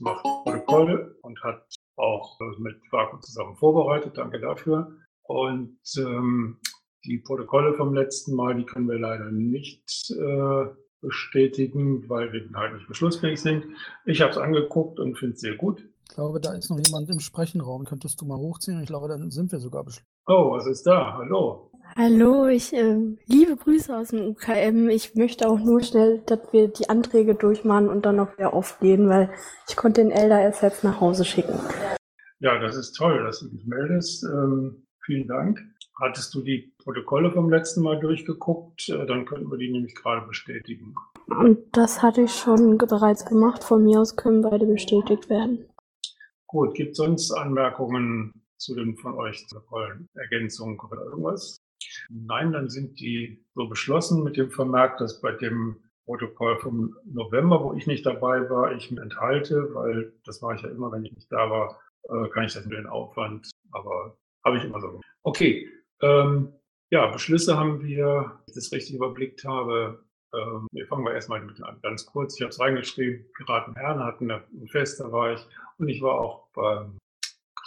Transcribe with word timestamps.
macht 0.00 0.22
Protokoll 0.22 1.16
und 1.22 1.42
hat 1.42 1.64
auch 1.96 2.40
äh, 2.40 2.60
mit 2.60 2.80
Vaku 2.90 3.18
zusammen 3.18 3.56
vorbereitet. 3.56 4.16
Danke 4.16 4.40
dafür. 4.40 4.96
Und 5.22 5.78
ähm, 5.96 6.58
die 7.04 7.18
Protokolle 7.18 7.74
vom 7.74 7.94
letzten 7.94 8.34
Mal, 8.34 8.54
die 8.54 8.64
können 8.64 8.88
wir 8.88 8.98
leider 8.98 9.30
nicht 9.30 10.10
äh, 10.10 10.66
bestätigen, 11.00 12.08
weil 12.08 12.32
wir 12.32 12.48
halt 12.54 12.74
nicht 12.74 12.88
beschlussfähig 12.88 13.40
sind. 13.40 13.64
Ich 14.04 14.20
habe 14.20 14.30
es 14.30 14.38
angeguckt 14.38 15.00
und 15.00 15.18
finde 15.18 15.34
es 15.34 15.40
sehr 15.40 15.56
gut. 15.56 15.84
Ich 16.08 16.14
glaube, 16.14 16.40
da 16.40 16.52
ist 16.52 16.70
noch 16.70 16.78
jemand 16.78 17.08
im 17.10 17.20
Sprechenraum. 17.20 17.84
Könntest 17.84 18.20
du 18.20 18.26
mal 18.26 18.36
hochziehen? 18.36 18.80
Ich 18.82 18.86
glaube, 18.86 19.08
dann 19.08 19.30
sind 19.30 19.50
wir 19.50 19.58
sogar 19.58 19.84
beschlossen. 19.84 20.06
Oh, 20.26 20.52
was 20.52 20.66
ist 20.66 20.86
da? 20.86 21.14
Hallo. 21.14 21.71
Hallo, 21.94 22.46
ich 22.46 22.72
äh, 22.72 22.96
liebe 23.26 23.54
Grüße 23.54 23.94
aus 23.94 24.08
dem 24.08 24.28
UKM. 24.30 24.88
Ich 24.88 25.14
möchte 25.14 25.46
auch 25.46 25.58
nur 25.58 25.82
schnell, 25.82 26.22
dass 26.24 26.40
wir 26.50 26.68
die 26.68 26.88
Anträge 26.88 27.34
durchmachen 27.34 27.90
und 27.90 28.06
dann 28.06 28.16
noch 28.16 28.32
wieder 28.38 28.54
aufgehen, 28.54 29.10
weil 29.10 29.30
ich 29.68 29.76
konnte 29.76 30.00
den 30.00 30.10
Elder 30.10 30.40
erst 30.40 30.62
jetzt 30.62 30.84
nach 30.84 31.02
Hause 31.02 31.26
schicken. 31.26 31.52
Ja, 32.40 32.58
das 32.58 32.76
ist 32.76 32.94
toll, 32.94 33.22
dass 33.24 33.40
du 33.40 33.48
dich 33.48 33.66
meldest. 33.66 34.24
Ähm, 34.24 34.86
vielen 35.04 35.28
Dank. 35.28 35.60
Hattest 36.00 36.34
du 36.34 36.40
die 36.40 36.72
Protokolle 36.82 37.30
vom 37.30 37.50
letzten 37.50 37.82
Mal 37.82 38.00
durchgeguckt? 38.00 38.88
Äh, 38.88 39.04
dann 39.04 39.26
könnten 39.26 39.50
wir 39.50 39.58
die 39.58 39.70
nämlich 39.70 39.94
gerade 39.94 40.26
bestätigen. 40.26 40.94
Und 41.26 41.58
das 41.76 42.00
hatte 42.00 42.22
ich 42.22 42.32
schon 42.32 42.78
bereits 42.78 43.26
gemacht. 43.26 43.62
Von 43.64 43.84
mir 43.84 44.00
aus 44.00 44.16
können 44.16 44.40
beide 44.40 44.64
bestätigt 44.64 45.28
werden. 45.28 45.66
Gut, 46.46 46.74
gibt 46.74 46.92
es 46.92 46.96
sonst 46.96 47.32
Anmerkungen 47.32 48.32
zu 48.56 48.74
den 48.74 48.96
von 48.96 49.14
euch 49.14 49.46
Protokollen, 49.50 50.08
Ergänzungen 50.14 50.78
oder 50.80 51.04
irgendwas? 51.04 51.61
Nein, 52.08 52.52
dann 52.52 52.68
sind 52.68 53.00
die 53.00 53.44
so 53.54 53.68
beschlossen 53.68 54.22
mit 54.22 54.36
dem 54.36 54.50
Vermerk, 54.50 54.98
dass 54.98 55.20
bei 55.20 55.32
dem 55.32 55.76
Protokoll 56.04 56.58
vom 56.58 56.96
November, 57.04 57.62
wo 57.62 57.74
ich 57.74 57.86
nicht 57.86 58.04
dabei 58.04 58.48
war, 58.50 58.72
ich 58.72 58.90
mich 58.90 59.00
enthalte, 59.00 59.74
weil 59.74 60.12
das 60.24 60.40
mache 60.40 60.56
ich 60.56 60.62
ja 60.62 60.68
immer, 60.68 60.90
wenn 60.90 61.04
ich 61.04 61.12
nicht 61.12 61.30
da 61.30 61.48
war, 61.48 61.80
äh, 62.08 62.28
kann 62.30 62.44
ich 62.44 62.54
das 62.54 62.66
mit 62.66 62.76
den 62.76 62.86
Aufwand, 62.86 63.50
aber 63.70 64.16
habe 64.44 64.58
ich 64.58 64.64
immer 64.64 64.80
so. 64.80 65.00
Okay, 65.22 65.68
ähm, 66.00 66.52
ja, 66.90 67.06
Beschlüsse 67.06 67.56
haben 67.56 67.82
wir, 67.82 68.06
wenn 68.06 68.44
ich 68.48 68.54
das 68.54 68.72
richtig 68.72 68.96
überblickt 68.96 69.44
habe. 69.44 70.04
Ähm, 70.34 70.66
wir 70.72 70.86
fangen 70.86 71.04
wir 71.04 71.14
erstmal 71.14 71.40
mit 71.40 71.62
an. 71.62 71.78
Ganz 71.82 72.04
kurz, 72.06 72.36
ich 72.36 72.42
habe 72.42 72.50
es 72.50 72.60
reingeschrieben, 72.60 73.24
Piraten 73.34 73.74
Herne 73.76 74.04
hatten 74.04 74.30
ein 74.30 74.68
Fest, 74.68 75.00
da 75.00 75.10
war 75.12 75.32
ich. 75.32 75.46
Und 75.78 75.88
ich 75.88 76.02
war 76.02 76.20
auch 76.20 76.48
beim 76.52 76.98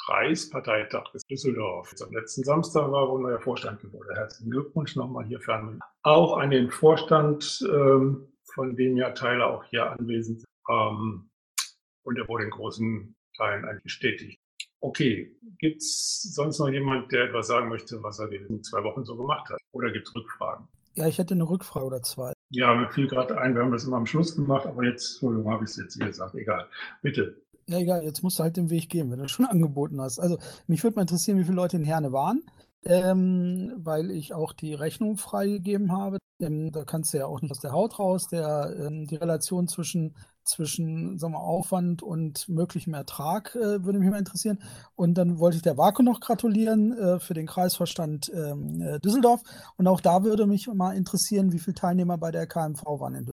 Kreisparteitag 0.06 1.12
des 1.14 1.26
Düsseldorf. 1.26 1.94
Am 2.02 2.14
letzten 2.14 2.44
Samstag 2.44 2.92
war 2.92 3.10
wohl 3.10 3.22
neuer 3.22 3.40
Vorstand 3.40 3.82
geworden. 3.82 4.16
Herzlichen 4.16 4.52
Glückwunsch 4.52 4.96
nochmal 4.96 5.26
hier 5.26 5.40
fern. 5.40 5.80
Auch 6.04 6.38
an 6.38 6.52
den 6.52 6.70
Vorstand, 6.70 7.68
ähm, 7.72 8.28
von 8.54 8.76
dem 8.76 8.98
ja 8.98 9.12
Teile 9.12 9.46
auch 9.48 9.64
hier 9.66 9.90
anwesend 9.92 10.40
sind. 10.40 10.50
Und 10.68 12.18
er 12.18 12.28
wurde 12.28 12.46
in 12.46 12.50
großen 12.52 13.16
Teilen 13.38 13.66
eigentlich 13.66 13.84
bestätigt. 13.84 14.40
Okay, 14.80 15.36
gibt 15.58 15.82
es 15.82 16.22
sonst 16.34 16.60
noch 16.60 16.70
jemand, 16.70 17.12
der 17.12 17.26
etwas 17.26 17.48
sagen 17.48 17.70
möchte, 17.70 18.02
was 18.04 18.20
er 18.20 18.32
in 18.32 18.48
den 18.48 18.64
zwei 18.64 18.84
Wochen 18.84 19.04
so 19.04 19.18
gemacht 19.18 19.50
hat? 19.50 19.60
Oder 19.72 19.92
gibt 19.92 20.08
es 20.08 20.16
Rückfragen? 20.16 20.68
Ja, 20.94 21.08
ich 21.08 21.18
hätte 21.18 21.34
eine 21.34 21.50
Rückfrage 21.50 21.86
oder 21.86 22.02
zwei. 22.04 22.34
Ja, 22.52 22.74
mir 22.76 22.90
fiel 22.90 23.08
gerade 23.08 23.38
ein, 23.38 23.56
wir 23.56 23.64
haben 23.64 23.72
das 23.72 23.86
immer 23.86 23.98
am 23.98 24.06
Schluss 24.06 24.36
gemacht, 24.36 24.66
aber 24.68 24.84
jetzt, 24.84 25.16
Entschuldigung, 25.16 25.52
habe 25.52 25.64
ich 25.64 25.72
es 25.72 25.78
jetzt 25.78 25.96
hier 25.96 26.06
gesagt. 26.06 26.36
Egal. 26.36 26.70
Bitte. 27.02 27.42
Ja, 27.68 27.80
egal, 27.80 28.04
jetzt 28.04 28.22
musst 28.22 28.38
du 28.38 28.44
halt 28.44 28.58
den 28.58 28.70
Weg 28.70 28.90
gehen, 28.90 29.10
wenn 29.12 29.20
du 29.20 29.28
schon 29.30 29.46
angeboten 29.46 30.00
hast. 30.02 30.20
Also, 30.20 30.38
mich 30.68 30.84
würde 30.84 30.96
mal 30.96 31.02
interessieren, 31.02 31.38
wie 31.40 31.44
viele 31.44 31.56
Leute 31.56 31.78
in 31.78 31.84
Herne 31.84 32.12
waren, 32.12 32.44
ähm, 32.84 33.74
weil 33.78 34.12
ich 34.12 34.34
auch 34.34 34.54
die 34.54 34.74
Rechnung 34.74 35.18
freigegeben 35.18 35.92
habe. 35.92 36.20
Ähm, 36.40 36.72
da 36.72 36.84
kannst 36.84 37.14
du 37.14 37.18
ja 37.18 37.26
auch 37.26 37.42
nicht 37.42 37.52
aus 37.52 37.60
der 37.60 37.72
Haut 37.72 37.98
raus. 37.98 38.28
Der, 38.28 38.76
ähm, 38.78 39.08
die 39.08 39.16
Relation 39.16 39.68
zwischen, 39.68 40.16
zwischen 40.44 41.18
sagen 41.18 41.34
wir, 41.34 41.40
Aufwand 41.40 42.04
und 42.04 42.48
möglichem 42.50 42.94
Ertrag 42.94 43.56
äh, 43.56 43.84
würde 43.84 44.00
mich 44.00 44.10
mal 44.10 44.20
interessieren. 44.20 44.60
Und 44.96 45.16
dann 45.16 45.40
wollte 45.40 45.58
ich 45.58 45.64
der 45.64 45.78
Vaku 45.78 46.04
noch 46.04 46.20
gratulieren 46.20 46.92
äh, 46.98 47.20
für 47.20 47.34
den 47.34 47.48
Kreisvorstand 47.48 48.32
ähm, 48.36 48.82
äh, 48.82 49.00
Düsseldorf. 49.00 49.42
Und 49.78 49.88
auch 49.88 50.02
da 50.02 50.24
würde 50.24 50.46
mich 50.46 50.68
mal 50.68 50.96
interessieren, 50.96 51.52
wie 51.52 51.60
viele 51.60 51.76
Teilnehmer 51.76 52.18
bei 52.18 52.32
der 52.32 52.46
KMV 52.48 52.84
waren 52.86 53.16
in 53.16 53.26
Düsseldorf. 53.26 53.35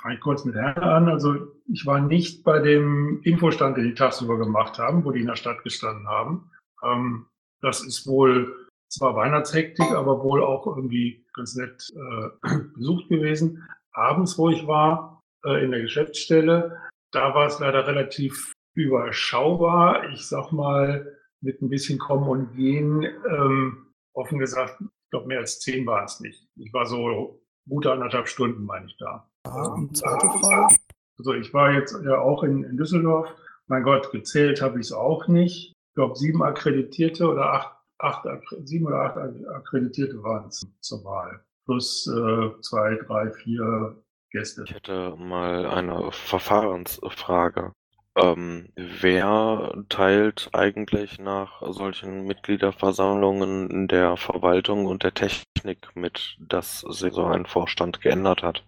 Fange 0.00 0.18
kurz 0.20 0.44
mit 0.44 0.54
Herrn 0.54 0.82
an. 0.82 1.08
Also 1.08 1.34
ich 1.72 1.86
war 1.86 2.00
nicht 2.00 2.44
bei 2.44 2.58
dem 2.58 3.20
Infostand, 3.22 3.76
den 3.76 3.84
die 3.84 3.94
tagsüber 3.94 4.38
gemacht 4.38 4.78
haben, 4.78 5.04
wo 5.04 5.10
die 5.10 5.20
in 5.20 5.26
der 5.26 5.36
Stadt 5.36 5.62
gestanden 5.62 6.08
haben. 6.08 6.50
Ähm, 6.82 7.26
das 7.60 7.82
ist 7.84 8.06
wohl 8.06 8.68
zwar 8.88 9.16
Weihnachtshektik, 9.16 9.90
aber 9.92 10.22
wohl 10.22 10.42
auch 10.42 10.66
irgendwie 10.66 11.24
ganz 11.34 11.54
nett 11.56 11.90
äh, 11.94 12.58
besucht 12.74 13.08
gewesen. 13.08 13.66
Abends, 13.92 14.38
wo 14.38 14.50
ich 14.50 14.66
war, 14.66 15.22
äh, 15.44 15.64
in 15.64 15.70
der 15.70 15.80
Geschäftsstelle, 15.80 16.78
da 17.12 17.34
war 17.34 17.46
es 17.46 17.58
leider 17.58 17.86
relativ 17.86 18.52
überschaubar. 18.74 20.08
Ich 20.10 20.26
sag 20.26 20.52
mal, 20.52 21.16
mit 21.40 21.60
ein 21.60 21.68
bisschen 21.68 21.98
Kommen 21.98 22.28
und 22.28 22.54
Gehen, 22.54 23.02
ähm, 23.02 23.92
offen 24.14 24.38
gesagt, 24.38 24.80
ich 24.80 25.10
glaube, 25.10 25.26
mehr 25.26 25.40
als 25.40 25.60
zehn 25.60 25.86
waren 25.86 26.04
es 26.04 26.20
nicht. 26.20 26.48
Ich 26.56 26.72
war 26.72 26.86
so 26.86 27.42
gute 27.68 27.92
anderthalb 27.92 28.28
Stunden, 28.28 28.64
meine 28.64 28.86
ich 28.86 28.96
da. 28.98 29.28
Und 29.44 29.96
zweite 29.96 30.26
Frage. 30.38 30.74
Also 31.18 31.34
ich 31.34 31.52
war 31.52 31.72
jetzt 31.72 31.96
ja 32.04 32.18
auch 32.18 32.42
in, 32.42 32.64
in 32.64 32.76
Düsseldorf. 32.76 33.28
Mein 33.66 33.82
Gott, 33.82 34.10
gezählt 34.10 34.60
habe 34.60 34.80
ich 34.80 34.86
es 34.86 34.92
auch 34.92 35.28
nicht. 35.28 35.72
Ich 35.72 35.94
glaube, 35.94 36.16
sieben 36.16 36.42
Akkreditierte 36.42 37.28
oder 37.28 37.52
acht, 37.52 37.76
acht, 37.98 38.26
sieben 38.64 38.86
oder 38.86 39.02
acht 39.02 39.16
Akkreditierte 39.16 40.22
waren 40.22 40.48
es 40.48 40.66
zur 40.80 41.04
Wahl. 41.04 41.44
Plus 41.64 42.06
äh, 42.06 42.60
zwei, 42.60 42.96
drei, 43.06 43.30
vier 43.30 44.02
Gäste. 44.30 44.64
Ich 44.66 44.74
hätte 44.74 45.14
mal 45.16 45.66
eine 45.66 46.10
Verfahrensfrage. 46.10 47.72
Ähm, 48.16 48.68
wer 48.76 49.72
teilt 49.88 50.50
eigentlich 50.52 51.18
nach 51.18 51.62
solchen 51.72 52.26
Mitgliederversammlungen 52.26 53.88
der 53.88 54.16
Verwaltung 54.16 54.86
und 54.86 55.02
der 55.02 55.14
Technik 55.14 55.94
mit, 55.94 56.36
dass 56.38 56.80
sich 56.80 57.14
so 57.14 57.24
ein 57.24 57.46
Vorstand 57.46 58.00
geändert 58.00 58.42
hat? 58.42 58.64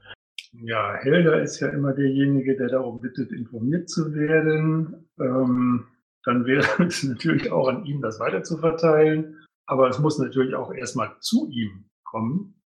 Ja, 0.62 0.94
Helder 0.94 1.42
ist 1.42 1.60
ja 1.60 1.68
immer 1.68 1.92
derjenige, 1.92 2.56
der 2.56 2.68
darum 2.68 3.00
bittet, 3.00 3.32
informiert 3.32 3.88
zu 3.88 4.14
werden. 4.14 5.08
Ähm, 5.18 5.86
dann 6.24 6.46
wäre 6.46 6.66
es 6.86 7.02
natürlich 7.02 7.50
auch 7.50 7.68
an 7.68 7.84
ihm, 7.84 8.00
das 8.00 8.20
weiter 8.20 8.42
zu 8.42 8.58
verteilen. 8.58 9.44
Aber 9.66 9.88
es 9.88 9.98
muss 9.98 10.18
natürlich 10.18 10.54
auch 10.54 10.72
erstmal 10.72 11.16
zu 11.20 11.48
ihm 11.50 11.88
kommen. 12.04 12.60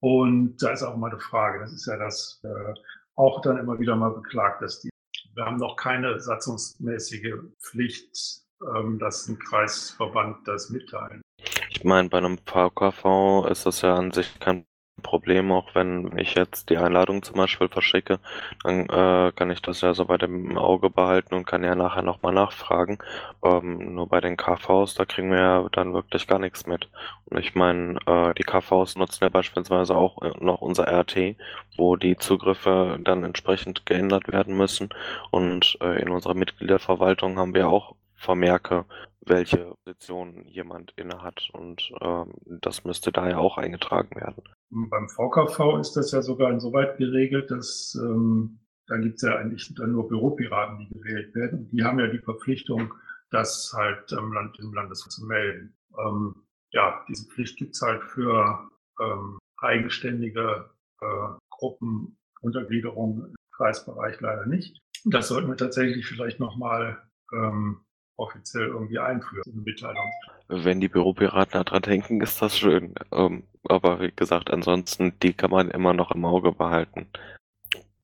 Und 0.00 0.62
da 0.62 0.70
ist 0.70 0.82
auch 0.82 0.96
mal 0.96 1.10
eine 1.10 1.20
Frage. 1.20 1.60
Das 1.60 1.72
ist 1.72 1.86
ja 1.86 1.96
das 1.96 2.40
äh, 2.44 2.74
auch 3.16 3.40
dann 3.42 3.58
immer 3.58 3.78
wieder 3.78 3.96
mal 3.96 4.10
beklagt, 4.10 4.62
dass 4.62 4.80
die 4.80 4.90
wir 5.34 5.44
haben 5.46 5.56
noch 5.56 5.76
keine 5.76 6.20
satzungsmäßige 6.20 7.34
Pflicht, 7.60 8.42
ähm, 8.76 8.98
dass 9.00 9.26
ein 9.28 9.38
Kreisverband 9.38 10.46
das 10.46 10.70
mitteilen. 10.70 11.22
Ich 11.70 11.82
meine, 11.82 12.08
bei 12.08 12.18
einem 12.18 12.38
VKV 12.38 13.46
ist 13.50 13.66
das 13.66 13.82
ja 13.82 13.96
an 13.96 14.12
sich 14.12 14.38
kein 14.38 14.64
Problem, 15.04 15.52
auch 15.52 15.74
wenn 15.74 16.18
ich 16.18 16.34
jetzt 16.34 16.70
die 16.70 16.78
Einladung 16.78 17.22
zum 17.22 17.36
Beispiel 17.36 17.68
verschicke, 17.68 18.18
dann 18.64 18.86
äh, 18.88 19.32
kann 19.36 19.50
ich 19.52 19.62
das 19.62 19.80
ja 19.82 19.94
so 19.94 20.06
bei 20.06 20.18
dem 20.18 20.58
Auge 20.58 20.90
behalten 20.90 21.34
und 21.34 21.46
kann 21.46 21.62
ja 21.62 21.76
nachher 21.76 22.02
nochmal 22.02 22.32
nachfragen. 22.34 22.98
Ähm, 23.44 23.94
nur 23.94 24.08
bei 24.08 24.20
den 24.20 24.36
KVs, 24.36 24.94
da 24.94 25.04
kriegen 25.04 25.30
wir 25.30 25.38
ja 25.38 25.66
dann 25.70 25.94
wirklich 25.94 26.26
gar 26.26 26.40
nichts 26.40 26.66
mit. 26.66 26.88
Und 27.26 27.38
ich 27.38 27.54
meine, 27.54 27.98
äh, 28.06 28.34
die 28.34 28.42
KVs 28.42 28.96
nutzen 28.96 29.22
ja 29.24 29.28
beispielsweise 29.28 29.94
auch 29.96 30.20
äh, 30.22 30.32
noch 30.40 30.60
unser 30.60 30.88
RT, 30.88 31.36
wo 31.76 31.96
die 31.96 32.16
Zugriffe 32.16 32.98
dann 33.00 33.22
entsprechend 33.24 33.86
geändert 33.86 34.32
werden 34.32 34.56
müssen. 34.56 34.88
Und 35.30 35.78
äh, 35.80 36.02
in 36.02 36.08
unserer 36.08 36.34
Mitgliederverwaltung 36.34 37.38
haben 37.38 37.54
wir 37.54 37.68
auch 37.68 37.94
Vermerke, 38.24 38.86
welche 39.20 39.74
Position 39.84 40.44
jemand 40.46 40.92
innehat. 40.96 41.48
Und 41.52 41.92
ähm, 42.00 42.32
das 42.46 42.84
müsste 42.84 43.12
daher 43.12 43.38
auch 43.38 43.58
eingetragen 43.58 44.16
werden. 44.16 44.42
Beim 44.70 45.08
VKV 45.08 45.78
ist 45.80 45.92
das 45.92 46.10
ja 46.12 46.22
sogar 46.22 46.50
insoweit 46.50 46.96
geregelt, 46.98 47.50
dass 47.50 47.98
ähm, 48.02 48.58
da 48.86 48.96
gibt 48.98 49.16
es 49.16 49.22
ja 49.22 49.36
eigentlich 49.36 49.72
dann 49.74 49.92
nur 49.92 50.08
Büropiraten, 50.08 50.78
die 50.78 50.88
gewählt 50.88 51.34
werden. 51.34 51.68
Die 51.70 51.84
haben 51.84 51.98
ja 51.98 52.06
die 52.06 52.18
Verpflichtung, 52.18 52.92
das 53.30 53.72
halt 53.74 54.12
im, 54.12 54.32
Land, 54.32 54.58
im 54.58 54.74
Landesrat 54.74 55.12
zu 55.12 55.24
melden. 55.26 55.74
Ähm, 55.98 56.34
ja, 56.72 57.04
diese 57.08 57.26
Pflicht 57.28 57.56
gibt 57.56 57.74
es 57.74 57.82
halt 57.82 58.02
für 58.04 58.68
ähm, 59.00 59.38
eigenständige 59.58 60.70
äh, 61.00 61.28
Gruppen, 61.50 62.18
Untergliederungen 62.42 63.26
im 63.26 63.34
Kreisbereich 63.56 64.20
leider 64.20 64.46
nicht. 64.46 64.78
Das 65.04 65.28
sollten 65.28 65.48
wir 65.48 65.56
tatsächlich 65.56 66.06
vielleicht 66.06 66.40
nochmal 66.40 67.02
ähm, 67.32 67.84
offiziell 68.16 68.68
irgendwie 68.68 68.98
einführen, 68.98 69.42
eine 69.46 69.62
Mitteilung. 69.62 70.10
Wenn 70.48 70.80
die 70.80 70.88
Büropiraten 70.88 71.64
daran 71.64 71.82
denken, 71.82 72.20
ist 72.20 72.40
das 72.40 72.58
schön. 72.58 72.94
Ähm, 73.12 73.44
aber 73.68 74.00
wie 74.00 74.12
gesagt, 74.14 74.50
ansonsten, 74.50 75.14
die 75.22 75.32
kann 75.32 75.50
man 75.50 75.70
immer 75.70 75.94
noch 75.94 76.10
im 76.10 76.24
Auge 76.24 76.52
behalten. 76.52 77.06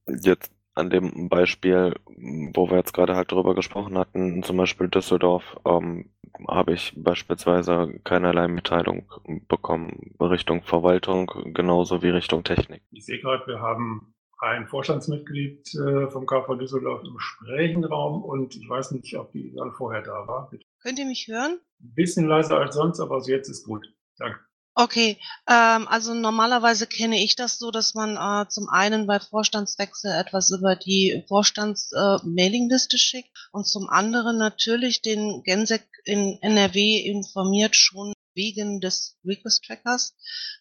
Jetzt 0.06 0.52
an 0.74 0.90
dem 0.90 1.28
Beispiel, 1.28 1.94
wo 2.06 2.70
wir 2.70 2.78
jetzt 2.78 2.94
gerade 2.94 3.16
halt 3.16 3.32
drüber 3.32 3.54
gesprochen 3.54 3.98
hatten, 3.98 4.42
zum 4.42 4.56
Beispiel 4.56 4.88
Düsseldorf, 4.88 5.56
ähm, 5.66 6.10
habe 6.48 6.72
ich 6.72 6.94
beispielsweise 6.96 8.00
keinerlei 8.04 8.48
Mitteilung 8.48 9.04
bekommen 9.48 10.14
Richtung 10.20 10.62
Verwaltung, 10.62 11.30
genauso 11.52 12.02
wie 12.02 12.10
Richtung 12.10 12.44
Technik. 12.44 12.82
Ich 12.92 13.04
sehe 13.04 13.20
gerade, 13.20 13.46
wir 13.46 13.60
haben 13.60 14.14
ein 14.40 14.66
Vorstandsmitglied 14.66 15.74
äh, 15.74 16.10
vom 16.10 16.26
KV 16.26 16.54
Düsseldorf 16.56 17.02
im 17.04 17.18
Sprechenraum 17.18 18.22
und 18.24 18.56
ich 18.56 18.68
weiß 18.68 18.92
nicht, 18.92 19.16
ob 19.16 19.32
die 19.32 19.54
dann 19.54 19.72
vorher 19.72 20.02
da 20.02 20.26
war. 20.26 20.48
Bitte. 20.50 20.64
Könnt 20.82 20.98
ihr 20.98 21.06
mich 21.06 21.28
hören? 21.28 21.60
Ein 21.80 21.94
bisschen 21.94 22.26
leiser 22.26 22.58
als 22.58 22.74
sonst, 22.74 23.00
aber 23.00 23.16
also 23.16 23.30
jetzt 23.30 23.48
ist 23.48 23.64
gut. 23.64 23.86
Danke. 24.18 24.40
Okay, 24.74 25.18
ähm, 25.46 25.86
also 25.88 26.14
normalerweise 26.14 26.86
kenne 26.86 27.22
ich 27.22 27.36
das 27.36 27.58
so, 27.58 27.70
dass 27.70 27.94
man 27.94 28.16
äh, 28.16 28.48
zum 28.48 28.68
einen 28.68 29.06
bei 29.06 29.18
Vorstandswechsel 29.18 30.12
etwas 30.12 30.50
über 30.50 30.76
die 30.76 31.24
Vorstands-Mailingliste 31.28 32.96
äh, 32.96 32.98
schickt 32.98 33.48
und 33.52 33.66
zum 33.66 33.88
anderen 33.90 34.38
natürlich 34.38 35.02
den 35.02 35.42
Gensec 35.42 35.86
in 36.04 36.38
NRW 36.40 36.96
informiert 36.96 37.76
schon 37.76 38.14
wegen 38.34 38.80
des 38.80 39.18
Request 39.24 39.64
Trackers. 39.64 40.16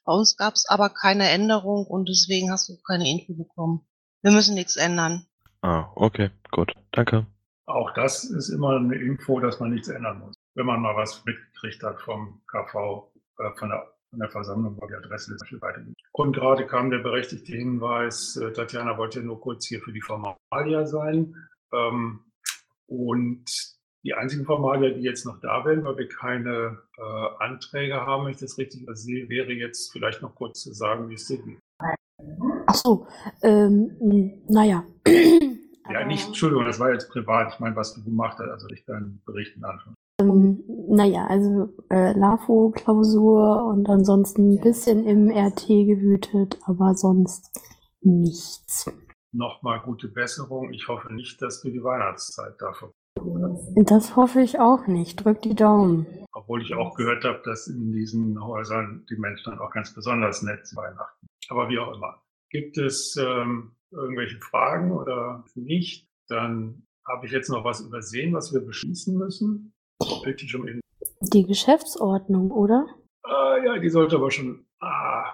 Bei 0.06 0.14
uns 0.14 0.38
gab 0.38 0.54
es 0.54 0.66
aber 0.68 0.90
keine 0.90 1.30
Änderung 1.30 1.86
und 1.86 2.10
deswegen 2.10 2.52
hast 2.52 2.70
du 2.70 2.78
keine 2.86 3.10
Info 3.10 3.34
bekommen. 3.34 3.88
Wir 4.22 4.32
müssen 4.32 4.56
nichts 4.56 4.76
ändern. 4.76 5.26
Ah, 5.62 5.92
okay, 5.96 6.32
gut. 6.52 6.74
Danke. 6.92 7.28
Auch 7.66 7.94
das 7.94 8.24
ist 8.24 8.50
immer 8.50 8.78
eine 8.78 8.96
Info, 8.96 9.40
dass 9.40 9.60
man 9.60 9.72
nichts 9.72 9.90
ändern 9.90 10.20
muss. 10.20 10.36
Wenn 10.56 10.66
man 10.66 10.82
mal 10.82 10.96
was 10.96 11.24
mitgekriegt 11.26 11.84
hat 11.84 12.02
vom 12.02 12.42
KV, 12.48 13.12
äh, 13.38 13.52
von 13.58 13.70
der 13.70 13.88
von 14.10 14.20
der 14.20 14.30
Versammlung, 14.30 14.78
wo 14.80 14.88
die 14.88 14.96
Adresse 14.96 15.36
zum 15.38 15.62
weitergeht. 15.62 15.96
Und 16.12 16.34
gerade 16.34 16.66
kam 16.66 16.90
der 16.90 17.00
berechtigte 17.00 17.54
Hinweis, 17.54 18.36
äh, 18.38 18.52
Tatjana 18.52 18.98
wollte 18.98 19.22
nur 19.22 19.40
kurz 19.40 19.68
hier 19.68 19.82
für 19.82 19.94
die 19.94 20.02
Formalia 20.02 20.86
sein. 20.86 21.36
Ähm, 21.72 22.22
und 22.88 23.46
die 24.04 24.14
einzigen 24.14 24.46
Formalia, 24.46 24.92
die 24.92 25.02
jetzt 25.02 25.26
noch 25.26 25.40
da 25.40 25.66
wären, 25.66 25.84
weil 25.84 25.98
wir 25.98 26.08
keine 26.08 26.80
äh, 26.98 27.44
Anträge 27.44 27.96
haben, 27.96 28.26
wenn 28.26 28.32
ich 28.32 28.40
das 28.40 28.58
richtig 28.58 28.88
sehe, 28.94 29.28
wäre 29.30 29.52
jetzt 29.52 29.92
vielleicht 29.92 30.22
noch 30.22 30.36
kurz 30.36 30.62
zu 30.62 30.74
sagen, 30.74 31.10
wie 31.10 31.16
es 31.16 31.28
dir 31.28 31.42
geht. 31.42 31.60
Ach 32.68 32.76
so, 32.76 33.08
ähm, 33.42 33.92
naja. 34.48 34.84
Ja, 35.92 36.06
nicht, 36.06 36.28
Entschuldigung, 36.28 36.66
das 36.66 36.80
war 36.80 36.92
jetzt 36.94 37.10
privat. 37.10 37.54
Ich 37.54 37.60
meine, 37.60 37.76
was 37.76 37.94
du 37.96 38.04
gemacht 38.04 38.38
hast, 38.40 38.50
also 38.50 38.68
ich 38.70 38.86
deinen 38.86 39.22
Berichten 39.26 39.64
anschauen. 39.64 39.96
Ähm, 40.22 40.64
naja, 40.88 41.26
also 41.28 41.74
äh, 41.90 42.12
LAFO-Klausur 42.14 43.66
und 43.66 43.90
ansonsten 43.90 44.54
ein 44.54 44.62
bisschen 44.62 45.06
im 45.06 45.30
RT 45.30 45.68
gewütet, 45.68 46.60
aber 46.66 46.94
sonst 46.94 47.60
nichts. 48.02 48.92
Nochmal 49.32 49.80
gute 49.82 50.10
Besserung. 50.10 50.74
Ich 50.74 50.88
hoffe 50.88 51.14
nicht, 51.14 51.42
dass 51.42 51.62
du 51.62 51.70
die 51.70 51.84
Weihnachtszeit 51.84 52.56
dafür. 52.60 52.92
Das 53.76 54.16
hoffe 54.16 54.42
ich 54.42 54.60
auch 54.60 54.88
nicht. 54.88 55.24
Drück 55.24 55.42
die 55.42 55.56
Daumen. 55.56 56.06
Obwohl 56.34 56.62
ich 56.62 56.74
auch 56.74 56.96
gehört 56.96 57.24
habe, 57.26 57.42
dass 57.44 57.68
in 57.68 57.92
diesen 57.92 58.42
Häusern 58.44 59.06
die 59.10 59.18
Menschen 59.18 59.52
dann 59.52 59.60
auch 59.60 59.72
ganz 59.72 59.94
besonders 59.94 60.42
nett 60.42 60.66
sind 60.68 60.78
Weihnachten. 60.78 61.28
Aber 61.50 61.70
wie 61.70 61.80
auch 61.80 61.94
immer. 61.94 62.22
Gibt 62.50 62.78
es 62.78 63.16
ähm, 63.18 63.76
irgendwelche 63.92 64.40
Fragen 64.40 64.92
oder 64.92 65.44
nicht? 65.56 66.08
Dann 66.28 66.84
habe 67.08 67.26
ich 67.26 67.32
jetzt 67.32 67.50
noch 67.50 67.64
was 67.64 67.82
übersehen, 67.82 68.34
was 68.34 68.54
wir 68.54 68.62
beschließen 68.62 69.18
müssen. 69.18 69.74
Die 71.22 71.46
Geschäftsordnung, 71.46 72.52
oder? 72.52 72.88
Ah, 73.24 73.58
ja, 73.64 73.78
die 73.80 73.90
sollte 73.90 74.16
aber 74.16 74.32
schon. 74.32 74.66
Ah, 74.80 75.34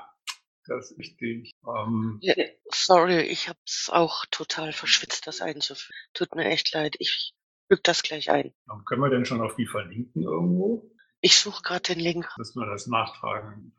das 0.67 0.91
ist 0.91 0.97
wichtig. 0.97 1.51
Ähm, 1.67 2.17
ja, 2.21 2.33
sorry, 2.69 3.21
ich 3.21 3.47
habe 3.47 3.59
es 3.65 3.89
auch 3.91 4.25
total 4.31 4.71
verschwitzt, 4.73 5.27
das 5.27 5.41
einzuführen. 5.41 5.95
Tut 6.13 6.35
mir 6.35 6.45
echt 6.45 6.73
leid. 6.73 6.95
Ich 6.99 7.33
füge 7.67 7.81
das 7.83 8.03
gleich 8.03 8.29
ein. 8.29 8.53
Können 8.85 9.01
wir 9.01 9.09
denn 9.09 9.25
schon 9.25 9.41
auf 9.41 9.55
die 9.55 9.67
verlinken 9.67 10.23
irgendwo? 10.23 10.89
Ich 11.21 11.39
suche 11.39 11.63
gerade 11.63 11.93
den 11.93 11.99
Link. 11.99 12.27
Müssen 12.37 12.59
wir 12.59 12.67
das 12.67 12.87
nachtragen. 12.87 13.73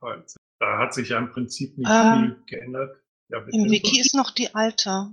Da 0.58 0.78
hat 0.78 0.94
sich 0.94 1.10
ja 1.10 1.18
im 1.18 1.30
Prinzip 1.30 1.76
nicht 1.78 1.88
äh, 1.88 2.16
viel 2.16 2.42
geändert. 2.46 2.96
Ja, 3.28 3.38
Im 3.38 3.70
Wiki 3.70 4.00
ist 4.00 4.14
noch 4.14 4.30
die 4.30 4.54
alte. 4.54 5.10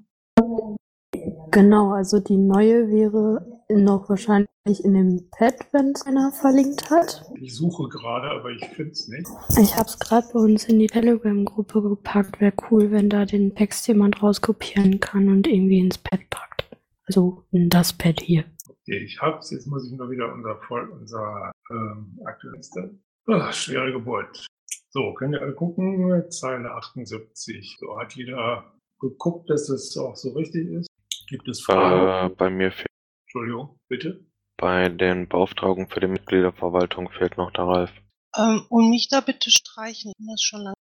Genau, 1.51 1.91
also 1.91 2.19
die 2.19 2.37
neue 2.37 2.89
wäre 2.89 3.63
noch 3.69 4.09
wahrscheinlich 4.09 4.47
in 4.83 4.93
dem 4.93 5.29
Pad, 5.29 5.55
wenn 5.71 5.91
es 5.91 6.05
einer 6.05 6.31
verlinkt 6.31 6.89
hat. 6.89 7.23
Ich 7.39 7.55
suche 7.55 7.89
gerade, 7.89 8.29
aber 8.29 8.49
ich 8.49 8.65
finde 8.69 8.91
es 8.91 9.07
nicht. 9.07 9.27
Ich 9.59 9.75
habe 9.75 9.87
es 9.87 9.99
gerade 9.99 10.27
bei 10.33 10.39
uns 10.39 10.65
in 10.65 10.79
die 10.79 10.87
Telegram-Gruppe 10.87 11.81
gepackt. 11.81 12.41
Wäre 12.41 12.53
cool, 12.71 12.91
wenn 12.91 13.09
da 13.09 13.25
den 13.25 13.53
Text 13.55 13.87
jemand 13.87 14.23
rauskopieren 14.23 14.99
kann 14.99 15.29
und 15.29 15.47
irgendwie 15.47 15.79
ins 15.79 15.97
Pad 15.97 16.21
packt. 16.29 16.65
Also 17.05 17.43
in 17.51 17.69
das 17.69 17.93
Pad 17.93 18.21
hier. 18.21 18.45
Okay, 18.85 18.97
ich 18.97 19.21
hab's. 19.21 19.51
Jetzt 19.51 19.67
muss 19.67 19.85
ich 19.89 19.97
nur 19.97 20.09
wieder 20.11 20.33
unser, 20.33 20.59
unser 20.91 21.51
ähm, 21.71 22.19
aktuellste. 22.25 22.99
Oh, 23.27 23.51
schwere 23.51 23.93
Geburt. 23.93 24.45
So, 24.89 25.13
könnt 25.13 25.35
ihr 25.35 25.41
alle 25.41 25.53
gucken. 25.53 26.29
Zeile 26.29 26.71
78. 26.71 27.77
So, 27.79 27.97
hat 27.97 28.13
jeder 28.15 28.73
geguckt, 28.99 29.49
dass 29.49 29.69
es 29.69 29.97
auch 29.97 30.15
so 30.15 30.33
richtig 30.33 30.67
ist? 30.67 30.87
Gibt 31.27 31.47
es 31.47 31.61
Fragen? 31.61 32.31
Äh, 32.31 32.35
bei 32.35 32.49
mir 32.49 32.71
fehlt. 32.71 32.87
Entschuldigung, 33.25 33.79
bitte. 33.87 34.25
Bei 34.57 34.89
den 34.89 35.29
Beauftragungen 35.29 35.89
für 35.89 36.01
die 36.01 36.07
Mitgliederverwaltung 36.07 37.09
fehlt 37.09 37.37
noch 37.37 37.51
der 37.51 37.63
Ralf. 37.63 37.91
Ähm, 38.37 38.65
und 38.69 38.89
mich 38.89 39.07
da 39.09 39.21
bitte 39.21 39.49
streichen. 39.49 40.11
Ich 40.17 40.25
das 40.27 40.41
schon 40.41 40.61
lange 40.61 40.75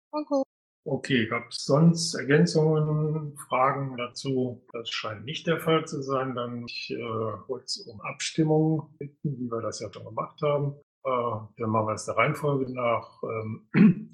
Okay, 0.85 1.27
gab 1.27 1.49
es 1.49 1.65
sonst 1.65 2.15
Ergänzungen, 2.15 3.37
Fragen 3.49 3.97
dazu? 3.99 4.65
Das 4.73 4.88
scheint 4.88 5.25
nicht 5.25 5.47
der 5.47 5.61
Fall 5.61 5.85
zu 5.85 6.03
sein. 6.03 6.35
Dann 6.35 6.65
ich, 6.67 6.91
äh, 6.91 7.32
kurz 7.47 7.77
um 7.87 8.00
Abstimmung 8.00 8.94
bitten, 8.99 9.38
wie 9.38 9.50
wir 9.50 9.61
das 9.61 9.81
ja 9.81 9.93
schon 9.93 10.05
gemacht 10.05 10.41
haben. 10.43 10.75
Äh, 11.05 11.11
dann 11.59 11.71
machen 11.71 11.87
wir 11.87 11.94
es 11.94 12.06
der 12.06 12.17
Reihenfolge 12.17 12.73
nach. 12.73 13.23
Ähm, 13.23 13.69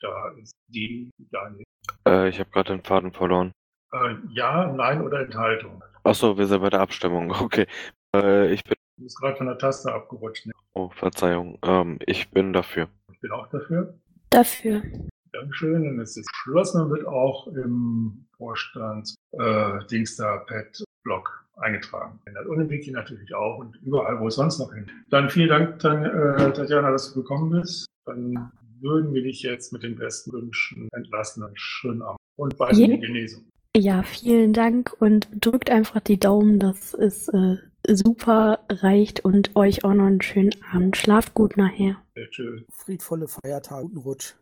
da 0.00 0.28
ist 0.42 0.52
die 0.68 1.10
Daniel. 1.30 1.64
Äh, 2.06 2.28
ich 2.28 2.38
habe 2.38 2.50
gerade 2.50 2.74
den 2.74 2.84
Faden 2.84 3.12
verloren. 3.12 3.52
Äh, 3.92 4.16
ja, 4.28 4.70
nein 4.72 5.02
oder 5.02 5.20
Enthaltung. 5.20 5.82
Achso, 6.04 6.36
wir 6.36 6.46
sind 6.46 6.60
bei 6.60 6.70
der 6.70 6.80
Abstimmung. 6.80 7.32
Okay. 7.40 7.66
Äh, 8.14 8.52
ich 8.52 8.62
bin. 8.64 8.74
Du 8.98 9.04
bist 9.04 9.18
gerade 9.18 9.36
von 9.36 9.46
der 9.46 9.56
Taste 9.56 9.92
abgerutscht. 9.92 10.46
Ne? 10.46 10.52
Oh, 10.74 10.90
Verzeihung. 10.90 11.58
Ähm, 11.62 11.98
ich 12.04 12.30
bin 12.30 12.52
dafür. 12.52 12.88
Ich 13.12 13.20
bin 13.20 13.30
auch 13.32 13.48
dafür. 13.48 13.98
Dafür. 14.30 14.82
Dankeschön. 15.32 15.84
Dann 15.84 15.98
ist 16.00 16.16
es 16.16 16.26
beschlossen 16.26 16.78
Dann 16.78 16.90
wird 16.90 17.06
auch 17.06 17.46
im 17.48 18.26
Vorstand 18.36 19.14
äh, 19.32 19.84
Dingster-Pad-Blog 19.90 21.46
eingetragen. 21.56 22.18
Und 22.48 22.60
im 22.60 22.70
Wiki 22.70 22.90
natürlich 22.90 23.34
auch 23.34 23.58
und 23.58 23.76
überall, 23.82 24.18
wo 24.20 24.28
es 24.28 24.36
sonst 24.36 24.58
noch 24.58 24.72
hin. 24.72 24.90
Dann 25.10 25.30
vielen 25.30 25.48
Dank, 25.48 25.78
dann, 25.80 26.04
äh, 26.04 26.52
Tatjana, 26.52 26.90
dass 26.90 27.12
du 27.12 27.20
gekommen 27.20 27.50
bist. 27.50 27.86
Dann 28.06 28.50
würden 28.80 29.12
wir 29.12 29.22
dich 29.22 29.42
jetzt 29.42 29.72
mit 29.72 29.82
den 29.82 29.96
besten 29.96 30.32
Wünschen 30.32 30.88
entlassen. 30.92 31.42
Einen 31.42 31.56
schönen 31.56 32.02
Abend 32.02 32.18
und 32.36 32.56
bald 32.56 32.76
yeah. 32.76 32.88
die 32.88 33.00
Genesung. 33.00 33.44
Ja, 33.76 34.02
vielen 34.02 34.52
Dank 34.52 34.96
und 34.98 35.28
drückt 35.32 35.70
einfach 35.70 36.00
die 36.00 36.18
Daumen, 36.18 36.58
dass 36.58 36.92
es 36.94 37.28
äh, 37.28 37.56
super 37.86 38.60
reicht 38.68 39.24
und 39.24 39.54
euch 39.54 39.84
auch 39.84 39.94
noch 39.94 40.06
einen 40.06 40.22
schönen 40.22 40.54
Abend. 40.72 40.96
Schlaft 40.96 41.34
gut 41.34 41.56
nachher. 41.56 41.96
Sehr 42.14 42.32
schön. 42.32 42.64
Friedvolle 42.70 43.28
Feiertage, 43.28 43.84
guten 43.84 43.98
Rutsch. 43.98 44.34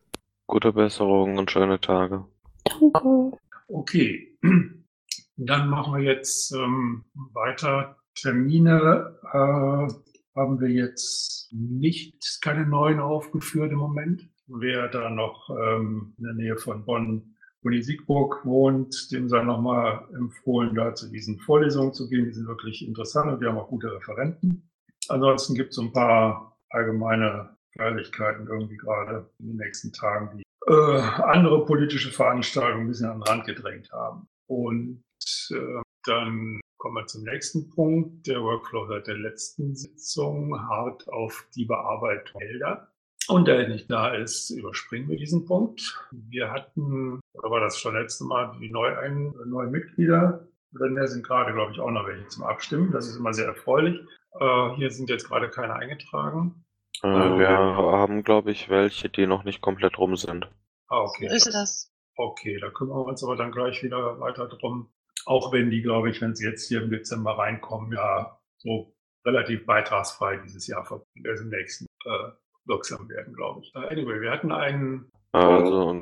Gute 0.49 0.73
Besserung 0.73 1.37
und 1.37 1.51
schöne 1.51 1.79
Tage. 1.79 2.25
Danke. 2.65 3.33
Okay, 3.69 4.35
dann 5.37 5.69
machen 5.69 5.95
wir 5.95 6.03
jetzt 6.03 6.53
ähm, 6.55 7.05
weiter. 7.35 7.99
Termine 8.15 9.15
äh, 9.31 9.93
haben 10.35 10.59
wir 10.59 10.71
jetzt 10.71 11.51
nicht, 11.53 12.39
keine 12.41 12.67
neuen 12.67 12.99
aufgeführt 12.99 13.73
im 13.73 13.79
Moment. 13.79 14.27
Wer 14.47 14.89
da 14.89 15.11
noch 15.11 15.51
ähm, 15.51 16.15
in 16.17 16.25
der 16.25 16.35
Nähe 16.35 16.57
von 16.57 16.83
Bonn 16.87 17.37
Uni 17.61 17.83
Siegburg 17.83 18.41
wohnt, 18.47 19.13
dem 19.13 19.29
sei 19.29 19.43
nochmal 19.43 20.09
empfohlen, 20.15 20.75
da 20.75 20.95
zu 20.95 21.11
diesen 21.11 21.39
Vorlesungen 21.41 21.93
zu 21.93 22.09
gehen. 22.09 22.25
Die 22.25 22.33
sind 22.33 22.49
wirklich 22.49 22.87
interessant 22.87 23.31
und 23.31 23.41
wir 23.43 23.51
haben 23.51 23.59
auch 23.59 23.69
gute 23.69 23.93
Referenten. 23.93 24.71
Ansonsten 25.09 25.55
gibt 25.55 25.73
es 25.73 25.79
ein 25.79 25.93
paar 25.93 26.59
allgemeine 26.71 27.58
Feierlichkeiten 27.79 28.47
irgendwie 28.47 28.77
gerade 28.77 29.31
in 29.39 29.49
den 29.49 29.57
nächsten 29.57 29.93
Tagen, 29.93 30.37
die 30.37 30.43
äh, 30.67 31.01
andere 31.23 31.65
politische 31.65 32.11
Veranstaltungen 32.11 32.85
ein 32.85 32.89
bisschen 32.89 33.09
an 33.09 33.21
den 33.21 33.23
Rand 33.23 33.47
gedrängt 33.47 33.91
haben. 33.93 34.29
Und 34.47 35.03
äh, 35.51 35.83
dann 36.05 36.61
kommen 36.79 36.97
wir 36.97 37.07
zum 37.07 37.25
nächsten 37.25 37.71
Punkt. 37.71 38.27
Der 38.27 38.43
Workflow 38.43 38.87
seit 38.87 39.07
der 39.07 39.17
letzten 39.17 39.75
Sitzung 39.75 40.61
hart 40.69 41.09
auf 41.09 41.47
die 41.55 41.65
Bearbeitung 41.65 42.41
Gelder. 42.41 42.89
Und 43.29 43.47
da 43.47 43.53
er 43.53 43.69
nicht 43.69 43.91
da 43.91 44.15
ist, 44.15 44.51
überspringen 44.51 45.09
wir 45.09 45.19
diesen 45.19 45.45
Punkt. 45.45 46.01
Wir 46.13 46.51
hatten, 46.51 47.21
oder 47.35 47.51
war 47.51 47.61
das 47.61 47.79
schon 47.79 47.95
letzte 47.95 48.25
Mal, 48.25 48.57
die 48.59 48.71
neuen, 48.71 49.35
neuen 49.47 49.71
Mitglieder. 49.71 50.49
Denn 50.71 50.95
da 50.95 51.07
sind 51.07 51.27
gerade, 51.27 51.53
glaube 51.53 51.73
ich, 51.73 51.81
auch 51.81 51.91
noch 51.91 52.07
welche 52.07 52.27
zum 52.29 52.45
Abstimmen. 52.45 52.91
Das 52.93 53.07
ist 53.07 53.17
immer 53.17 53.35
sehr 53.35 53.47
erfreulich. 53.47 54.01
Äh, 54.39 54.75
hier 54.77 54.91
sind 54.91 55.11
jetzt 55.11 55.29
gerade 55.29 55.51
keine 55.51 55.75
eingetragen. 55.75 56.65
Äh, 57.03 57.09
wir 57.09 57.49
haben, 57.49 58.23
glaube 58.23 58.51
ich, 58.51 58.69
welche, 58.69 59.09
die 59.09 59.27
noch 59.27 59.45
nicht 59.45 59.61
komplett 59.61 59.99
rum 59.99 60.17
sind. 60.17 60.51
Ah, 60.89 61.01
okay. 61.01 61.29
So 61.29 61.35
ist 61.35 61.55
das. 61.55 61.93
Okay, 62.17 62.59
da 62.61 62.71
kümmern 62.71 62.99
wir 62.99 63.07
uns 63.07 63.23
aber 63.23 63.37
dann 63.37 63.53
gleich 63.53 63.83
wieder 63.83 64.19
weiter 64.21 64.49
drum. 64.49 64.91
Auch 65.27 65.53
wenn 65.53 65.71
die, 65.71 65.83
glaube 65.83 66.11
ich, 66.11 66.21
wenn 66.21 66.35
sie 66.35 66.47
jetzt 66.47 66.67
hier 66.67 66.83
im 66.83 66.91
Dezember 66.91 67.39
reinkommen, 67.39 67.93
ja 67.93 68.39
so 68.57 68.95
relativ 69.25 69.67
beitragsfrei 69.67 70.39
dieses 70.39 70.67
Jahr 70.67 70.81
also 70.91 71.05
im 71.45 71.51
nächsten 71.51 71.87
äh, 72.05 72.31
wirksam 72.65 73.09
werden, 73.09 73.35
glaube 73.35 73.61
ich. 73.63 73.75
Anyway, 73.75 74.21
wir 74.21 74.31
hatten 74.31 74.51
einen. 74.51 75.11
Also, 75.33 75.95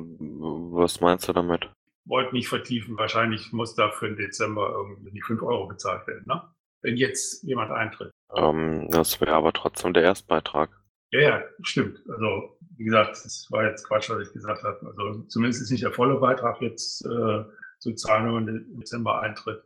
was 0.71 1.01
meinst 1.01 1.27
du 1.27 1.33
damit? 1.33 1.69
wollt 2.07 2.33
nicht 2.33 2.47
vertiefen. 2.47 2.97
Wahrscheinlich 2.97 3.51
muss 3.51 3.75
da 3.75 3.91
für 3.91 4.07
den 4.07 4.17
Dezember 4.17 4.69
irgendwie 4.69 5.11
die 5.11 5.21
5 5.21 5.41
Euro 5.43 5.67
bezahlt 5.67 6.07
werden, 6.07 6.23
ne? 6.25 6.41
Wenn 6.81 6.95
jetzt 6.95 7.43
jemand 7.43 7.71
eintritt. 7.71 8.11
Ähm, 8.35 8.87
das 8.89 9.19
wäre 9.19 9.33
aber 9.33 9.51
trotzdem 9.51 9.93
der 9.93 10.03
Erstbeitrag. 10.03 10.69
Ja, 11.11 11.21
ja, 11.21 11.43
stimmt. 11.61 11.99
Also, 12.09 12.57
wie 12.77 12.83
gesagt, 12.83 13.11
das 13.11 13.47
war 13.49 13.65
jetzt 13.65 13.87
Quatsch, 13.87 14.09
was 14.09 14.27
ich 14.27 14.33
gesagt 14.33 14.63
habe. 14.63 14.93
Also, 14.97 15.23
zumindest 15.27 15.61
ist 15.61 15.71
nicht 15.71 15.83
der 15.83 15.93
volle 15.93 16.19
Beitrag 16.19 16.61
jetzt 16.61 17.05
äh, 17.05 17.43
zu 17.79 17.93
zahlen, 17.95 18.25
wenn 18.25 18.33
man 18.33 18.47
im 18.47 18.79
Dezember 18.79 19.21
eintritt. 19.21 19.63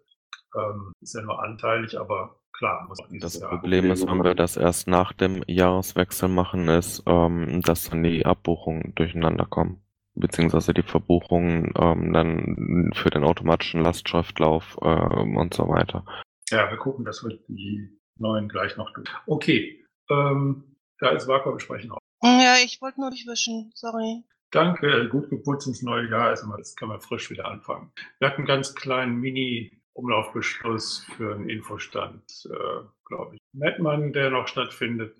Ähm, 0.55 0.91
ist 1.01 1.15
ja 1.15 1.21
nur 1.21 1.41
anteilig, 1.41 1.99
aber 1.99 2.41
klar. 2.57 2.85
Muss 2.87 2.99
auch 2.99 3.07
Das 3.19 3.39
Jahr. 3.39 3.49
Problem 3.49 3.89
ist, 3.91 4.05
wenn 4.07 4.23
wir 4.23 4.35
das 4.35 4.57
erst 4.57 4.87
nach 4.87 5.13
dem 5.13 5.43
Jahreswechsel 5.47 6.29
machen, 6.29 6.67
ist, 6.67 7.03
ähm, 7.07 7.61
dass 7.61 7.89
dann 7.89 8.03
die 8.03 8.25
Abbuchungen 8.25 8.93
durcheinander 8.95 9.45
kommen. 9.45 9.81
Beziehungsweise 10.13 10.73
die 10.73 10.83
Verbuchungen 10.83 11.73
ähm, 11.77 12.11
dann 12.11 12.91
für 12.93 13.09
den 13.09 13.23
automatischen 13.23 13.81
Lastschriftlauf 13.81 14.77
ähm, 14.81 15.37
und 15.37 15.53
so 15.53 15.67
weiter. 15.69 16.05
Ja, 16.49 16.69
wir 16.69 16.77
gucken, 16.77 17.05
dass 17.05 17.23
wir 17.23 17.39
die 17.47 17.97
neuen 18.19 18.49
gleich 18.49 18.75
noch 18.75 18.91
tun. 18.93 19.05
Okay, 19.25 19.85
ähm, 20.09 20.70
da 21.01 21.09
ist 21.09 21.27
Vakuum 21.27 21.59
sprechen 21.59 21.91
auch. 21.91 21.99
Ja, 22.23 22.55
ich 22.63 22.81
wollte 22.81 23.01
nur 23.01 23.09
dich 23.09 23.25
wischen, 23.27 23.71
sorry. 23.73 24.23
Danke, 24.51 25.09
gut 25.09 25.29
geputzt 25.29 25.67
ins 25.67 25.81
neue 25.81 26.09
Jahr. 26.09 26.27
Also 26.27 26.45
jetzt 26.57 26.77
kann 26.77 26.89
man 26.89 27.01
frisch 27.01 27.29
wieder 27.29 27.45
anfangen. 27.47 27.91
Wir 28.19 28.27
hatten 28.27 28.41
einen 28.41 28.47
ganz 28.47 28.75
kleinen 28.75 29.17
Mini-Umlaufbeschluss 29.19 31.05
für 31.15 31.35
einen 31.35 31.49
Infostand, 31.49 32.49
äh, 32.51 32.85
glaube 33.05 33.35
ich. 33.35 33.41
Mettmann, 33.53 34.13
der 34.13 34.29
noch 34.29 34.47
stattfindet, 34.47 35.15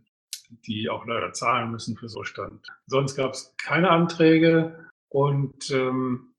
die 0.50 0.89
auch 0.89 1.05
leider 1.05 1.33
zahlen 1.33 1.71
müssen 1.71 1.97
für 1.97 2.09
so 2.09 2.23
Stand. 2.23 2.67
Sonst 2.85 3.15
gab 3.15 3.31
es 3.31 3.55
keine 3.57 3.89
Anträge 3.89 4.89
und 5.09 5.71
ähm, 5.71 6.33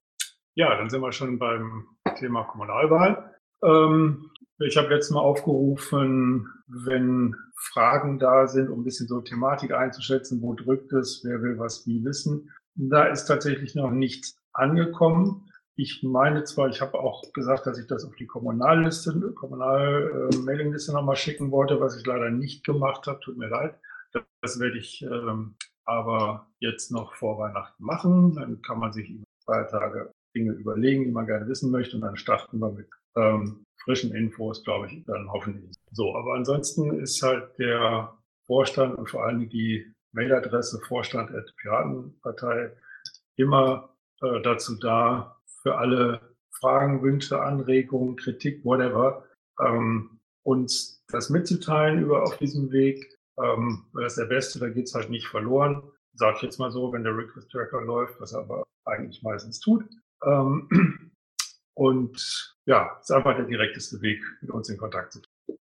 ja, 0.54 0.76
dann 0.76 0.90
sind 0.90 1.00
wir 1.00 1.12
schon 1.12 1.38
beim 1.38 1.88
Thema 2.18 2.44
Kommunalwahl. 2.44 3.34
Ähm, 3.64 4.30
ich 4.58 4.76
habe 4.76 4.88
letztes 4.88 5.12
Mal 5.12 5.20
aufgerufen, 5.20 6.48
wenn 6.66 7.34
Fragen 7.56 8.18
da 8.18 8.46
sind, 8.46 8.68
um 8.68 8.80
ein 8.80 8.84
bisschen 8.84 9.08
so 9.08 9.20
Thematik 9.20 9.72
einzuschätzen, 9.72 10.42
wo 10.42 10.54
drückt 10.54 10.92
es, 10.92 11.22
wer 11.24 11.42
will 11.42 11.58
was 11.58 11.86
wie 11.86 12.04
wissen. 12.04 12.50
Da 12.74 13.04
ist 13.04 13.26
tatsächlich 13.26 13.74
noch 13.74 13.90
nichts 13.90 14.36
angekommen. 14.52 15.48
Ich 15.74 16.02
meine 16.02 16.44
zwar, 16.44 16.68
ich 16.68 16.80
habe 16.80 16.98
auch 16.98 17.32
gesagt, 17.32 17.66
dass 17.66 17.78
ich 17.78 17.86
das 17.86 18.04
auf 18.04 18.14
die 18.16 18.26
Kommunalliste, 18.26 19.32
Kommunal-Mailingliste 19.34 20.92
nochmal 20.92 21.16
schicken 21.16 21.50
wollte, 21.50 21.80
was 21.80 21.96
ich 21.96 22.06
leider 22.06 22.30
nicht 22.30 22.64
gemacht 22.64 23.06
habe. 23.06 23.20
Tut 23.20 23.38
mir 23.38 23.48
leid. 23.48 23.78
Das 24.42 24.60
werde 24.60 24.78
ich 24.78 25.02
ähm, 25.02 25.54
aber 25.84 26.46
jetzt 26.58 26.90
noch 26.90 27.14
vor 27.14 27.38
Weihnachten 27.38 27.82
machen. 27.82 28.34
Dann 28.34 28.60
kann 28.62 28.78
man 28.78 28.92
sich 28.92 29.08
über 29.10 29.24
zwei 29.44 29.64
Tage 29.64 30.12
Dinge 30.34 30.52
überlegen, 30.52 31.04
die 31.04 31.10
man 31.10 31.26
gerne 31.26 31.48
wissen 31.48 31.70
möchte. 31.70 31.96
Und 31.96 32.02
dann 32.02 32.16
starten 32.16 32.58
wir 32.58 32.70
mit 32.70 32.88
ähm, 33.16 33.64
frischen 33.84 34.14
Infos, 34.14 34.62
glaube 34.64 34.86
ich, 34.88 35.04
dann 35.04 35.30
hoffentlich. 35.30 35.76
So, 35.90 36.14
aber 36.16 36.34
ansonsten 36.34 37.00
ist 37.00 37.22
halt 37.22 37.58
der 37.58 38.16
Vorstand 38.46 38.96
und 38.96 39.10
vor 39.10 39.24
allem 39.24 39.48
die 39.48 39.92
Mailadresse 40.12 40.80
Vorstand 40.86 41.30
at 41.34 41.52
Piratenpartei 41.56 42.72
immer 43.36 43.94
äh, 44.20 44.40
dazu 44.42 44.76
da, 44.78 45.36
für 45.62 45.78
alle 45.78 46.20
Fragen, 46.60 47.02
Wünsche, 47.02 47.40
Anregungen, 47.40 48.16
Kritik, 48.16 48.64
whatever, 48.64 49.24
ähm, 49.60 50.20
uns 50.42 51.04
das 51.08 51.30
mitzuteilen 51.30 52.02
über 52.02 52.22
auf 52.22 52.36
diesem 52.38 52.70
Weg. 52.72 53.18
Ähm, 53.38 53.86
das 53.94 54.12
ist 54.12 54.18
der 54.18 54.26
Beste, 54.26 54.58
da 54.58 54.68
geht's 54.68 54.94
halt 54.94 55.10
nicht 55.10 55.26
verloren. 55.26 55.82
Sag 56.14 56.36
ich 56.36 56.42
jetzt 56.42 56.58
mal 56.58 56.70
so, 56.70 56.92
wenn 56.92 57.04
der 57.04 57.16
Request 57.16 57.50
Tracker 57.50 57.80
läuft, 57.82 58.20
was 58.20 58.32
er 58.32 58.40
aber 58.40 58.64
eigentlich 58.84 59.22
meistens 59.22 59.60
tut. 59.60 59.84
Ähm, 60.24 60.68
und 61.74 62.56
ja, 62.66 62.98
ist 63.00 63.10
einfach 63.10 63.36
der 63.36 63.46
direkteste 63.46 64.00
Weg, 64.02 64.22
mit 64.40 64.50
uns 64.50 64.68
in 64.68 64.76
Kontakt 64.76 65.12
zu 65.12 65.20
treten. 65.20 65.60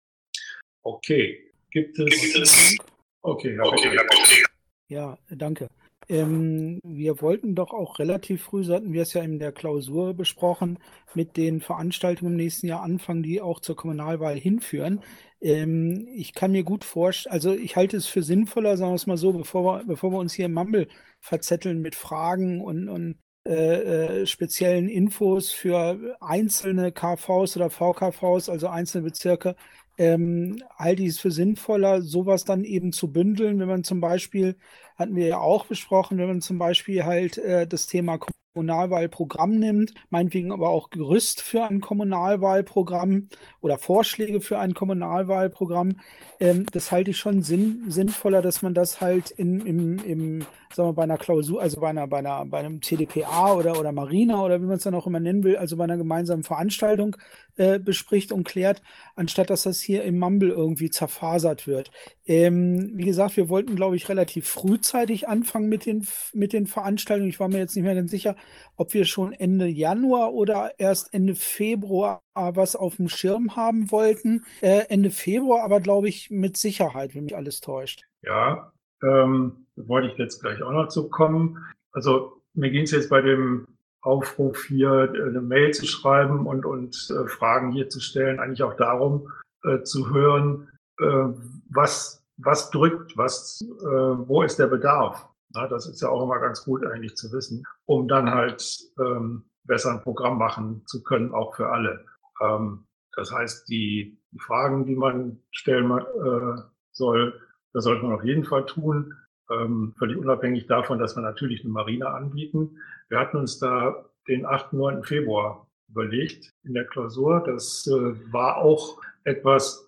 Okay, 0.83 1.51
gibt 1.71 1.99
es. 1.99 2.77
Okay, 3.21 3.59
okay, 3.59 3.99
okay. 3.99 4.43
Ja, 4.87 5.17
danke. 5.29 5.67
Ähm, 6.09 6.79
wir 6.83 7.21
wollten 7.21 7.53
doch 7.55 7.73
auch 7.73 7.99
relativ 7.99 8.43
früh, 8.43 8.63
so 8.63 8.73
hatten 8.73 8.93
wir 8.93 9.01
es 9.01 9.11
ja 9.13 9.21
in 9.21 9.39
der 9.39 9.51
Klausur 9.51 10.13
besprochen, 10.13 10.79
mit 11.13 11.35
den 11.35 11.59
Veranstaltungen 11.59 12.31
im 12.31 12.37
nächsten 12.37 12.67
Jahr 12.67 12.81
anfangen, 12.81 13.23
die 13.23 13.41
auch 13.41 13.59
zur 13.59 13.75
Kommunalwahl 13.75 14.39
hinführen. 14.39 15.01
Ähm, 15.41 16.07
ich 16.15 16.33
kann 16.33 16.53
mir 16.53 16.63
gut 16.63 16.85
vorstellen, 16.85 17.33
also 17.33 17.53
ich 17.53 17.75
halte 17.75 17.97
es 17.97 18.07
für 18.07 18.23
sinnvoller, 18.23 18.77
sagen 18.77 18.91
wir 18.91 18.95
es 18.95 19.07
mal 19.07 19.17
so, 19.17 19.33
bevor 19.33 19.79
wir, 19.79 19.85
bevor 19.85 20.11
wir 20.11 20.19
uns 20.19 20.33
hier 20.33 20.45
im 20.45 20.53
Mumble 20.53 20.87
verzetteln 21.19 21.81
mit 21.81 21.95
Fragen 21.95 22.61
und, 22.61 22.87
und 22.87 23.17
äh, 23.47 24.21
äh, 24.23 24.25
speziellen 24.27 24.89
Infos 24.89 25.51
für 25.51 26.17
einzelne 26.19 26.91
KVs 26.91 27.55
oder 27.55 27.69
VKVs, 27.69 28.49
also 28.49 28.67
einzelne 28.67 29.05
Bezirke, 29.05 29.55
ähm, 29.97 30.61
halte 30.77 31.03
ich 31.03 31.09
es 31.09 31.19
für 31.19 31.31
sinnvoller, 31.31 32.01
sowas 32.01 32.43
dann 32.45 32.63
eben 32.63 32.91
zu 32.91 33.11
bündeln, 33.11 33.59
wenn 33.59 33.67
man 33.67 33.83
zum 33.83 34.01
Beispiel, 34.01 34.57
hatten 34.97 35.15
wir 35.15 35.27
ja 35.27 35.39
auch 35.39 35.65
besprochen, 35.65 36.17
wenn 36.17 36.27
man 36.27 36.41
zum 36.41 36.57
Beispiel 36.57 37.05
halt 37.05 37.37
äh, 37.37 37.67
das 37.67 37.87
Thema 37.87 38.19
Kommunalwahlprogramm 38.57 39.59
nimmt, 39.59 39.93
meinetwegen 40.09 40.51
aber 40.51 40.69
auch 40.69 40.89
Gerüst 40.89 41.41
für 41.41 41.65
ein 41.65 41.79
Kommunalwahlprogramm 41.79 43.29
oder 43.61 43.77
Vorschläge 43.77 44.41
für 44.41 44.57
ein 44.57 44.73
Kommunalwahlprogramm. 44.73 45.99
Ähm, 46.39 46.65
das 46.71 46.91
halte 46.91 47.11
ich 47.11 47.17
schon 47.17 47.43
sinn, 47.43 47.83
sinnvoller, 47.87 48.41
dass 48.41 48.63
man 48.63 48.73
das 48.73 48.99
halt 48.99 49.29
in, 49.29 49.61
im, 49.61 49.99
im, 49.99 50.39
sagen 50.73 50.89
wir, 50.89 50.93
bei 50.93 51.03
einer 51.03 51.19
Klausur, 51.19 51.61
also 51.61 51.79
bei 51.79 51.89
einer, 51.89 52.07
bei 52.07 52.17
einer, 52.17 52.45
bei 52.45 52.57
einem 52.57 52.81
TDPA 52.81 53.53
oder, 53.53 53.79
oder 53.79 53.91
Marina 53.91 54.43
oder 54.43 54.59
wie 54.59 54.65
man 54.65 54.77
es 54.77 54.83
dann 54.83 54.95
auch 54.95 55.05
immer 55.05 55.19
nennen 55.19 55.43
will, 55.43 55.57
also 55.57 55.77
bei 55.77 55.83
einer 55.83 55.97
gemeinsamen 55.97 56.43
Veranstaltung 56.43 57.15
äh, 57.57 57.77
bespricht 57.77 58.31
und 58.31 58.43
klärt, 58.43 58.81
anstatt 59.15 59.51
dass 59.51 59.63
das 59.63 59.81
hier 59.81 60.03
im 60.03 60.17
Mumble 60.17 60.49
irgendwie 60.49 60.89
zerfasert 60.89 61.67
wird. 61.67 61.91
Ähm, 62.25 62.91
wie 62.95 63.05
gesagt, 63.05 63.37
wir 63.37 63.49
wollten, 63.49 63.75
glaube 63.75 63.95
ich, 63.95 64.09
relativ 64.09 64.47
frühzeitig 64.87 65.27
anfangen 65.27 65.67
mit 65.67 65.85
den, 65.85 66.07
mit 66.33 66.53
den 66.53 66.65
Veranstaltungen. 66.65 67.29
Ich 67.29 67.39
war 67.39 67.49
mir 67.49 67.57
jetzt 67.57 67.75
nicht 67.75 67.83
mehr 67.83 67.95
ganz 67.95 68.11
sicher, 68.11 68.35
ob 68.77 68.93
wir 68.93 69.05
schon 69.05 69.33
Ende 69.33 69.67
Januar 69.67 70.33
oder 70.33 70.71
erst 70.77 71.13
Ende 71.13 71.35
Februar 71.35 72.21
was 72.33 72.75
auf 72.75 72.95
dem 72.95 73.09
Schirm 73.09 73.55
haben 73.55 73.91
wollten. 73.91 74.45
Äh, 74.61 74.85
Ende 74.89 75.09
Februar 75.09 75.63
aber, 75.63 75.81
glaube 75.81 76.07
ich, 76.07 76.29
mit 76.29 76.55
Sicherheit, 76.55 77.15
wenn 77.15 77.25
mich 77.25 77.35
alles 77.35 77.59
täuscht. 77.59 78.03
Ja, 78.21 78.71
ähm, 79.03 79.65
wollte 79.75 80.09
ich 80.09 80.17
jetzt 80.17 80.41
gleich 80.41 80.61
auch 80.61 80.71
noch 80.71 80.87
zu 80.87 81.09
kommen. 81.09 81.57
Also 81.91 82.41
mir 82.53 82.71
ging 82.71 82.83
es 82.83 82.91
jetzt 82.91 83.09
bei 83.09 83.21
dem 83.21 83.67
Aufruf 84.01 84.65
hier, 84.67 85.11
eine 85.13 85.41
Mail 85.41 85.71
zu 85.73 85.85
schreiben 85.85 86.47
und, 86.47 86.65
und 86.65 86.95
äh, 87.09 87.27
Fragen 87.27 87.71
hier 87.71 87.89
zu 87.89 87.99
stellen, 87.99 88.39
eigentlich 88.39 88.63
auch 88.63 88.75
darum 88.75 89.29
äh, 89.63 89.81
zu 89.81 90.11
hören, 90.11 90.69
äh, 90.99 91.25
was, 91.69 92.23
was 92.37 92.69
drückt, 92.69 93.17
was, 93.17 93.59
äh, 93.61 93.85
wo 93.85 94.43
ist 94.43 94.59
der 94.59 94.67
Bedarf. 94.67 95.27
Na, 95.53 95.67
das 95.67 95.87
ist 95.87 96.01
ja 96.01 96.09
auch 96.09 96.23
immer 96.23 96.39
ganz 96.39 96.63
gut 96.63 96.85
eigentlich 96.85 97.15
zu 97.15 97.31
wissen, 97.31 97.63
um 97.85 98.07
dann 98.07 98.29
halt 98.29 98.63
ähm, 98.99 99.43
besser 99.63 99.91
ein 99.91 100.01
Programm 100.01 100.37
machen 100.37 100.83
zu 100.85 101.03
können, 101.03 101.33
auch 101.33 101.55
für 101.55 101.69
alle. 101.69 102.05
Ähm, 102.41 102.85
das 103.15 103.31
heißt, 103.31 103.67
die, 103.69 104.17
Fragen, 104.39 104.85
die 104.85 104.95
man 104.95 105.41
stellen 105.51 105.89
äh, 105.89 106.61
soll, 106.91 107.41
das 107.73 107.85
sollte 107.85 108.03
man 108.03 108.13
auf 108.13 108.23
jeden 108.23 108.43
Fall 108.43 108.65
tun, 108.65 109.13
ähm, 109.49 109.93
völlig 109.97 110.17
unabhängig 110.17 110.67
davon, 110.67 110.99
dass 110.99 111.15
wir 111.15 111.21
natürlich 111.21 111.63
eine 111.63 111.71
Marina 111.71 112.13
anbieten. 112.13 112.77
Wir 113.09 113.19
hatten 113.19 113.37
uns 113.37 113.57
da 113.57 114.05
den 114.27 114.45
8. 114.45 114.73
9. 114.73 115.03
Februar 115.03 115.67
überlegt 115.89 116.53
in 116.63 116.73
der 116.73 116.85
Klausur. 116.85 117.43
Das 117.45 117.87
äh, 117.87 118.31
war 118.31 118.57
auch 118.57 119.01
etwas, 119.23 119.87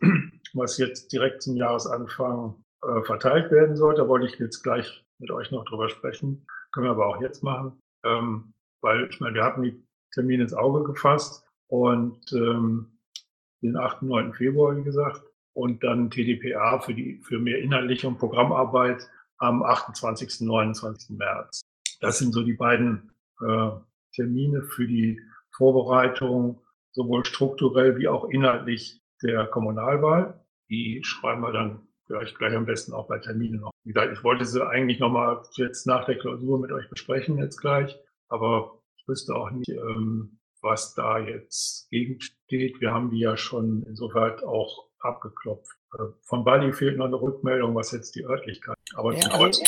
was 0.53 0.77
jetzt 0.77 1.11
direkt 1.11 1.41
zum 1.41 1.55
Jahresanfang 1.55 2.63
äh, 2.83 3.01
verteilt 3.03 3.51
werden 3.51 3.75
sollte. 3.75 4.01
Da 4.01 4.07
wollte 4.07 4.27
ich 4.27 4.39
jetzt 4.39 4.63
gleich 4.63 5.05
mit 5.19 5.31
euch 5.31 5.51
noch 5.51 5.65
drüber 5.65 5.89
sprechen. 5.89 6.45
Können 6.71 6.85
wir 6.85 6.91
aber 6.91 7.07
auch 7.07 7.21
jetzt 7.21 7.43
machen, 7.43 7.81
ähm, 8.03 8.53
weil 8.81 9.07
ich 9.09 9.19
meine, 9.19 9.35
wir 9.35 9.43
hatten 9.43 9.63
die 9.63 9.83
Termine 10.13 10.43
ins 10.43 10.53
Auge 10.53 10.83
gefasst 10.83 11.45
und 11.67 12.31
ähm, 12.33 12.99
den 13.61 13.75
8. 13.75 14.03
9. 14.03 14.33
Februar, 14.33 14.77
wie 14.77 14.83
gesagt, 14.83 15.21
und 15.53 15.83
dann 15.83 16.09
TDPA 16.09 16.79
für 16.79 16.93
die 16.93 17.21
für 17.23 17.39
mehr 17.39 17.59
inhaltliche 17.59 18.07
und 18.07 18.17
Programmarbeit 18.17 19.07
am 19.37 19.63
28. 19.63 20.41
29. 20.41 21.17
März. 21.17 21.61
Das 21.99 22.19
sind 22.19 22.33
so 22.33 22.43
die 22.43 22.53
beiden 22.53 23.11
äh, 23.41 23.71
Termine 24.13 24.63
für 24.63 24.87
die 24.87 25.19
Vorbereitung 25.51 26.61
sowohl 26.91 27.25
strukturell 27.25 27.97
wie 27.97 28.07
auch 28.07 28.29
inhaltlich 28.29 29.01
der 29.23 29.47
Kommunalwahl. 29.47 30.45
Die 30.69 31.01
schreiben 31.03 31.41
wir 31.41 31.51
dann 31.51 31.87
vielleicht 32.05 32.37
gleich 32.37 32.55
am 32.55 32.65
besten 32.65 32.93
auch 32.93 33.07
bei 33.07 33.19
Terminen 33.19 33.61
noch. 33.61 33.71
Wie 33.83 33.93
gesagt, 33.93 34.13
ich 34.13 34.23
wollte 34.23 34.45
sie 34.45 34.65
eigentlich 34.65 34.99
nochmal 34.99 35.41
jetzt 35.53 35.85
nach 35.87 36.05
der 36.05 36.17
Klausur 36.17 36.59
mit 36.59 36.71
euch 36.71 36.89
besprechen 36.89 37.37
jetzt 37.37 37.57
gleich, 37.57 37.97
aber 38.27 38.81
ich 38.97 39.07
wüsste 39.07 39.35
auch 39.35 39.51
nicht, 39.51 39.69
ähm, 39.69 40.39
was 40.61 40.93
da 40.95 41.19
jetzt 41.19 41.89
gegensteht. 41.89 42.81
Wir 42.81 42.91
haben 42.91 43.11
die 43.11 43.19
ja 43.19 43.37
schon 43.37 43.83
insoweit 43.83 44.43
auch 44.43 44.89
abgeklopft. 44.99 45.77
Äh, 45.93 46.03
von 46.23 46.43
Bali 46.43 46.73
fehlt 46.73 46.97
noch 46.97 47.05
eine 47.05 47.21
Rückmeldung, 47.21 47.75
was 47.75 47.91
jetzt 47.91 48.15
die 48.15 48.25
Örtlichkeit. 48.25 48.75
Aber 48.95 49.13
ja, 49.13 49.27
also, 49.29 49.63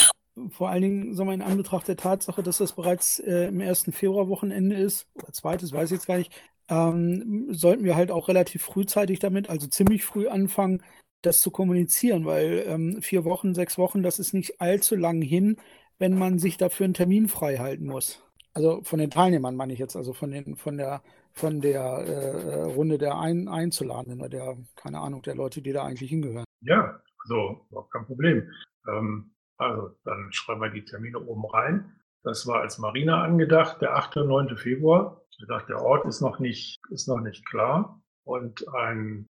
vor 0.50 0.70
allen 0.70 0.82
Dingen, 0.82 1.14
sagen 1.14 1.30
wir, 1.30 1.34
in 1.34 1.42
Anbetracht 1.42 1.88
der 1.88 1.98
Tatsache, 1.98 2.42
dass 2.42 2.58
das 2.58 2.74
bereits 2.74 3.20
äh, 3.20 3.48
im 3.48 3.60
ersten 3.60 3.92
Februarwochenende 3.92 4.76
ist, 4.76 5.08
oder 5.16 5.32
zweites, 5.32 5.74
weiß 5.74 5.92
ich 5.92 5.98
jetzt 5.98 6.08
gar 6.08 6.18
nicht, 6.18 6.32
ähm, 6.72 7.48
sollten 7.52 7.84
wir 7.84 7.96
halt 7.96 8.12
auch 8.12 8.30
relativ 8.30 8.64
frühzeitig 8.64 9.20
damit, 9.20 9.50
also 9.50 9.68
ziemlich 9.68 10.06
früh 10.06 10.28
anfangen, 10.28 10.82
das 11.22 11.42
zu 11.42 11.52
kommunizieren, 11.52 12.26
weil 12.26 12.64
ähm, 12.66 13.02
vier 13.02 13.26
Wochen, 13.26 13.54
sechs 13.54 13.78
Wochen, 13.78 14.02
das 14.02 14.18
ist 14.18 14.34
nicht 14.34 14.62
allzu 14.62 14.96
lang 14.96 15.22
hin, 15.22 15.58
wenn 16.00 16.18
man 16.18 16.40
sich 16.40 16.58
dafür 16.58 16.86
einen 16.86 16.94
Termin 16.94 17.28
frei 17.28 17.58
halten 17.58 17.86
muss. 17.86 18.24
Also 18.54 18.82
von 18.84 19.00
den 19.00 19.12
Teilnehmern 19.12 19.56
meine 19.56 19.74
ich 19.74 19.80
jetzt, 19.80 19.96
also 19.96 20.14
von 20.14 20.32
den, 20.32 20.56
von 20.56 20.78
der, 20.78 21.04
von 21.34 21.62
der 21.62 21.82
äh, 21.84 22.64
Runde 22.64 22.98
der 22.98 23.20
Ein 23.20 23.48
Einzuladenen 23.48 24.20
oder 24.20 24.30
der, 24.30 24.58
keine 24.76 25.00
Ahnung, 25.00 25.22
der 25.22 25.36
Leute, 25.36 25.62
die 25.62 25.74
da 25.74 25.84
eigentlich 25.84 26.10
hingehören. 26.10 26.46
Ja, 26.62 27.02
also 27.24 27.66
überhaupt 27.70 27.92
kein 27.92 28.06
Problem. 28.06 28.50
Ähm, 28.88 29.32
also 29.58 29.92
dann 30.06 30.32
schreiben 30.32 30.62
wir 30.62 30.70
die 30.70 30.86
Termine 30.86 31.20
oben 31.20 31.46
rein. 31.46 31.96
Das 32.24 32.48
war 32.48 32.62
als 32.62 32.78
Marina 32.78 33.24
angedacht, 33.24 33.82
der 33.82 33.96
8. 33.96 34.18
und 34.18 34.28
9. 34.28 34.58
Februar. 34.58 35.21
Wie 35.42 35.48
gesagt, 35.48 35.70
der 35.70 35.82
Ort 35.82 36.06
ist 36.06 36.22
noch 36.22 36.38
nicht, 36.38 36.80
ist 36.92 37.08
noch 37.08 37.20
nicht 37.20 37.46
klar. 37.48 38.00
Und 38.24 38.68
ein 38.76 39.28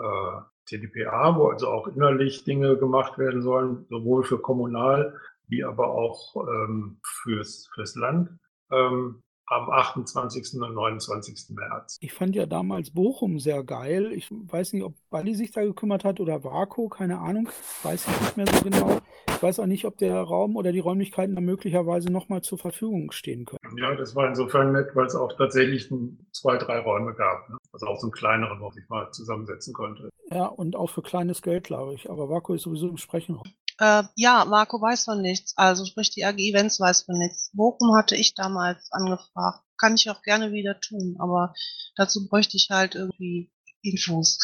äh, 0.00 0.40
TDPA, 0.66 1.36
wo 1.36 1.50
also 1.50 1.68
auch 1.68 1.86
innerlich 1.86 2.42
Dinge 2.42 2.76
gemacht 2.76 3.16
werden 3.16 3.42
sollen, 3.42 3.86
sowohl 3.88 4.24
für 4.24 4.40
kommunal 4.40 5.16
wie 5.46 5.62
aber 5.62 5.90
auch 5.90 6.34
ähm, 6.48 6.98
fürs, 7.04 7.68
fürs 7.74 7.94
Land. 7.94 8.30
Ähm, 8.72 9.22
am 9.46 9.70
28. 9.70 10.60
und 10.60 10.74
29. 10.74 11.56
März. 11.56 11.98
Ich 12.00 12.12
fand 12.12 12.34
ja 12.36 12.46
damals 12.46 12.90
Bochum 12.90 13.38
sehr 13.38 13.64
geil. 13.64 14.12
Ich 14.12 14.28
weiß 14.30 14.72
nicht, 14.72 14.82
ob 14.82 14.94
Bali 15.10 15.34
sich 15.34 15.52
da 15.52 15.62
gekümmert 15.62 16.04
hat 16.04 16.20
oder 16.20 16.44
Vaku, 16.44 16.88
keine 16.88 17.18
Ahnung. 17.18 17.48
Weiß 17.82 18.06
ich 18.08 18.20
nicht 18.20 18.36
mehr 18.36 18.46
so 18.46 18.62
genau. 18.62 18.98
Ich 19.28 19.42
weiß 19.42 19.58
auch 19.60 19.66
nicht, 19.66 19.84
ob 19.84 19.98
der 19.98 20.20
Raum 20.20 20.56
oder 20.56 20.72
die 20.72 20.78
Räumlichkeiten 20.78 21.34
da 21.34 21.40
möglicherweise 21.40 22.10
nochmal 22.10 22.42
zur 22.42 22.58
Verfügung 22.58 23.10
stehen 23.10 23.44
können. 23.44 23.76
Ja, 23.76 23.94
das 23.94 24.14
war 24.14 24.28
insofern 24.28 24.72
nett, 24.72 24.94
weil 24.94 25.06
es 25.06 25.16
auch 25.16 25.36
tatsächlich 25.36 25.90
ein, 25.90 26.26
zwei, 26.32 26.56
drei 26.58 26.78
Räume 26.78 27.14
gab. 27.14 27.48
Ne? 27.48 27.56
Also 27.72 27.86
auch 27.86 27.98
so 27.98 28.06
einen 28.06 28.12
kleineren, 28.12 28.60
wo 28.60 28.70
ich 28.76 28.88
mal 28.88 29.10
zusammensetzen 29.10 29.74
konnte. 29.74 30.10
Ja, 30.30 30.46
und 30.46 30.76
auch 30.76 30.90
für 30.90 31.02
kleines 31.02 31.42
Geld, 31.42 31.64
glaube 31.64 31.94
ich. 31.94 32.08
Aber 32.08 32.28
Vaku 32.28 32.54
ist 32.54 32.62
sowieso 32.62 32.88
im 32.88 32.96
Sprechen. 32.96 33.38
Äh, 33.78 34.04
ja, 34.16 34.44
Marco 34.44 34.80
weiß 34.80 35.04
von 35.04 35.20
nichts. 35.20 35.56
Also 35.56 35.84
sprich, 35.84 36.10
die 36.10 36.24
AG 36.24 36.38
Events 36.38 36.80
weiß 36.80 37.02
von 37.02 37.18
nichts. 37.18 37.50
Bochum 37.54 37.96
hatte 37.96 38.16
ich 38.16 38.34
damals 38.34 38.90
angefragt. 38.92 39.60
Kann 39.78 39.94
ich 39.94 40.10
auch 40.10 40.22
gerne 40.22 40.52
wieder 40.52 40.78
tun, 40.80 41.16
aber 41.18 41.54
dazu 41.96 42.28
bräuchte 42.28 42.56
ich 42.56 42.68
halt 42.70 42.94
irgendwie 42.94 43.50
Infos. 43.82 44.38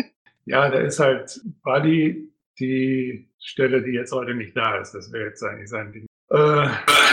ja, 0.44 0.68
da 0.68 0.80
ist 0.80 0.98
halt 1.00 1.40
Buddy 1.62 2.32
die 2.58 3.30
Stelle, 3.38 3.82
die 3.82 3.92
jetzt 3.92 4.12
heute 4.12 4.34
nicht 4.34 4.56
da 4.56 4.78
ist. 4.78 4.92
Das 4.92 5.10
wäre 5.12 5.28
jetzt 5.28 5.42
eigentlich 5.42 5.70
sein 5.70 5.92
Ding. 5.92 6.06
Äh, 6.30 6.68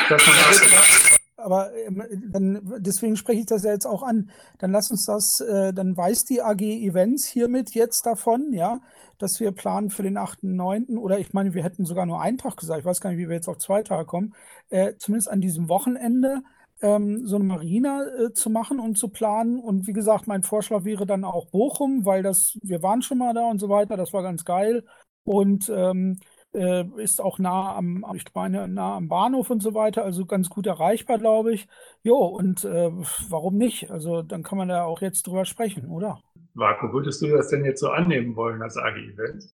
das 0.09 0.21
aber 1.39 1.73
ähm, 1.75 2.03
dann, 2.31 2.61
deswegen 2.79 3.15
spreche 3.15 3.41
ich 3.41 3.45
das 3.45 3.63
ja 3.63 3.71
jetzt 3.71 3.85
auch 3.85 4.03
an. 4.03 4.29
Dann 4.59 4.71
lass 4.71 4.91
uns 4.91 5.05
das, 5.05 5.39
äh, 5.41 5.73
dann 5.73 5.95
weiß 5.97 6.25
die 6.25 6.41
AG 6.41 6.61
Events 6.61 7.25
hiermit 7.25 7.71
jetzt 7.71 8.05
davon, 8.05 8.53
ja, 8.53 8.81
dass 9.17 9.39
wir 9.39 9.51
planen 9.51 9.89
für 9.89 10.03
den 10.03 10.17
8.9. 10.17 10.97
oder 10.97 11.19
ich 11.19 11.33
meine, 11.33 11.53
wir 11.53 11.63
hätten 11.63 11.85
sogar 11.85 12.05
nur 12.05 12.21
einen 12.21 12.37
Tag 12.37 12.57
gesagt, 12.57 12.79
ich 12.79 12.85
weiß 12.85 13.01
gar 13.01 13.09
nicht, 13.11 13.19
wie 13.19 13.27
wir 13.29 13.35
jetzt 13.35 13.47
auf 13.49 13.57
zwei 13.57 13.83
Tage 13.83 14.05
kommen, 14.05 14.33
äh, 14.69 14.93
zumindest 14.97 15.29
an 15.29 15.41
diesem 15.41 15.69
Wochenende 15.69 16.41
ähm, 16.81 17.25
so 17.27 17.35
eine 17.35 17.45
Marina 17.45 18.05
äh, 18.05 18.33
zu 18.33 18.49
machen 18.49 18.79
und 18.79 18.97
zu 18.97 19.09
planen. 19.09 19.59
Und 19.59 19.87
wie 19.87 19.93
gesagt, 19.93 20.27
mein 20.27 20.43
Vorschlag 20.43 20.83
wäre 20.85 21.05
dann 21.05 21.23
auch 21.23 21.47
Bochum, 21.47 22.05
weil 22.05 22.23
das, 22.23 22.57
wir 22.61 22.81
waren 22.83 23.01
schon 23.01 23.17
mal 23.17 23.33
da 23.33 23.49
und 23.49 23.59
so 23.59 23.69
weiter, 23.69 23.97
das 23.97 24.13
war 24.13 24.23
ganz 24.23 24.45
geil. 24.45 24.85
Und 25.23 25.69
ähm, 25.69 26.19
äh, 26.53 26.85
ist 26.97 27.21
auch 27.21 27.39
nah 27.39 27.75
am, 27.75 28.05
ich 28.15 28.25
meine, 28.33 28.67
nah 28.67 28.95
am 28.95 29.07
Bahnhof 29.07 29.49
und 29.49 29.61
so 29.61 29.73
weiter, 29.73 30.03
also 30.03 30.25
ganz 30.25 30.49
gut 30.49 30.67
erreichbar, 30.67 31.19
glaube 31.19 31.53
ich. 31.53 31.67
Jo, 32.03 32.17
und 32.17 32.63
äh, 32.63 32.91
warum 33.29 33.57
nicht? 33.57 33.91
Also 33.91 34.21
dann 34.21 34.43
kann 34.43 34.57
man 34.57 34.69
da 34.69 34.83
auch 34.83 35.01
jetzt 35.01 35.27
drüber 35.27 35.45
sprechen, 35.45 35.87
oder? 35.87 36.21
Marco, 36.53 36.91
würdest 36.91 37.21
du 37.21 37.27
das 37.27 37.49
denn 37.49 37.65
jetzt 37.65 37.79
so 37.79 37.89
annehmen 37.89 38.35
wollen 38.35 38.61
als 38.61 38.77
AG-Event? 38.77 39.45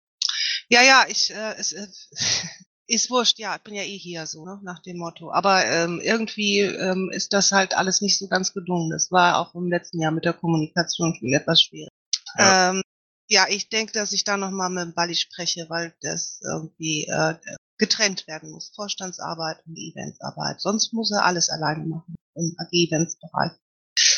Ja, 0.69 0.81
ja, 0.81 1.05
ich, 1.07 1.31
äh, 1.31 1.53
es, 1.57 1.73
äh, 1.73 1.87
ist 2.87 3.09
wurscht, 3.09 3.39
ja, 3.39 3.55
ich 3.55 3.63
bin 3.63 3.73
ja 3.73 3.83
eh 3.83 3.97
hier 3.97 4.25
so, 4.25 4.45
ne, 4.45 4.59
nach 4.63 4.79
dem 4.79 4.97
Motto. 4.97 5.31
Aber 5.31 5.65
ähm, 5.65 5.99
irgendwie 6.03 6.59
ähm, 6.59 7.09
ist 7.11 7.33
das 7.33 7.51
halt 7.51 7.75
alles 7.75 8.01
nicht 8.01 8.17
so 8.17 8.27
ganz 8.27 8.53
gelungen. 8.53 8.89
Das 8.91 9.11
war 9.11 9.39
auch 9.39 9.55
im 9.55 9.69
letzten 9.69 10.01
Jahr 10.01 10.11
mit 10.11 10.25
der 10.25 10.33
Kommunikation 10.33 11.15
schon 11.15 11.33
etwas 11.33 11.61
schwierig. 11.61 11.89
Ja. 12.37 12.71
Ähm, 12.71 12.81
ja, 13.27 13.45
ich 13.49 13.69
denke, 13.69 13.93
dass 13.93 14.13
ich 14.13 14.23
da 14.23 14.37
nochmal 14.37 14.69
mit 14.69 14.83
dem 14.83 14.93
Bali 14.93 15.15
spreche, 15.15 15.65
weil 15.69 15.93
das 16.01 16.39
irgendwie 16.43 17.05
äh, 17.07 17.35
getrennt 17.77 18.27
werden 18.27 18.51
muss. 18.51 18.71
Vorstandsarbeit 18.75 19.57
und 19.65 19.77
Eventsarbeit. 19.77 20.61
Sonst 20.61 20.93
muss 20.93 21.11
er 21.11 21.25
alles 21.25 21.49
alleine 21.49 21.85
machen 21.85 22.15
im 22.35 22.55
AG-Eventsbereich. 22.57 23.51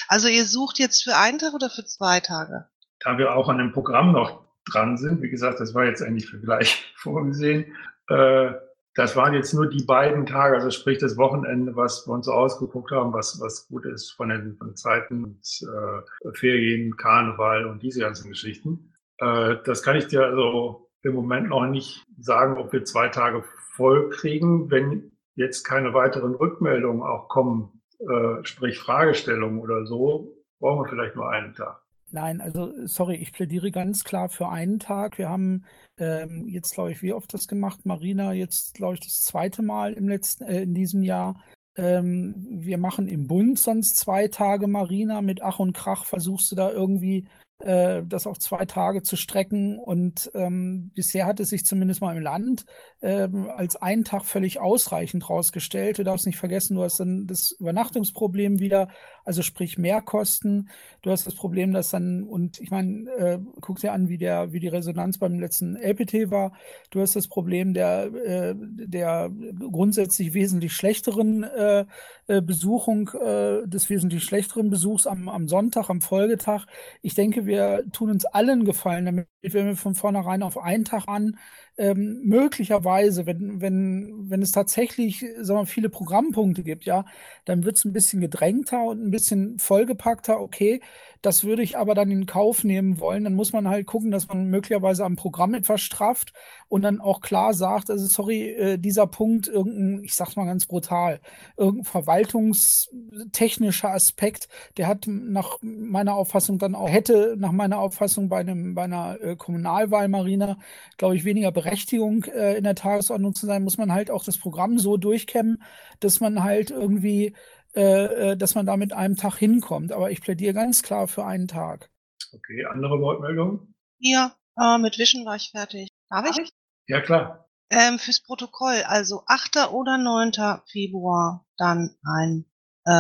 Also 0.08 0.28
ihr 0.28 0.46
sucht 0.46 0.80
jetzt 0.80 1.04
für 1.04 1.16
einen 1.16 1.40
Tag 1.40 1.54
oder 1.54 1.70
für 1.70 1.86
zwei 1.86 2.20
Tage? 2.20 2.66
Da 3.00 3.18
wir 3.18 3.36
auch 3.36 3.48
an 3.48 3.60
dem 3.60 3.72
Programm 3.72 4.12
noch 4.12 4.44
dran 4.66 4.98
sind, 4.98 5.22
wie 5.22 5.30
gesagt, 5.30 5.60
das 5.60 5.74
war 5.74 5.86
jetzt 5.86 6.02
eigentlich 6.02 6.28
für 6.28 6.40
gleich 6.40 6.92
vorgesehen, 6.98 7.76
äh, 8.10 8.52
das 8.96 9.16
waren 9.16 9.36
jetzt 9.36 9.54
nur 9.54 9.70
die 9.70 9.84
beiden 9.84 10.26
Tage, 10.26 10.56
also 10.56 10.72
sprich 10.72 10.98
das 10.98 11.18
Wochenende, 11.18 11.76
was 11.76 12.08
wir 12.08 12.14
uns 12.14 12.26
so 12.26 12.32
ausgeguckt 12.32 12.90
haben, 12.90 13.14
was, 13.14 13.40
was 13.40 13.68
gut 13.68 13.86
ist 13.86 14.10
von 14.10 14.30
den, 14.30 14.58
von 14.58 14.76
Zeiten, 14.76 15.40
äh, 15.62 16.32
Ferien, 16.34 16.98
Karneval 16.98 17.68
und 17.68 17.84
diese 17.84 18.00
ganzen 18.00 18.30
Geschichten. 18.30 18.96
Äh, 19.20 19.56
das 19.66 19.84
kann 19.84 19.96
ich 19.96 20.08
dir 20.08 20.24
also 20.24 20.90
im 21.04 21.14
Moment 21.14 21.50
noch 21.50 21.66
nicht 21.66 22.06
sagen, 22.20 22.58
ob 22.58 22.74
wir 22.74 22.84
zwei 22.84 23.10
Tage 23.10 23.44
voll 23.76 24.10
kriegen, 24.10 24.70
wenn 24.72 25.12
jetzt 25.36 25.64
keine 25.64 25.94
weiteren 25.94 26.36
Rückmeldungen 26.36 27.04
auch 27.04 27.30
kommen, 27.30 27.82
äh, 28.00 28.44
sprich 28.44 28.80
Fragestellungen 28.80 29.60
oder 29.60 29.86
so, 29.86 30.36
brauchen 30.60 30.84
wir 30.84 30.90
vielleicht 30.90 31.16
nur 31.16 31.30
einen 31.30 31.54
Tag. 31.54 31.82
Nein, 32.10 32.40
also 32.40 32.72
sorry, 32.86 33.16
ich 33.16 33.34
plädiere 33.34 33.70
ganz 33.70 34.04
klar 34.04 34.30
für 34.30 34.48
einen 34.48 34.80
Tag. 34.80 35.18
Wir 35.18 35.30
haben 35.30 35.66
ähm, 35.98 36.48
jetzt, 36.48 36.74
glaube 36.74 36.92
ich, 36.92 37.02
wie 37.02 37.14
oft 37.14 37.34
das 37.34 37.48
gemacht? 37.48 37.86
Marina, 37.86 38.32
jetzt, 38.32 38.76
glaube 38.76 38.94
ich, 38.94 39.02
das 39.02 39.24
zweite 39.24 39.62
Mal 39.62 39.94
im 39.94 40.08
letzten, 40.08 40.46
äh, 40.46 40.62
in 40.62 40.74
diesem 40.74 41.04
Jahr. 41.04 41.44
Ähm, 41.76 42.34
wir 42.38 42.78
machen 42.78 43.08
im 43.08 43.28
Bund 43.28 43.60
sonst 43.60 43.98
zwei 43.98 44.30
Tage 44.30 44.68
Marina 44.68 45.22
mit 45.22 45.42
Ach 45.42 45.60
und 45.60 45.74
Krach. 45.74 46.06
Versuchst 46.06 46.50
du 46.52 46.56
da 46.56 46.72
irgendwie 46.72 47.28
das 47.60 48.28
auf 48.28 48.40
zwei 48.40 48.66
Tage 48.66 49.04
zu 49.04 49.16
strecken. 49.16 49.80
Und 49.80 50.32
ähm, 50.34 50.92
bisher 50.94 51.26
hat 51.26 51.40
es 51.40 51.50
sich 51.50 51.66
zumindest 51.66 52.02
mal 52.02 52.16
im 52.16 52.22
Land 52.22 52.66
ähm, 53.02 53.50
als 53.56 53.76
einen 53.76 54.04
Tag 54.04 54.26
völlig 54.26 54.60
ausreichend 54.60 55.30
rausgestellt. 55.30 56.00
Du 56.00 56.04
darfst 56.04 56.26
nicht 56.26 56.38
vergessen, 56.38 56.76
du 56.76 56.84
hast 56.84 57.00
dann 57.00 57.28
das 57.28 57.52
Übernachtungsproblem 57.52 58.60
wieder, 58.60 58.88
also 59.24 59.44
sprich 59.44 59.78
Mehrkosten. 59.78 60.70
Du 61.02 61.12
hast 61.12 61.28
das 61.28 61.36
Problem, 61.36 61.74
dass 61.74 61.92
dann, 61.92 62.24
und 62.24 62.60
ich 62.60 62.72
meine, 62.72 63.10
äh, 63.12 63.40
guck 63.62 63.80
dir 63.80 63.94
an, 63.94 64.10
wie, 64.10 64.18
der, 64.18 64.52
wie 64.52 64.60
die 64.60 64.68
Resonanz 64.68 65.18
beim 65.20 65.40
letzten 65.40 65.76
LPT 65.76 66.32
war. 66.32 66.54
Du 66.90 67.02
hast 67.02 67.16
das 67.16 67.28
Problem 67.28 67.74
der, 67.74 68.06
äh, 68.14 68.56
der 68.58 69.30
grundsätzlich 69.72 70.34
wesentlich 70.34 70.74
schlechteren 70.74 71.44
äh, 71.44 71.86
äh, 72.28 72.42
Besuchung, 72.42 73.10
äh, 73.10 73.68
des 73.68 73.90
wesentlich 73.90 74.24
schlechteren 74.24 74.70
Besuchs 74.70 75.06
am, 75.06 75.30
am 75.30 75.48
Sonntag, 75.48 75.90
am 75.90 76.02
Folgetag. 76.02 76.66
Ich 77.02 77.14
denke, 77.14 77.46
wir 77.46 77.84
tun 77.92 78.10
uns 78.10 78.26
allen 78.26 78.66
Gefallen, 78.66 79.06
damit 79.06 79.28
wir 79.42 79.76
von 79.76 79.96
vornherein 79.96 80.44
auf 80.44 80.58
einen 80.58 80.86
Tag 80.86 81.08
an 81.08 81.38
ähm, 81.78 82.22
möglicherweise, 82.24 83.26
wenn, 83.26 83.62
wenn, 83.62 84.30
wenn 84.30 84.42
es 84.42 84.52
tatsächlich 84.52 85.24
sagen 85.40 85.62
wir, 85.62 85.66
viele 85.66 85.90
Programmpunkte 85.90 86.64
gibt, 86.64 86.86
ja, 86.86 87.06
dann 87.46 87.64
wird 87.64 87.78
es 87.78 87.86
ein 87.86 87.94
bisschen 87.94 88.22
gedrängter 88.22 88.84
und 88.84 89.04
ein 89.06 89.12
bisschen 89.12 89.60
vollgepackter, 89.60 90.40
okay. 90.42 90.82
Das 91.28 91.44
würde 91.44 91.62
ich 91.62 91.78
aber 91.78 91.94
dann 91.94 92.10
in 92.10 92.26
Kauf 92.26 92.64
nehmen 92.64 93.02
wollen. 93.02 93.26
Dann 93.26 93.36
muss 93.36 93.52
man 93.52 93.68
halt 93.68 93.86
gucken, 93.86 94.12
dass 94.12 94.30
man 94.30 94.46
möglicherweise 94.46 95.04
am 95.04 95.18
Programm 95.18 95.54
etwas 95.56 95.82
strafft 95.82 96.32
und 96.70 96.84
dann 96.84 97.02
auch 97.02 97.20
klar 97.20 97.54
sagt, 97.54 97.92
also 97.92 98.08
sorry, 98.08 98.52
äh, 98.52 98.78
dieser 98.78 99.08
Punkt, 99.08 99.50
irgendein, 99.50 100.06
ich 100.06 100.16
sag's 100.16 100.38
mal 100.38 100.46
ganz 100.46 100.68
brutal, 100.68 101.20
irgendein 101.58 101.84
verwaltungstechnischer 101.84 103.90
Aspekt, 103.90 104.48
der 104.78 104.88
hat 104.88 105.04
nach 105.06 105.58
meiner 105.62 106.16
Auffassung 106.16 106.60
dann 106.60 106.76
auch, 106.76 106.88
hätte 106.88 107.36
nach 107.38 107.52
meiner 107.52 107.80
Auffassung 107.80 108.30
bei 108.30 108.40
einem, 108.40 108.74
bei 108.74 108.84
einer 108.84 109.22
äh, 109.22 109.36
Kommunalwahlmarina, 109.36 110.58
glaube 110.96 111.18
ich, 111.18 111.26
weniger 111.26 111.52
Berechtigung 111.52 112.24
äh, 112.24 112.56
in 112.56 112.64
der 112.64 112.76
Tagesordnung 112.76 113.36
zu 113.36 113.48
sein, 113.48 113.64
muss 113.64 113.78
man 113.78 113.92
halt 113.92 114.12
auch 114.12 114.24
das 114.24 114.38
Programm 114.38 114.80
so 114.80 114.96
durchkämmen, 114.96 115.62
dass 116.00 116.22
man 116.22 116.46
halt 116.46 116.72
irgendwie 116.72 117.34
äh, 117.76 118.32
äh, 118.32 118.38
dass 118.38 118.56
man 118.56 118.66
da 118.66 118.78
mit 118.78 118.94
einem 118.94 119.16
Tag 119.16 119.36
hinkommt. 119.36 119.92
Aber 119.92 120.12
ich 120.12 120.22
plädiere 120.22 120.54
ganz 120.54 120.84
klar 120.84 121.08
für 121.08 121.26
einen 121.26 121.48
Tag. 121.48 121.90
Okay, 122.34 122.66
andere 122.66 123.00
Wortmeldungen? 123.00 123.76
Ja, 124.00 124.36
äh, 124.60 124.78
mit 124.78 124.98
Wischen 124.98 125.26
war 125.26 125.36
ich 125.36 125.52
fertig. 125.52 125.90
Darf 126.10 126.38
ich? 126.38 126.50
Ja, 126.88 127.02
klar. 127.02 127.50
Ähm, 127.70 128.00
fürs 128.00 128.22
Protokoll, 128.22 128.84
also 128.86 129.24
8. 129.28 129.70
oder 129.72 129.98
9. 129.98 130.32
Februar 130.72 131.46
dann 131.58 131.96
ein, 132.04 132.46
äh, 132.86 132.92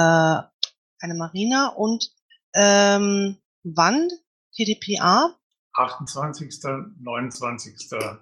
eine 0.99 1.13
Marina 1.15 1.69
und 1.69 2.11
ähm, 2.53 3.37
wann 3.63 4.09
TDPA? 4.55 5.35
28., 5.73 6.49
29., 6.99 7.89
3. 7.89 8.19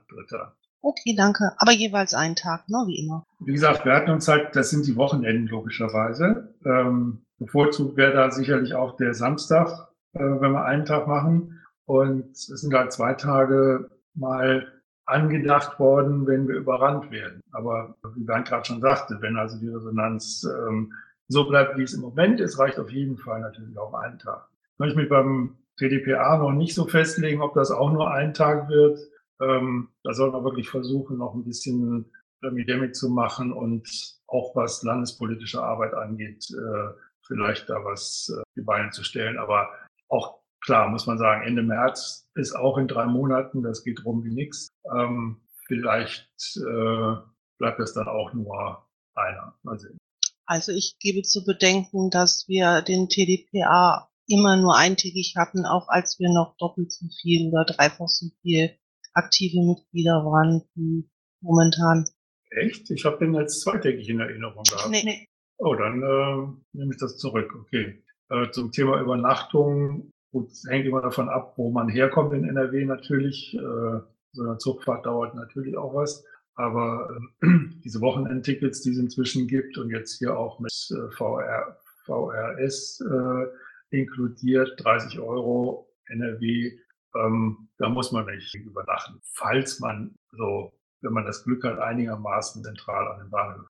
Okay, 0.86 1.16
danke. 1.18 1.52
Aber 1.58 1.72
jeweils 1.72 2.14
einen 2.14 2.36
Tag, 2.36 2.70
ne, 2.70 2.84
wie 2.86 3.00
immer. 3.00 3.24
Wie 3.40 3.54
gesagt, 3.54 3.86
wir 3.86 3.94
hatten 3.94 4.12
uns 4.12 4.28
halt, 4.28 4.56
das 4.56 4.70
sind 4.70 4.86
die 4.86 4.96
Wochenenden 4.96 5.48
logischerweise. 5.48 6.54
Ähm, 6.64 7.24
bevorzugt 7.40 7.98
wäre 7.98 8.14
da 8.14 8.30
sicherlich 8.30 8.76
auch 8.76 8.96
der 8.96 9.16
Samstag, 9.16 9.88
äh, 10.14 10.20
wenn 10.20 10.52
wir 10.52 10.64
einen 10.64 10.86
Tag 10.86 11.08
machen. 11.08 11.60
Und 11.86 12.34
es 12.34 12.46
sind 12.46 12.72
halt 12.76 12.94
zwei 12.94 13.16
Tage 13.16 13.90
mal 14.14 14.72
angedacht 15.08 15.80
worden, 15.80 16.28
wenn 16.28 16.48
wir 16.48 16.56
überrannt 16.56 17.10
werden. 17.10 17.42
Aber 17.52 17.96
wie 18.14 18.24
Bernd 18.24 18.48
gerade 18.48 18.66
schon 18.66 18.82
sagte, 18.82 19.18
wenn 19.22 19.38
also 19.38 19.58
die 19.58 19.70
Resonanz 19.70 20.48
ähm, 20.68 20.94
so 21.28 21.50
bleibt, 21.50 21.80
wie 21.80 21.84
es 21.84 21.96
im 21.96 22.02
Moment 22.02 22.40
ist, 22.40 22.60
reicht 22.60 22.78
auf 22.78 22.92
jeden 22.92 23.18
Fall 23.18 23.40
natürlich 23.42 23.76
auch 23.80 23.96
ein 23.96 24.20
Tag. 24.20 24.50
Ich 24.84 24.96
mich 24.96 25.10
beim 25.10 25.58
TDPA 25.78 26.38
noch 26.38 26.52
nicht 26.52 26.76
so 26.76 26.86
festlegen, 26.86 27.42
ob 27.42 27.56
das 27.56 27.72
auch 27.72 27.92
nur 27.92 28.12
ein 28.12 28.36
Tag 28.36 28.70
wird. 28.70 29.00
Ähm, 29.42 29.90
da 30.04 30.14
soll 30.14 30.32
man 30.32 30.44
wirklich 30.44 30.70
versuchen, 30.70 31.18
noch 31.18 31.34
ein 31.34 31.44
bisschen 31.44 32.12
Epidemic 32.42 32.96
zu 32.96 33.10
machen 33.10 33.52
und 33.52 33.88
auch 34.28 34.56
was 34.56 34.84
landespolitische 34.84 35.62
Arbeit 35.62 35.94
angeht, 35.94 36.46
äh, 36.52 36.94
vielleicht 37.26 37.70
da 37.70 37.84
was 37.84 38.32
äh, 38.36 38.44
die 38.56 38.64
Beine 38.64 38.92
zu 38.92 39.04
stellen. 39.04 39.38
Aber 39.38 39.70
auch 40.10 40.40
klar, 40.62 40.90
muss 40.90 41.08
man 41.08 41.18
sagen, 41.18 41.46
Ende 41.46 41.64
März 41.64 42.30
ist 42.36 42.54
auch 42.54 42.78
in 42.78 42.88
drei 42.88 43.06
Monaten, 43.06 43.64
das 43.64 43.84
geht 43.84 44.06
rum 44.06 44.24
wie 44.24 44.34
nix. 44.34 44.70
Ähm, 44.92 45.42
vielleicht 45.68 46.30
äh, 46.58 47.16
bleibt 47.58 47.80
es 47.80 47.94
dann 47.94 48.08
auch 48.08 48.34
nur 48.34 48.88
einer. 49.16 49.58
Mal 49.64 49.80
sehen. 49.80 49.98
Also 50.46 50.72
ich 50.72 50.98
gebe 51.00 51.24
zu 51.24 51.44
bedenken, 51.44 52.10
dass 52.12 52.48
wir 52.48 52.82
den 52.82 53.10
TDPA 53.10 54.10
immer 54.28 54.58
nur 54.58 54.76
eintägig 54.76 55.36
hatten, 55.38 55.66
auch 55.66 55.88
als 55.88 56.20
wir 56.20 56.30
noch 56.30 56.56
doppelt 56.58 56.92
so 56.92 57.08
viel 57.22 57.50
oder 57.50 57.66
dreifach 57.66 58.08
so 58.08 58.28
viel 58.42 58.78
aktive 59.16 59.66
Mitglieder 59.66 60.24
waren 60.26 60.64
wie 60.76 61.10
momentan. 61.42 62.06
Echt? 62.52 62.90
Ich 62.92 63.06
habe 63.06 63.18
den 63.18 63.36
als 63.36 63.60
zweitägig 63.62 64.08
in 64.10 64.20
Erinnerung 64.20 64.64
gehabt. 64.64 64.90
Nee, 64.90 65.04
nee. 65.04 65.28
Oh, 65.58 65.76
dann 65.76 66.02
äh, 66.02 66.78
nehme 66.78 66.92
ich 66.92 67.00
das 67.00 67.18
zurück. 67.18 67.54
Okay. 67.62 68.04
Äh, 68.30 68.52
zum 68.52 68.72
Thema 68.72 69.00
Übernachtung, 69.02 70.12
gut, 70.32 70.52
es 70.52 70.66
hängt 70.70 70.86
immer 70.86 71.02
davon 71.02 71.30
ab, 71.30 71.54
wo 71.58 71.72
man 71.72 71.90
herkommt 71.90 72.34
in 72.34 72.44
NRW 72.44 72.86
natürlich. 72.86 73.54
Äh, 73.56 74.00
so 74.32 74.44
eine 74.44 74.58
Zugfahrt 74.58 75.06
dauert 75.06 75.36
natürlich 75.36 75.78
auch 75.78 75.94
was. 75.96 76.26
Aber 76.56 77.10
äh, 77.42 77.48
diese 77.84 78.02
Wochenendtickets, 78.02 78.82
die 78.82 78.92
es 78.92 78.98
inzwischen 78.98 79.48
gibt 79.48 79.78
und 79.78 79.90
jetzt 79.90 80.18
hier 80.18 80.38
auch 80.38 80.60
mit 80.60 80.72
äh, 80.92 81.12
VR, 81.16 81.78
VRS 82.06 83.02
äh, 83.02 83.98
inkludiert, 83.98 84.74
30 84.78 85.20
Euro 85.20 85.90
NRW, 86.08 86.78
ähm, 87.16 87.70
da 87.78 87.90
muss 87.90 88.12
man 88.12 88.26
nicht 88.26 88.54
übernachten. 88.56 89.20
Falls 89.34 89.80
man 89.80 90.16
so, 90.32 90.74
wenn 91.02 91.14
man 91.14 91.26
das 91.26 91.44
Glück 91.44 91.64
hat, 91.64 91.80
einigermaßen 91.80 92.64
zentral 92.64 93.08
an 93.08 93.20
den 93.20 93.30
Bahnhof. 93.30 93.68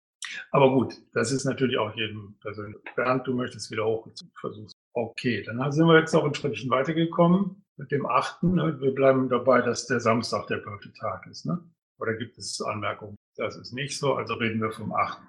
Aber 0.51 0.71
gut, 0.71 0.95
das 1.13 1.31
ist 1.31 1.45
natürlich 1.45 1.77
auch 1.77 1.95
jedem 1.95 2.35
persönlich. 2.41 2.77
Bernd, 2.95 3.27
du 3.27 3.33
möchtest 3.33 3.71
wieder 3.71 3.85
hoch 3.85 4.07
versuchen. 4.39 4.71
Okay, 4.93 5.43
dann 5.43 5.71
sind 5.71 5.87
wir 5.87 5.99
jetzt 5.99 6.13
noch 6.13 6.25
ein 6.25 6.33
Schrittchen 6.33 6.69
weitergekommen 6.69 7.63
mit 7.77 7.91
dem 7.91 8.05
achten. 8.05 8.55
Ne? 8.55 8.79
Wir 8.79 8.93
bleiben 8.93 9.29
dabei, 9.29 9.61
dass 9.61 9.87
der 9.87 9.99
Samstag 9.99 10.47
der 10.47 10.57
perfekte 10.57 10.93
Tag 10.93 11.27
ist. 11.27 11.45
Ne? 11.45 11.59
Oder 11.99 12.13
gibt 12.15 12.37
es 12.37 12.61
Anmerkungen? 12.61 13.15
Das 13.35 13.57
ist 13.57 13.73
nicht 13.73 13.97
so, 13.99 14.15
also 14.15 14.35
reden 14.35 14.61
wir 14.61 14.71
vom 14.71 14.93
8. 14.93 15.19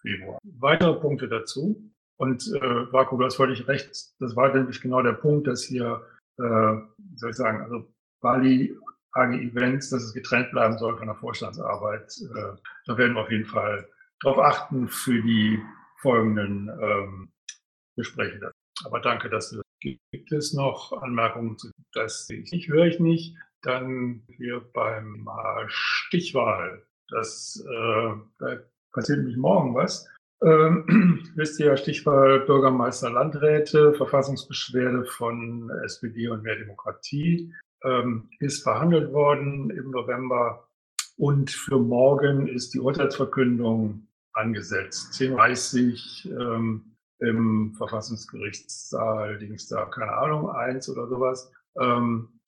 Februar. 0.00 0.38
Weitere 0.42 0.94
Punkte 0.94 1.28
dazu. 1.28 1.90
Und 2.16 2.46
äh, 2.54 2.92
Vaku, 2.92 3.16
du 3.16 3.24
hast 3.24 3.36
völlig 3.36 3.66
recht. 3.68 3.90
Das 4.18 4.36
war 4.36 4.54
nämlich 4.54 4.80
genau 4.80 5.02
der 5.02 5.12
Punkt, 5.12 5.46
dass 5.46 5.62
hier, 5.62 6.02
äh, 6.40 6.82
wie 6.98 7.18
soll 7.18 7.30
ich 7.30 7.36
sagen, 7.36 7.62
also 7.62 7.86
Bali 8.20 8.76
AG 9.12 9.32
Events, 9.32 9.90
dass 9.90 10.04
es 10.04 10.14
getrennt 10.14 10.50
bleiben 10.50 10.78
soll 10.78 10.96
von 10.96 11.06
der 11.06 11.16
Vorstandsarbeit. 11.16 12.12
Äh, 12.34 12.56
da 12.86 12.98
werden 12.98 13.14
wir 13.14 13.22
auf 13.22 13.30
jeden 13.30 13.46
Fall 13.46 13.88
darauf 14.20 14.38
achten 14.38 14.88
für 14.88 15.20
die 15.22 15.60
folgenden 16.00 16.70
ähm, 16.80 17.32
Gespräche. 17.96 18.52
Aber 18.84 19.00
danke, 19.00 19.28
dass 19.28 19.50
du 19.50 19.56
das 19.56 19.64
Gibt 19.82 20.30
es 20.32 20.52
noch 20.52 20.92
Anmerkungen 21.02 21.56
zu 21.56 21.70
das 21.92 22.26
sehe 22.26 22.40
ich 22.40 22.52
nicht, 22.52 22.68
höre 22.68 22.86
ich 22.86 23.00
nicht. 23.00 23.34
Dann 23.62 24.22
hier 24.36 24.60
beim 24.74 25.28
Stichwahl. 25.68 26.86
Das 27.08 27.64
äh, 27.66 28.14
da 28.38 28.58
passiert 28.92 29.18
nämlich 29.18 29.36
morgen 29.36 29.74
was. 29.74 30.06
Ähm, 30.42 31.30
wisst 31.36 31.60
ihr 31.60 31.66
ja, 31.66 31.76
Stichwahl 31.76 32.40
Bürgermeister 32.40 33.10
Landräte, 33.10 33.94
Verfassungsbeschwerde 33.94 35.04
von 35.04 35.70
SPD 35.84 36.28
und 36.28 36.42
Mehr 36.42 36.56
Demokratie 36.56 37.52
ähm, 37.84 38.28
ist 38.38 38.62
verhandelt 38.62 39.12
worden 39.12 39.70
im 39.70 39.90
November 39.90 40.68
und 41.16 41.50
für 41.50 41.78
morgen 41.78 42.46
ist 42.46 42.74
die 42.74 42.80
Urteilsverkündung 42.80 44.06
angesetzt. 44.32 45.12
10.30 45.14 46.30
ähm, 46.30 46.96
im 47.18 47.74
Verfassungsgerichtssaal, 47.76 49.38
Dings 49.38 49.68
da, 49.68 49.84
keine 49.86 50.12
Ahnung, 50.12 50.50
eins 50.50 50.88
oder 50.88 51.06
sowas. 51.08 51.52
Ähm, 51.78 52.40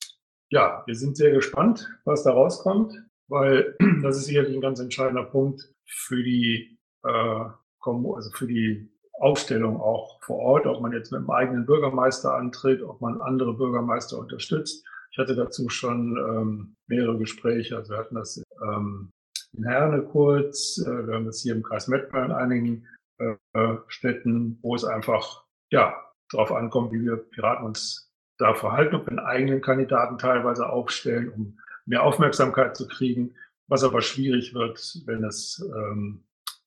ja, 0.50 0.82
wir 0.86 0.94
sind 0.94 1.16
sehr 1.16 1.32
gespannt, 1.32 1.90
was 2.04 2.22
da 2.22 2.32
rauskommt, 2.32 2.94
weil 3.28 3.76
das 4.02 4.16
ist 4.16 4.26
sicherlich 4.26 4.54
ein 4.54 4.62
ganz 4.62 4.80
entscheidender 4.80 5.24
Punkt 5.24 5.70
für 5.86 6.22
die, 6.22 6.78
äh, 7.04 7.44
also 7.86 8.30
für 8.30 8.46
die 8.46 8.88
Aufstellung 9.20 9.80
auch 9.80 10.20
vor 10.22 10.38
Ort, 10.38 10.66
ob 10.66 10.80
man 10.80 10.92
jetzt 10.92 11.12
mit 11.12 11.20
dem 11.20 11.30
eigenen 11.30 11.66
Bürgermeister 11.66 12.34
antritt, 12.34 12.82
ob 12.82 13.00
man 13.00 13.20
andere 13.20 13.54
Bürgermeister 13.54 14.18
unterstützt. 14.18 14.84
Ich 15.10 15.18
hatte 15.18 15.36
dazu 15.36 15.68
schon 15.68 16.16
ähm, 16.16 16.76
mehrere 16.86 17.18
Gespräche. 17.18 17.76
Also 17.76 17.92
wir 17.92 17.98
hatten 17.98 18.14
das 18.14 18.42
ähm, 18.62 19.10
in 19.52 19.64
Herne 19.64 20.02
kurz, 20.02 20.78
äh, 20.78 21.06
wir 21.06 21.14
haben 21.14 21.26
das 21.26 21.40
hier 21.40 21.54
im 21.54 21.62
Kreis 21.62 21.86
Mettmann 21.88 22.26
in 22.26 22.32
einigen 22.32 22.86
äh, 23.18 23.76
Städten, 23.88 24.58
wo 24.62 24.74
es 24.74 24.84
einfach 24.84 25.44
ja 25.70 25.94
darauf 26.30 26.52
ankommt, 26.52 26.92
wie 26.92 27.02
wir 27.02 27.16
Piraten 27.16 27.66
uns 27.66 28.10
da 28.38 28.54
verhalten, 28.54 28.96
ob 28.96 29.08
wir 29.08 29.24
eigenen 29.24 29.60
Kandidaten 29.60 30.18
teilweise 30.18 30.68
aufstellen, 30.68 31.30
um 31.30 31.58
mehr 31.86 32.02
Aufmerksamkeit 32.02 32.76
zu 32.76 32.88
kriegen, 32.88 33.34
was 33.68 33.84
aber 33.84 34.00
schwierig 34.00 34.54
wird, 34.54 35.02
wenn 35.06 35.24
es 35.24 35.64
ähm, 35.76 36.24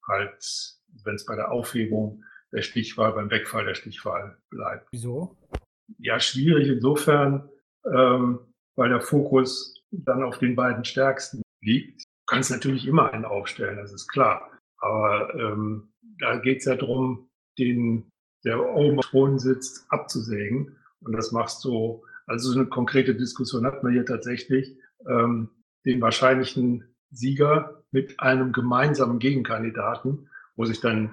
halt, 0.07 0.77
wenn 1.03 1.15
es 1.15 1.25
bei 1.25 1.35
der 1.35 1.51
Aufhebung 1.51 2.23
der 2.51 2.61
Stichwahl, 2.61 3.13
beim 3.13 3.29
Wegfall 3.29 3.65
der 3.65 3.75
Stichwahl 3.75 4.37
bleibt. 4.49 4.87
Wieso? 4.91 5.37
Ja, 5.97 6.19
schwierig 6.19 6.67
insofern, 6.69 7.49
ähm, 7.85 8.39
weil 8.75 8.89
der 8.89 9.01
Fokus 9.01 9.83
dann 9.91 10.23
auf 10.23 10.39
den 10.39 10.55
beiden 10.55 10.85
Stärksten 10.85 11.41
liegt. 11.61 12.03
Du 12.03 12.25
kannst 12.27 12.51
natürlich 12.51 12.87
immer 12.87 13.11
einen 13.11 13.25
aufstellen, 13.25 13.77
das 13.77 13.93
ist 13.93 14.07
klar. 14.07 14.51
Aber 14.77 15.33
ähm, 15.35 15.93
da 16.19 16.37
geht 16.37 16.59
es 16.59 16.65
ja 16.65 16.75
darum, 16.75 17.29
den, 17.57 18.09
der 18.43 18.63
oben 18.75 18.99
auf 18.99 19.05
Thron 19.07 19.39
sitzt, 19.39 19.85
abzusägen. 19.89 20.75
Und 21.01 21.13
das 21.13 21.31
machst 21.31 21.63
du, 21.63 22.03
also 22.25 22.51
so 22.51 22.59
eine 22.59 22.67
konkrete 22.67 23.15
Diskussion 23.15 23.65
hat 23.65 23.83
man 23.83 23.93
hier 23.93 24.05
tatsächlich, 24.05 24.77
ähm, 25.07 25.49
den 25.85 26.01
wahrscheinlichen 26.01 26.95
Sieger 27.11 27.83
mit 27.91 28.19
einem 28.19 28.51
gemeinsamen 28.51 29.19
Gegenkandidaten, 29.19 30.29
wo 30.55 30.65
sich 30.65 30.81
dann 30.81 31.11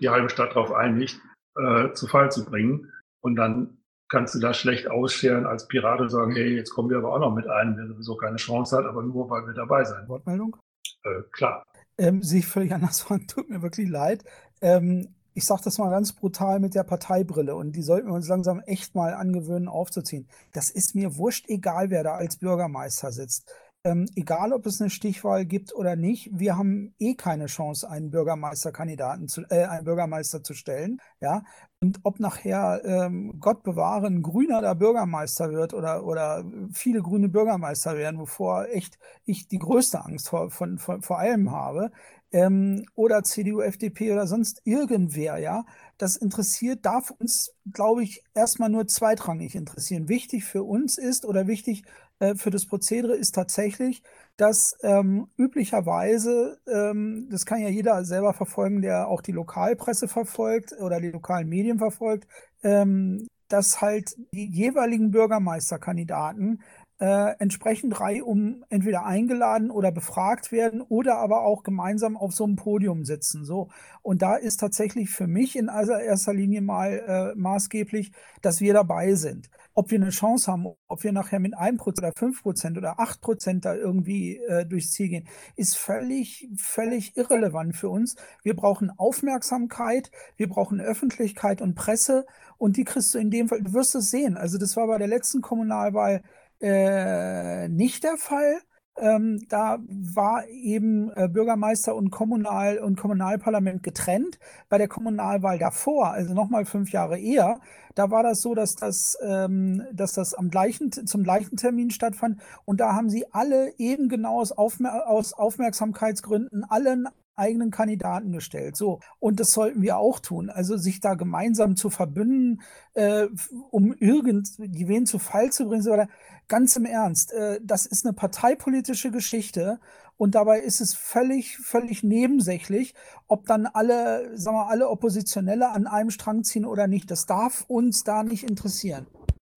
die 0.00 0.08
halbe 0.08 0.30
Stadt 0.30 0.50
darauf 0.50 0.72
einigt, 0.72 1.20
äh, 1.56 1.92
zu 1.92 2.06
Fall 2.06 2.30
zu 2.30 2.44
bringen. 2.44 2.92
Und 3.20 3.36
dann 3.36 3.78
kannst 4.08 4.34
du 4.34 4.38
das 4.38 4.56
schlecht 4.56 4.90
ausscheren 4.90 5.46
als 5.46 5.68
Pirat 5.68 6.00
und 6.00 6.08
sagen, 6.08 6.32
hey, 6.32 6.56
jetzt 6.56 6.70
kommen 6.70 6.90
wir 6.90 6.98
aber 6.98 7.12
auch 7.12 7.18
noch 7.18 7.34
mit 7.34 7.46
einem, 7.46 7.76
der 7.76 7.88
sowieso 7.88 8.16
keine 8.16 8.36
Chance 8.36 8.76
hat, 8.76 8.86
aber 8.86 9.02
nur, 9.02 9.28
weil 9.28 9.46
wir 9.46 9.54
dabei 9.54 9.84
sein. 9.84 10.08
Wortmeldung? 10.08 10.56
Äh, 11.04 11.22
klar. 11.32 11.62
Ähm, 11.98 12.22
sehe 12.22 12.40
ich 12.40 12.46
völlig 12.46 12.72
anders 12.72 13.02
von, 13.02 13.26
tut 13.26 13.50
mir 13.50 13.62
wirklich 13.62 13.88
leid. 13.88 14.24
Ähm, 14.60 15.14
ich 15.34 15.44
sage 15.44 15.62
das 15.64 15.78
mal 15.78 15.90
ganz 15.90 16.12
brutal 16.12 16.58
mit 16.58 16.74
der 16.74 16.82
Parteibrille 16.82 17.54
und 17.54 17.76
die 17.76 17.82
sollten 17.82 18.08
wir 18.08 18.14
uns 18.14 18.26
langsam 18.26 18.60
echt 18.66 18.96
mal 18.96 19.14
angewöhnen 19.14 19.68
aufzuziehen. 19.68 20.26
Das 20.52 20.68
ist 20.68 20.96
mir 20.96 21.16
wurscht, 21.16 21.48
egal 21.48 21.90
wer 21.90 22.02
da 22.02 22.14
als 22.14 22.38
Bürgermeister 22.38 23.12
sitzt. 23.12 23.52
Ähm, 23.88 24.06
egal, 24.16 24.52
ob 24.52 24.66
es 24.66 24.80
eine 24.82 24.90
Stichwahl 24.90 25.46
gibt 25.46 25.74
oder 25.74 25.96
nicht, 25.96 26.28
wir 26.32 26.58
haben 26.58 26.94
eh 26.98 27.14
keine 27.14 27.46
Chance, 27.46 27.88
einen 27.88 28.10
Bürgermeisterkandidaten 28.10 29.28
zu, 29.28 29.42
äh, 29.48 29.64
einen 29.64 29.84
Bürgermeister 29.84 30.42
zu 30.44 30.52
stellen. 30.52 31.00
Ja, 31.20 31.42
und 31.80 32.00
ob 32.02 32.20
nachher 32.20 32.82
ähm, 32.84 33.36
Gott 33.40 33.62
bewahre 33.62 34.08
ein 34.08 34.22
Grüner 34.22 34.60
da 34.60 34.74
Bürgermeister 34.74 35.52
wird 35.52 35.72
oder 35.72 36.04
oder 36.04 36.44
viele 36.72 37.00
grüne 37.00 37.30
Bürgermeister 37.30 37.96
werden, 37.96 38.18
wovor 38.20 38.66
echt 38.68 38.98
ich 39.24 39.48
die 39.48 39.58
größte 39.58 40.04
Angst 40.04 40.28
vor, 40.28 40.50
von, 40.50 40.78
von, 40.78 41.00
vor 41.00 41.18
allem 41.18 41.50
habe, 41.50 41.90
ähm, 42.32 42.84
oder 42.94 43.22
CDU, 43.22 43.60
FDP 43.62 44.12
oder 44.12 44.26
sonst 44.26 44.60
irgendwer, 44.64 45.38
ja, 45.38 45.64
das 45.96 46.16
interessiert, 46.16 46.84
darf 46.84 47.10
uns, 47.10 47.54
glaube 47.72 48.02
ich, 48.02 48.22
erstmal 48.34 48.68
nur 48.68 48.86
zweitrangig 48.86 49.54
interessieren. 49.54 50.08
Wichtig 50.08 50.44
für 50.44 50.62
uns 50.62 50.98
ist 50.98 51.24
oder 51.24 51.46
wichtig 51.46 51.84
äh, 52.20 52.34
für 52.34 52.50
das 52.50 52.66
Prozedere 52.66 53.14
ist 53.14 53.34
tatsächlich, 53.34 54.02
dass 54.36 54.76
ähm, 54.82 55.28
üblicherweise, 55.36 56.58
ähm, 56.66 57.28
das 57.30 57.44
kann 57.46 57.60
ja 57.60 57.68
jeder 57.68 58.04
selber 58.04 58.32
verfolgen, 58.34 58.82
der 58.82 59.08
auch 59.08 59.20
die 59.20 59.32
Lokalpresse 59.32 60.08
verfolgt 60.08 60.72
oder 60.80 61.00
die 61.00 61.10
lokalen 61.10 61.48
Medien 61.48 61.78
verfolgt, 61.78 62.28
ähm, 62.62 63.26
dass 63.48 63.80
halt 63.80 64.14
die 64.32 64.46
jeweiligen 64.46 65.10
Bürgermeisterkandidaten 65.10 66.62
äh, 67.00 67.36
entsprechend 67.38 68.00
reihum 68.00 68.64
entweder 68.70 69.06
eingeladen 69.06 69.70
oder 69.70 69.92
befragt 69.92 70.50
werden 70.50 70.80
oder 70.80 71.16
aber 71.18 71.42
auch 71.42 71.62
gemeinsam 71.62 72.16
auf 72.16 72.32
so 72.32 72.44
einem 72.44 72.56
Podium 72.56 73.04
sitzen. 73.04 73.44
So. 73.44 73.68
Und 74.02 74.22
da 74.22 74.34
ist 74.34 74.58
tatsächlich 74.58 75.10
für 75.10 75.28
mich 75.28 75.56
in 75.56 75.68
erster 75.68 76.34
Linie 76.34 76.60
mal 76.60 77.32
äh, 77.34 77.38
maßgeblich, 77.38 78.12
dass 78.42 78.60
wir 78.60 78.72
dabei 78.72 79.14
sind. 79.14 79.48
Ob 79.74 79.92
wir 79.92 80.00
eine 80.00 80.10
Chance 80.10 80.50
haben, 80.50 80.66
ob 80.88 81.04
wir 81.04 81.12
nachher 81.12 81.38
mit 81.38 81.56
1% 81.56 81.98
oder 81.98 82.08
5% 82.08 82.76
oder 82.76 82.98
8% 82.98 83.60
da 83.60 83.76
irgendwie 83.76 84.38
äh, 84.38 84.66
durchs 84.66 84.90
Ziel 84.90 85.08
gehen, 85.08 85.28
ist 85.54 85.76
völlig, 85.76 86.48
völlig 86.56 87.16
irrelevant 87.16 87.76
für 87.76 87.88
uns. 87.88 88.16
Wir 88.42 88.56
brauchen 88.56 88.90
Aufmerksamkeit, 88.90 90.10
wir 90.36 90.48
brauchen 90.48 90.80
Öffentlichkeit 90.80 91.62
und 91.62 91.76
Presse 91.76 92.26
und 92.56 92.76
die 92.76 92.84
kriegst 92.84 93.14
du 93.14 93.18
in 93.18 93.30
dem 93.30 93.48
Fall, 93.48 93.62
du 93.62 93.72
wirst 93.72 93.94
es 93.94 94.10
sehen. 94.10 94.36
Also 94.36 94.58
das 94.58 94.76
war 94.76 94.88
bei 94.88 94.98
der 94.98 95.06
letzten 95.06 95.42
Kommunalwahl 95.42 96.22
äh, 96.60 97.68
nicht 97.68 98.04
der 98.04 98.16
Fall. 98.16 98.60
Ähm, 99.00 99.46
da 99.48 99.78
war 99.88 100.48
eben 100.48 101.10
äh, 101.14 101.28
Bürgermeister 101.28 101.94
und 101.94 102.10
Kommunal- 102.10 102.78
und 102.78 102.96
Kommunalparlament 102.96 103.82
getrennt. 103.82 104.38
Bei 104.68 104.78
der 104.78 104.88
Kommunalwahl 104.88 105.58
davor, 105.58 106.08
also 106.10 106.34
nochmal 106.34 106.64
fünf 106.64 106.90
Jahre 106.90 107.18
eher, 107.18 107.60
da 107.94 108.10
war 108.10 108.22
das 108.22 108.40
so, 108.40 108.54
dass 108.54 108.74
das, 108.74 109.16
ähm, 109.22 109.84
dass 109.92 110.12
das 110.14 110.34
am 110.34 110.50
gleichen, 110.50 110.90
zum 110.90 111.22
gleichen 111.22 111.56
Termin 111.56 111.90
stattfand. 111.90 112.40
Und 112.64 112.80
da 112.80 112.94
haben 112.94 113.08
sie 113.08 113.26
alle 113.32 113.72
eben 113.78 114.08
genau 114.08 114.40
aus, 114.40 114.50
Aufmer 114.52 115.06
aus 115.06 115.32
Aufmerksamkeitsgründen 115.32 116.64
allen 116.64 117.08
eigenen 117.38 117.70
Kandidaten 117.70 118.32
gestellt. 118.32 118.76
So, 118.76 119.00
und 119.18 119.40
das 119.40 119.52
sollten 119.52 119.82
wir 119.82 119.96
auch 119.96 120.20
tun. 120.20 120.50
Also 120.50 120.76
sich 120.76 121.00
da 121.00 121.14
gemeinsam 121.14 121.76
zu 121.76 121.90
verbünden, 121.90 122.62
äh, 122.94 123.26
um 123.70 123.94
irgendwen 123.94 125.06
zu 125.06 125.18
Fall 125.18 125.50
zu 125.50 125.66
bringen, 125.66 125.82
so 125.82 125.90
weiter. 125.90 126.08
Ganz 126.48 126.76
im 126.76 126.86
Ernst, 126.86 127.32
äh, 127.32 127.60
das 127.62 127.86
ist 127.86 128.06
eine 128.06 128.14
parteipolitische 128.14 129.10
Geschichte 129.10 129.78
und 130.18 130.34
dabei 130.34 130.58
ist 130.60 130.80
es 130.80 130.94
völlig, 130.94 131.58
völlig 131.58 132.02
nebensächlich, 132.02 132.94
ob 133.28 133.46
dann 133.46 133.66
alle, 133.66 134.36
sagen 134.36 134.56
wir, 134.56 134.68
alle 134.68 134.88
Oppositionelle 134.88 135.70
an 135.70 135.86
einem 135.86 136.10
Strang 136.10 136.42
ziehen 136.42 136.64
oder 136.64 136.88
nicht. 136.88 137.10
Das 137.10 137.26
darf 137.26 137.64
uns 137.68 138.02
da 138.02 138.24
nicht 138.24 138.42
interessieren. 138.42 139.06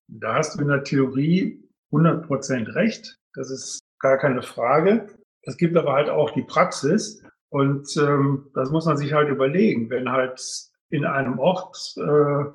Da 0.07 0.35
hast 0.35 0.55
du 0.55 0.61
in 0.61 0.67
der 0.67 0.83
Theorie 0.83 1.67
100 1.91 2.27
Prozent 2.27 2.75
recht. 2.75 3.17
Das 3.33 3.49
ist 3.49 3.79
gar 3.99 4.19
keine 4.19 4.43
Frage. 4.43 5.07
Es 5.41 5.57
gibt 5.57 5.75
aber 5.75 5.93
halt 5.93 6.09
auch 6.09 6.29
die 6.31 6.43
Praxis 6.43 7.23
und 7.51 7.97
ähm, 7.97 8.49
das 8.53 8.71
muss 8.71 8.85
man 8.85 8.95
sich 8.95 9.11
halt 9.11 9.27
überlegen, 9.27 9.89
wenn 9.89 10.09
halt 10.09 10.41
in 10.89 11.05
einem 11.05 11.37
Ort 11.37 11.95
äh, 11.97 12.45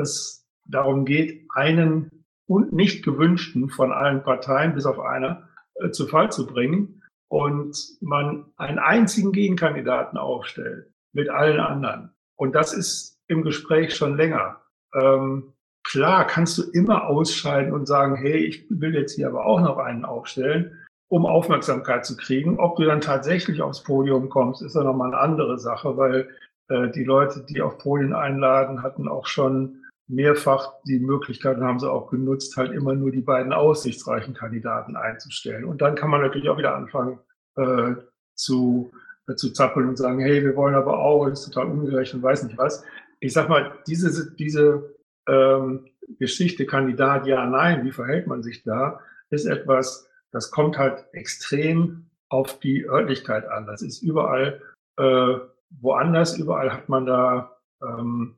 es 0.00 0.46
darum 0.64 1.04
geht, 1.04 1.46
einen 1.54 2.24
und 2.46 2.72
nicht 2.72 3.04
gewünschten 3.04 3.68
von 3.68 3.92
allen 3.92 4.22
Parteien, 4.22 4.74
bis 4.74 4.86
auf 4.86 4.98
einer, 4.98 5.46
äh, 5.74 5.90
zu 5.90 6.06
Fall 6.06 6.32
zu 6.32 6.46
bringen 6.46 7.02
und 7.28 7.76
man 8.00 8.46
einen 8.56 8.78
einzigen 8.78 9.32
Gegenkandidaten 9.32 10.16
aufstellt 10.16 10.90
mit 11.12 11.28
allen 11.28 11.60
anderen. 11.60 12.14
Und 12.36 12.54
das 12.54 12.72
ist 12.72 13.20
im 13.28 13.42
Gespräch 13.42 13.94
schon 13.94 14.16
länger. 14.16 14.62
Ähm, 14.94 15.52
klar 15.84 16.26
kannst 16.26 16.56
du 16.56 16.62
immer 16.72 17.08
ausscheiden 17.08 17.74
und 17.74 17.84
sagen, 17.84 18.16
hey, 18.16 18.38
ich 18.38 18.64
will 18.70 18.94
jetzt 18.94 19.16
hier 19.16 19.28
aber 19.28 19.44
auch 19.44 19.60
noch 19.60 19.76
einen 19.76 20.06
aufstellen, 20.06 20.78
um 21.08 21.26
Aufmerksamkeit 21.26 22.04
zu 22.04 22.16
kriegen. 22.16 22.58
Ob 22.58 22.76
du 22.76 22.84
dann 22.84 23.00
tatsächlich 23.00 23.62
aufs 23.62 23.82
Podium 23.82 24.28
kommst, 24.28 24.62
ist 24.62 24.74
ja 24.74 24.82
nochmal 24.82 25.08
eine 25.08 25.20
andere 25.20 25.58
Sache, 25.58 25.96
weil 25.96 26.28
äh, 26.68 26.90
die 26.90 27.04
Leute, 27.04 27.44
die 27.48 27.62
auf 27.62 27.78
Podien 27.78 28.12
einladen, 28.12 28.82
hatten 28.82 29.08
auch 29.08 29.26
schon 29.26 29.82
mehrfach 30.08 30.72
die 30.84 31.00
Möglichkeit, 31.00 31.58
haben 31.58 31.80
sie 31.80 31.90
auch 31.90 32.10
genutzt, 32.10 32.56
halt 32.56 32.72
immer 32.72 32.94
nur 32.94 33.10
die 33.10 33.22
beiden 33.22 33.52
aussichtsreichen 33.52 34.34
Kandidaten 34.34 34.96
einzustellen. 34.96 35.64
Und 35.64 35.80
dann 35.82 35.96
kann 35.96 36.10
man 36.10 36.20
natürlich 36.20 36.48
auch 36.48 36.58
wieder 36.58 36.76
anfangen 36.76 37.18
äh, 37.56 37.94
zu, 38.34 38.92
äh, 39.28 39.34
zu 39.34 39.52
zappeln 39.52 39.88
und 39.88 39.96
sagen, 39.96 40.20
hey, 40.20 40.44
wir 40.44 40.54
wollen 40.54 40.74
aber 40.74 40.98
auch, 40.98 41.26
ist 41.26 41.44
total 41.44 41.70
ungerecht 41.70 42.14
und 42.14 42.22
weiß 42.22 42.44
nicht 42.44 42.58
was. 42.58 42.84
Ich 43.18 43.32
sag 43.32 43.48
mal, 43.48 43.72
diese, 43.86 44.34
diese 44.36 44.94
ähm, 45.28 45.86
Geschichte 46.18 46.66
Kandidat, 46.66 47.26
ja, 47.26 47.44
nein, 47.46 47.84
wie 47.84 47.92
verhält 47.92 48.26
man 48.26 48.42
sich 48.42 48.62
da, 48.62 49.00
ist 49.30 49.46
etwas, 49.46 50.08
das 50.36 50.50
kommt 50.50 50.76
halt 50.76 51.06
extrem 51.12 52.10
auf 52.28 52.60
die 52.60 52.86
Örtlichkeit 52.86 53.48
an. 53.48 53.66
Das 53.66 53.80
ist 53.80 54.02
überall 54.02 54.60
äh, 54.98 55.38
woanders, 55.70 56.38
überall 56.38 56.72
hat 56.72 56.90
man 56.90 57.06
da 57.06 57.56
ähm, 57.82 58.36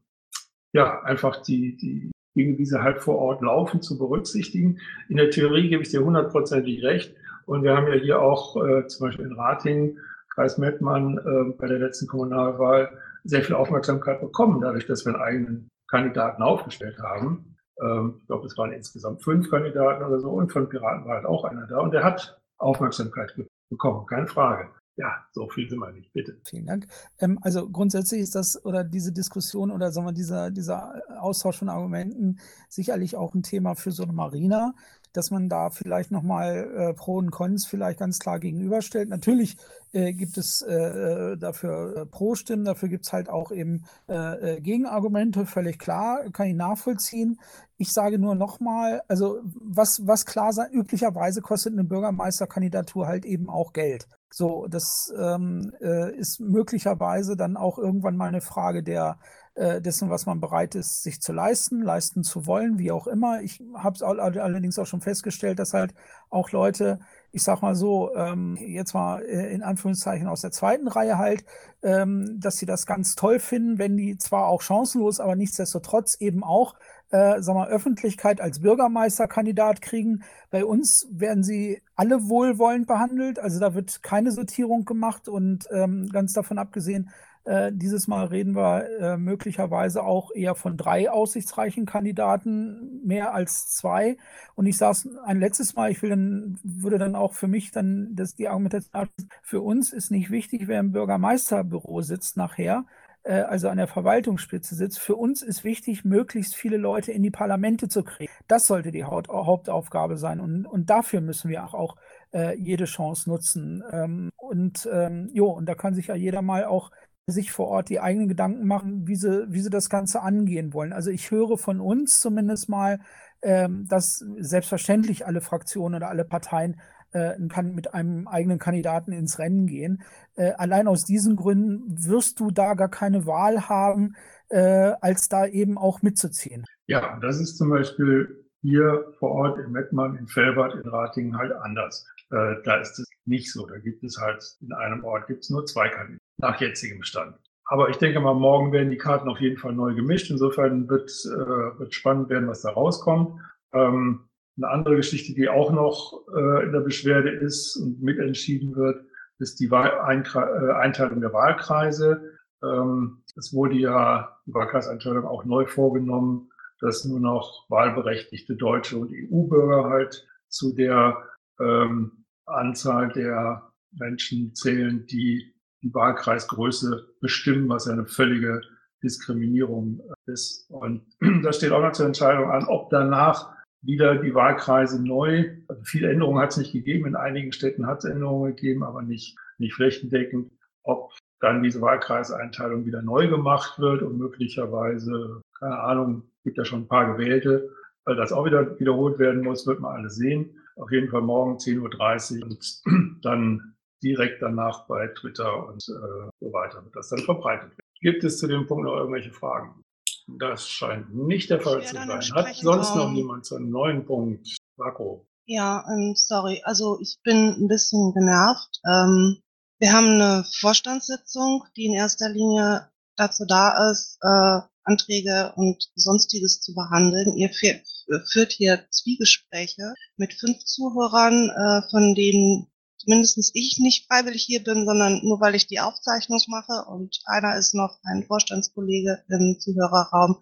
ja, 0.73 1.03
einfach 1.03 1.43
die, 1.43 1.77
die 1.77 2.11
Dinge, 2.37 2.57
wie 2.57 2.65
sie 2.65 2.81
halt 2.81 3.01
vor 3.01 3.19
Ort 3.19 3.43
laufen, 3.43 3.83
zu 3.83 3.99
berücksichtigen. 3.99 4.79
In 5.09 5.17
der 5.17 5.31
Theorie 5.31 5.69
gebe 5.69 5.83
ich 5.83 5.89
dir 5.89 6.05
hundertprozentig 6.05 6.85
recht. 6.85 7.17
Und 7.47 7.65
wir 7.65 7.77
haben 7.77 7.89
ja 7.89 7.95
hier 7.95 8.23
auch 8.23 8.57
äh, 8.65 8.87
zum 8.87 9.09
Beispiel 9.09 9.27
in 9.27 9.33
Ratingen, 9.33 9.99
Kreis 10.33 10.57
Mettmann, 10.57 11.19
äh, 11.19 11.53
bei 11.59 11.67
der 11.67 11.81
letzten 11.81 12.07
Kommunalwahl 12.07 12.97
sehr 13.25 13.43
viel 13.43 13.57
Aufmerksamkeit 13.57 14.21
bekommen, 14.21 14.61
dadurch, 14.61 14.87
dass 14.87 15.05
wir 15.05 15.15
einen 15.15 15.23
eigenen 15.23 15.69
Kandidaten 15.89 16.43
aufgestellt 16.43 17.01
haben. 17.01 17.57
Ähm, 17.83 18.17
ich 18.21 18.27
glaube, 18.27 18.47
es 18.47 18.57
waren 18.57 18.73
insgesamt 18.73 19.23
fünf 19.23 19.51
Kandidaten 19.51 20.05
oder 20.05 20.21
so 20.21 20.31
und 20.31 20.53
von 20.53 20.69
Piraten 20.69 21.05
war 21.07 21.17
halt 21.17 21.27
auch 21.27 21.45
einer 21.45 21.67
da 21.67 21.81
und 21.81 21.93
der 21.93 22.05
hat 22.05 22.41
Aufmerksamkeit 22.59 23.35
bekommen, 23.71 24.07
keine 24.07 24.27
Frage. 24.27 24.69
Ja, 24.97 25.25
so 25.31 25.49
viel 25.49 25.71
sind 25.71 25.79
wir 25.79 25.93
nicht, 25.93 26.13
bitte. 26.13 26.41
Vielen 26.45 26.67
Dank. 26.67 26.89
Ähm, 27.21 27.39
also 27.43 27.69
grundsätzlich 27.71 28.21
ist 28.21 28.35
das 28.35 28.65
oder 28.65 28.83
diese 28.83 29.13
Diskussion 29.13 29.71
oder 29.71 29.93
sagen 29.93 30.09
wir 30.09 30.13
dieser, 30.13 30.51
dieser 30.51 31.01
Austausch 31.21 31.59
von 31.59 31.69
Argumenten 31.69 32.41
sicherlich 32.69 33.17
auch 33.17 33.33
ein 33.33 33.45
Thema 33.45 33.77
für 33.77 33.93
so 33.93 34.03
eine 34.03 34.13
Marina, 34.13 34.75
dass 35.19 35.33
man 35.33 35.49
da 35.49 35.71
vielleicht 35.71 36.13
nochmal 36.13 36.71
äh, 36.77 36.95
Pro 36.95 37.17
und 37.17 37.33
Cons 37.33 37.67
vielleicht 37.67 37.99
ganz 37.99 38.21
klar 38.21 38.39
gegenüberstellt. 38.39 39.09
Natürlich 39.09 39.57
äh, 39.93 40.13
gibt 40.13 40.39
es 40.39 40.63
äh, 40.63 40.75
äh 40.75 41.37
dafür 41.37 41.97
äh, 41.97 42.07
Pro-Stimmen, 42.07 42.65
dafür 42.65 42.89
gibt 42.89 43.05
es 43.05 43.13
halt 43.13 43.29
auch 43.29 43.51
eben 43.51 43.85
äh, 44.07 44.61
Gegenargumente, 44.61 45.45
völlig 45.45 45.81
klar, 45.81 46.31
kann 46.33 46.47
ich 46.47 46.55
nachvollziehen. 46.55 47.41
Ich 47.79 47.93
sage 47.93 48.21
nur 48.21 48.37
nochmal, 48.37 49.03
also 49.09 49.41
was, 49.61 50.07
was 50.07 50.25
klar 50.25 50.53
sein, 50.53 50.71
üblicherweise 50.71 51.43
kostet 51.43 51.73
eine 51.73 51.85
Bürgermeisterkandidatur 51.85 53.09
halt 53.09 53.25
eben 53.25 53.51
auch 53.51 53.73
Geld. 53.73 54.07
So, 54.31 54.67
das 54.69 55.13
ähm, 55.19 55.73
äh, 55.81 56.15
ist 56.15 56.39
möglicherweise 56.39 57.37
dann 57.37 57.57
auch 57.57 57.79
irgendwann 57.79 58.17
mal 58.17 58.29
eine 58.29 58.41
Frage 58.41 58.85
der 58.85 59.19
äh, 59.59 59.81
dessen, 59.83 60.09
was 60.09 60.25
man 60.25 60.41
bereit 60.41 60.75
ist, 60.75 61.03
sich 61.03 61.21
zu 61.21 61.33
leisten, 61.33 61.83
leisten 61.83 62.23
zu 62.23 62.47
wollen, 62.47 62.79
wie 62.79 62.93
auch 62.93 63.07
immer. 63.09 63.43
Ich 63.43 63.61
habe 63.75 63.97
es 63.97 64.03
allerdings 64.03 64.79
auch 64.79 64.87
schon 64.87 65.01
festgestellt, 65.01 65.59
dass 65.59 65.75
halt 65.75 65.95
auch 66.31 66.53
Leute, 66.53 67.01
ich 67.33 67.43
sag 67.43 67.61
mal 67.61 67.75
so, 67.75 68.15
ähm, 68.15 68.57
jetzt 68.57 68.95
mal 68.95 69.23
äh, 69.23 69.53
in 69.53 69.63
Anführungszeichen 69.63 70.29
aus 70.29 70.43
der 70.43 70.53
zweiten 70.53 70.87
Reihe 70.87 71.19
halt, 71.19 71.45
ähm, 71.83 72.39
dass 72.41 72.59
sie 72.59 72.67
das 72.67 72.87
ganz 72.87 73.17
toll 73.17 73.41
finden, 73.41 73.79
wenn 73.79 73.97
die 73.97 74.17
zwar 74.17 74.47
auch 74.47 74.63
chancenlos, 74.63 75.19
aber 75.19 75.35
nichtsdestotrotz 75.35 76.15
eben 76.21 76.45
auch 76.45 76.75
äh, 77.11 77.41
sag 77.41 77.55
mal, 77.55 77.69
Öffentlichkeit 77.69 78.41
als 78.41 78.61
Bürgermeisterkandidat 78.61 79.81
kriegen. 79.81 80.23
Bei 80.51 80.65
uns 80.65 81.07
werden 81.11 81.43
sie 81.43 81.83
alle 81.97 82.29
wohlwollend 82.29 82.87
behandelt. 82.87 83.39
Also 83.39 83.59
da 83.61 83.75
wird 83.75 84.03
keine 84.03 84.31
Sortierung 84.31 84.85
gemacht 84.85 85.29
und 85.29 85.67
ähm, 85.71 86.09
ganz 86.11 86.33
davon 86.33 86.59
abgesehen, 86.59 87.11
äh, 87.49 87.73
dieses 87.73 88.09
Mal 88.09 88.27
reden 88.27 88.55
wir 88.55 88.87
äh, 89.01 89.17
möglicherweise 89.17 90.05
auch 90.05 90.31
eher 90.35 90.55
von 90.55 90.77
drei 90.77 91.11
aussichtsreichen 91.11 91.87
Kandidaten, 91.87 93.01
mehr 93.07 93.33
als 93.33 93.71
zwei. 93.71 94.19
Und 94.55 94.67
ich 94.67 94.77
saß 94.77 95.09
ein 95.25 95.41
letztes 95.41 95.75
Mal, 95.75 95.91
ich 95.91 96.03
will 96.03 96.11
dann, 96.11 96.59
würde 96.63 96.99
dann 96.99 97.17
auch 97.17 97.33
für 97.33 97.49
mich 97.49 97.71
dann, 97.71 98.15
dass 98.15 98.35
die 98.35 98.49
Argumentation, 98.49 99.09
für 99.43 99.63
uns 99.63 99.95
ist 99.95 100.11
nicht 100.11 100.31
wichtig, 100.31 100.69
wer 100.69 100.81
im 100.81 100.93
Bürgermeisterbüro 100.93 102.03
sitzt 102.03 102.37
nachher, 102.37 102.85
äh, 103.23 103.41
also 103.41 103.71
an 103.71 103.79
der 103.79 103.89
Verwaltungsspitze 103.89 104.75
sitzt. 104.75 104.99
Für 104.99 105.17
uns 105.17 105.41
ist 105.41 105.65
wichtig, 105.65 106.05
möglichst 106.05 106.55
viele 106.55 106.77
Leute 106.77 107.13
in 107.13 107.23
die 107.23 107.31
Parlamente 107.31 107.89
zu 107.89 108.05
kriegen. 108.05 108.31
Das 108.47 108.67
sollte 108.67 108.91
die 108.91 109.05
Haupt 109.05 109.29
Hauptaufgabe 109.31 110.19
sein. 110.19 110.41
Und, 110.41 110.67
und 110.67 110.91
dafür 110.91 111.23
müssen 111.23 111.49
wir 111.49 111.65
auch, 111.65 111.73
auch 111.73 111.97
äh, 112.35 112.59
jede 112.59 112.85
Chance 112.85 113.31
nutzen. 113.31 113.83
Ähm, 113.91 114.31
und 114.37 114.87
ähm, 114.93 115.31
jo, 115.33 115.47
und 115.47 115.67
da 115.67 115.75
kann 115.75 115.95
sich 115.95 116.09
ja 116.09 116.15
jeder 116.15 116.43
mal 116.43 116.67
auch 116.67 116.91
sich 117.29 117.53
vor 117.53 117.69
Ort 117.69 117.91
die 117.91 118.01
eigenen 118.01 118.29
Gedanken 118.29 118.67
machen, 118.67 119.07
wie 119.07 119.17
sie, 119.17 119.47
wie 119.51 119.61
sie 119.61 119.71
das 119.71 119.91
Ganze 119.91 120.23
angehen 120.23 120.73
wollen. 120.73 120.93
Also 120.93 121.11
ich 121.11 121.31
höre 121.31 121.59
von 121.59 121.81
uns 121.81 122.21
zumindest 122.21 122.69
mal, 122.69 123.01
ähm, 123.43 123.87
dass 123.89 124.25
selbstverständlich 124.39 125.27
alle 125.27 125.41
Fraktionen 125.41 125.97
oder 125.97 126.09
alle 126.09 126.25
Parteien 126.25 126.81
äh, 127.13 127.35
kann 127.49 127.75
mit 127.75 127.95
einem 127.95 128.27
eigenen 128.27 128.59
Kandidaten 128.59 129.13
ins 129.13 129.39
Rennen 129.39 129.67
gehen. 129.67 130.03
Äh, 130.37 130.53
allein 130.53 130.89
aus 130.89 131.05
diesen 131.05 131.37
Gründen 131.37 131.85
wirst 132.07 132.41
du 132.41 132.51
da 132.51 132.75
gar 132.75 132.89
keine 132.89 133.27
Wahl 133.27 133.69
haben, 133.69 134.15
äh, 134.49 134.93
als 135.01 135.29
da 135.29 135.47
eben 135.47 135.77
auch 135.79 136.03
mitzuziehen. 136.03 136.65
Ja, 136.87 137.19
das 137.21 137.41
ist 137.41 137.59
zum 137.59 137.69
Beispiel 137.69 138.45
hier 138.63 139.13
vor 139.19 139.31
Ort 139.33 139.59
in 139.59 139.71
Mettmann, 139.71 140.17
in 140.17 140.27
Felbert, 140.27 140.75
in 140.75 140.89
Ratingen 140.89 141.37
halt 141.37 141.53
anders. 141.53 142.05
Da 142.31 142.77
ist 142.77 142.99
es 142.99 143.07
nicht 143.25 143.51
so. 143.51 143.65
Da 143.65 143.79
gibt 143.79 144.05
es 144.05 144.19
halt 144.21 144.45
in 144.61 144.75
einem 144.75 145.03
Ort 145.03 145.29
gibt 145.29 145.45
es 145.45 145.51
nur 145.51 145.65
zwei 145.65 145.89
Kandidaten 145.89 146.28
nach 146.39 146.61
jetzigem 146.61 147.03
Stand. 147.03 147.37
Aber 147.65 147.91
ich 147.91 147.99
denke 147.99 148.21
mal, 148.21 148.35
morgen 148.35 148.73
werden 148.73 148.91
die 148.91 148.97
Karten 148.97 149.29
auf 149.29 149.41
jeden 149.41 149.59
Fall 149.59 149.75
neu 149.75 149.95
gemischt. 149.95 150.31
Insofern 150.31 150.89
wird, 150.89 151.11
äh, 151.27 151.79
wird 151.79 151.95
spannend 151.95 152.31
werden, 152.31 152.49
was 152.49 152.63
da 152.63 152.71
rauskommt. 152.71 153.39
Ähm, 153.73 154.25
Eine 154.57 154.71
andere 154.71 154.97
Geschichte, 154.97 155.35
die 155.35 155.49
auch 155.49 155.71
noch 155.71 156.25
äh, 156.35 156.65
in 156.65 156.73
der 156.73 156.81
Beschwerde 156.81 157.31
ist 157.31 157.77
und 157.77 158.03
mitentschieden 158.03 158.75
wird, 158.75 159.05
ist 159.39 159.61
die 159.61 159.71
Wahl 159.71 159.91
äh, 159.91 160.73
Einteilung 160.73 161.21
der 161.21 161.33
Wahlkreise. 161.33 162.39
Ähm, 162.63 163.23
es 163.37 163.53
wurde 163.53 163.77
ja 163.77 164.37
die 164.47 164.55
Wahlkreiseinteilung 164.55 165.27
auch 165.27 165.45
neu 165.45 165.67
vorgenommen, 165.67 166.51
dass 166.81 167.05
nur 167.05 167.21
noch 167.21 167.67
wahlberechtigte 167.69 168.57
deutsche 168.57 168.97
und 168.97 169.13
EU-Bürger 169.13 169.85
halt 169.85 170.27
zu 170.49 170.75
der 170.75 171.23
ähm, 171.61 172.25
Anzahl 172.47 173.11
der 173.11 173.71
Menschen 173.93 174.55
zählen, 174.55 175.07
die 175.07 175.55
die 175.83 175.93
Wahlkreisgröße 175.95 177.15
bestimmen, 177.21 177.69
was 177.69 177.87
ja 177.87 177.93
eine 177.93 178.07
völlige 178.07 178.61
Diskriminierung 179.03 180.01
ist. 180.27 180.69
Und 180.71 181.03
da 181.43 181.53
steht 181.53 181.73
auch 181.73 181.83
noch 181.83 181.93
zur 181.93 182.07
Entscheidung 182.07 182.51
an, 182.51 182.65
ob 182.65 182.91
danach 182.91 183.55
wieder 183.83 184.17
die 184.17 184.35
Wahlkreise 184.35 185.03
neu, 185.03 185.57
also 185.69 185.83
viele 185.85 186.11
Änderungen 186.11 186.41
hat 186.43 186.51
es 186.51 186.57
nicht 186.57 186.73
gegeben, 186.73 187.07
in 187.07 187.15
einigen 187.15 187.53
Städten 187.53 187.87
hat 187.87 187.99
es 187.99 188.11
Änderungen 188.11 188.57
gegeben, 188.57 188.83
aber 188.83 189.03
nicht, 189.03 189.37
nicht 189.59 189.75
flächendeckend, 189.75 190.51
ob 190.83 191.13
dann 191.41 191.63
diese 191.63 191.81
Wahlkreiseinteilung 191.81 192.87
wieder 192.87 193.03
neu 193.03 193.29
gemacht 193.29 193.79
wird 193.79 194.03
und 194.03 194.19
möglicherweise, 194.19 195.41
keine 195.59 195.79
Ahnung, 195.79 196.25
gibt 196.43 196.59
ja 196.59 196.65
schon 196.65 196.83
ein 196.83 196.89
paar 196.89 197.15
gewählte, 197.15 197.71
weil 198.05 198.17
das 198.17 198.33
auch 198.33 198.45
wieder 198.45 198.79
wiederholt 198.81 199.19
werden 199.19 199.43
muss, 199.43 199.67
wird 199.67 199.81
man 199.81 199.95
alles 199.95 200.17
sehen. 200.17 200.59
Auf 200.77 200.91
jeden 200.91 201.11
Fall 201.11 201.23
morgen 201.23 201.59
10.30 201.59 202.39
Uhr 202.41 202.47
und 202.47 203.21
dann 203.25 203.75
direkt 204.03 204.43
danach 204.43 204.87
bei 204.87 205.09
Twitter 205.09 205.67
und 205.67 205.83
äh, 205.89 206.31
so 206.41 206.53
weiter 206.53 206.85
wird 206.85 206.95
das 206.97 207.09
dann 207.09 207.21
verbreitet 207.21 207.71
werden. 207.71 207.89
Gibt 208.01 208.25
es 208.25 208.39
zu 208.39 208.47
dem 208.47 208.67
Punkt 208.67 208.85
noch 208.85 208.97
irgendwelche 208.97 209.33
Fragen? 209.33 209.83
Das 210.27 210.69
scheint 210.69 211.15
nicht 211.15 211.51
der 211.51 211.61
Fall 211.61 211.83
zu 211.83 211.95
sein. 211.95 212.09
Hat 212.11 212.55
sonst 212.55 212.95
noch 212.95 213.13
jemand 213.13 213.47
zu 213.47 213.57
einem 213.57 213.71
neuen 213.71 214.05
Punkt? 214.05 214.57
Marco? 214.77 215.27
Ja, 215.47 215.85
ähm, 215.91 216.13
sorry. 216.15 216.61
Also 216.65 216.99
ich 217.01 217.19
bin 217.23 217.57
ein 217.59 217.69
bisschen 217.69 218.13
genervt. 218.13 218.81
Ähm, 218.87 219.39
wir 219.79 219.93
haben 219.93 220.21
eine 220.21 220.45
Vorstandssitzung, 220.61 221.65
die 221.77 221.87
in 221.87 221.95
erster 221.95 222.29
Linie 222.29 222.89
dazu 223.17 223.47
da 223.47 223.91
ist, 223.91 224.19
äh, 224.21 224.61
Anträge 224.85 225.53
und 225.57 225.89
Sonstiges 225.95 226.61
zu 226.61 226.75
behandeln. 226.75 227.37
Ihr 227.37 227.51
führt 227.51 228.53
hier 228.53 228.87
Zwiegespräche 228.91 229.95
mit 230.17 230.35
fünf 230.35 230.59
Zuhörern, 230.65 231.51
äh, 231.51 231.91
von 231.91 232.15
denen 232.15 232.67
mindestens 233.07 233.51
ich 233.55 233.79
nicht 233.79 234.07
freiwillig 234.07 234.43
hier 234.43 234.63
bin, 234.63 234.87
sondern 234.87 235.21
nur 235.23 235.41
weil 235.41 235.55
ich 235.55 235.67
die 235.67 235.81
Aufzeichnung 235.81 236.41
mache 236.49 236.85
und 236.89 237.21
einer 237.27 237.57
ist 237.57 237.75
noch 237.75 237.99
ein 238.05 238.25
Vorstandskollege 238.27 239.25
im 239.29 239.57
Zuhörerraum. 239.59 240.41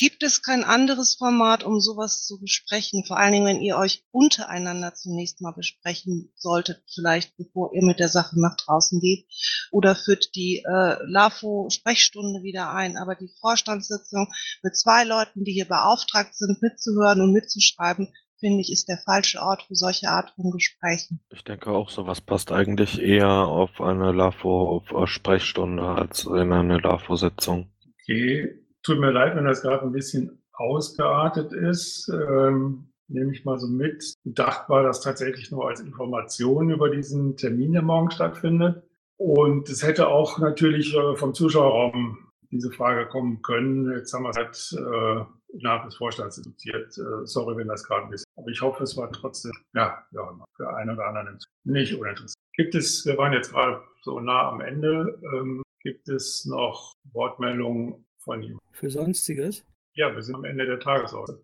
Gibt 0.00 0.22
es 0.22 0.40
kein 0.40 0.64
anderes 0.64 1.16
Format, 1.16 1.62
um 1.62 1.78
sowas 1.78 2.24
zu 2.24 2.40
besprechen? 2.40 3.04
Vor 3.04 3.18
allen 3.18 3.32
Dingen, 3.32 3.44
wenn 3.44 3.60
ihr 3.60 3.76
euch 3.76 4.02
untereinander 4.12 4.94
zunächst 4.94 5.42
mal 5.42 5.52
besprechen 5.52 6.32
solltet, 6.36 6.82
vielleicht 6.94 7.36
bevor 7.36 7.74
ihr 7.74 7.84
mit 7.84 7.98
der 7.98 8.08
Sache 8.08 8.40
nach 8.40 8.56
draußen 8.56 8.98
geht. 8.98 9.26
Oder 9.70 9.94
führt 9.94 10.34
die 10.34 10.64
äh, 10.64 10.96
LAFO-Sprechstunde 11.04 12.42
wieder 12.42 12.72
ein. 12.72 12.96
Aber 12.96 13.14
die 13.14 13.28
Vorstandssitzung 13.40 14.32
mit 14.62 14.74
zwei 14.74 15.04
Leuten, 15.04 15.44
die 15.44 15.52
hier 15.52 15.68
beauftragt 15.68 16.34
sind, 16.34 16.62
mitzuhören 16.62 17.20
und 17.20 17.32
mitzuschreiben, 17.32 18.08
finde 18.40 18.60
ich, 18.60 18.72
ist 18.72 18.88
der 18.88 18.98
falsche 18.98 19.40
Ort 19.40 19.62
für 19.62 19.76
solche 19.76 20.08
Art 20.08 20.30
von 20.30 20.50
Gesprächen. 20.50 21.20
Ich 21.30 21.44
denke 21.44 21.70
auch, 21.70 21.90
sowas 21.90 22.20
passt 22.20 22.50
eigentlich 22.50 23.00
eher 23.00 23.30
auf 23.30 23.80
eine 23.80 24.12
LAFO-Sprechstunde 24.12 25.82
als 25.82 26.24
in 26.24 26.52
eine 26.52 26.78
LAFO-Sitzung. 26.78 27.70
Okay, 28.02 28.64
tut 28.82 28.98
mir 28.98 29.12
leid, 29.12 29.36
wenn 29.36 29.44
das 29.44 29.62
gerade 29.62 29.84
ein 29.84 29.92
bisschen 29.92 30.42
ausgeartet 30.52 31.52
ist. 31.52 32.10
Ähm, 32.12 32.90
nehme 33.08 33.32
ich 33.32 33.44
mal 33.44 33.58
so 33.58 33.68
mit. 33.68 34.14
Gedacht 34.24 34.68
war 34.68 34.82
das 34.82 35.00
tatsächlich 35.00 35.50
nur 35.50 35.68
als 35.68 35.80
Information 35.80 36.70
über 36.70 36.90
diesen 36.90 37.36
Termin, 37.36 37.72
der 37.72 37.82
morgen 37.82 38.10
stattfindet. 38.10 38.82
Und 39.16 39.68
es 39.68 39.82
hätte 39.82 40.08
auch 40.08 40.38
natürlich 40.38 40.94
äh, 40.94 41.16
vom 41.16 41.34
Zuschauerraum 41.34 42.18
diese 42.50 42.70
Frage 42.70 43.06
kommen 43.08 43.42
können. 43.42 43.92
Jetzt 43.92 44.12
haben 44.12 44.24
wir 44.24 44.30
es 44.30 44.36
halt 44.36 44.76
äh, 44.78 45.24
innerhalb 45.52 45.84
des 45.84 45.96
Vorstands 45.96 46.36
diskutiert. 46.36 46.96
Äh, 46.98 47.26
sorry, 47.26 47.56
wenn 47.56 47.68
das 47.68 47.84
gerade 47.84 48.04
ein 48.04 48.10
bisschen. 48.10 48.26
Aber 48.36 48.48
ich 48.48 48.60
hoffe, 48.60 48.84
es 48.84 48.96
war 48.96 49.10
trotzdem, 49.12 49.52
ja, 49.74 50.04
ja, 50.12 50.46
für 50.56 50.74
einen 50.76 50.90
oder 50.90 51.06
anderen 51.06 51.38
nicht 51.64 51.94
uninteressant. 51.94 52.34
Gibt 52.54 52.74
es, 52.74 53.04
wir 53.06 53.16
waren 53.16 53.32
jetzt 53.32 53.52
gerade 53.52 53.82
so 54.02 54.20
nah 54.20 54.48
am 54.48 54.60
Ende, 54.60 55.20
ähm, 55.34 55.62
gibt 55.82 56.08
es 56.08 56.44
noch 56.44 56.92
Wortmeldungen 57.12 58.04
von 58.18 58.42
ihm? 58.42 58.58
Für 58.72 58.90
Sonstiges? 58.90 59.64
Ja, 59.94 60.14
wir 60.14 60.22
sind 60.22 60.36
am 60.36 60.44
Ende 60.44 60.66
der 60.66 60.78
Tagesordnung. 60.78 61.38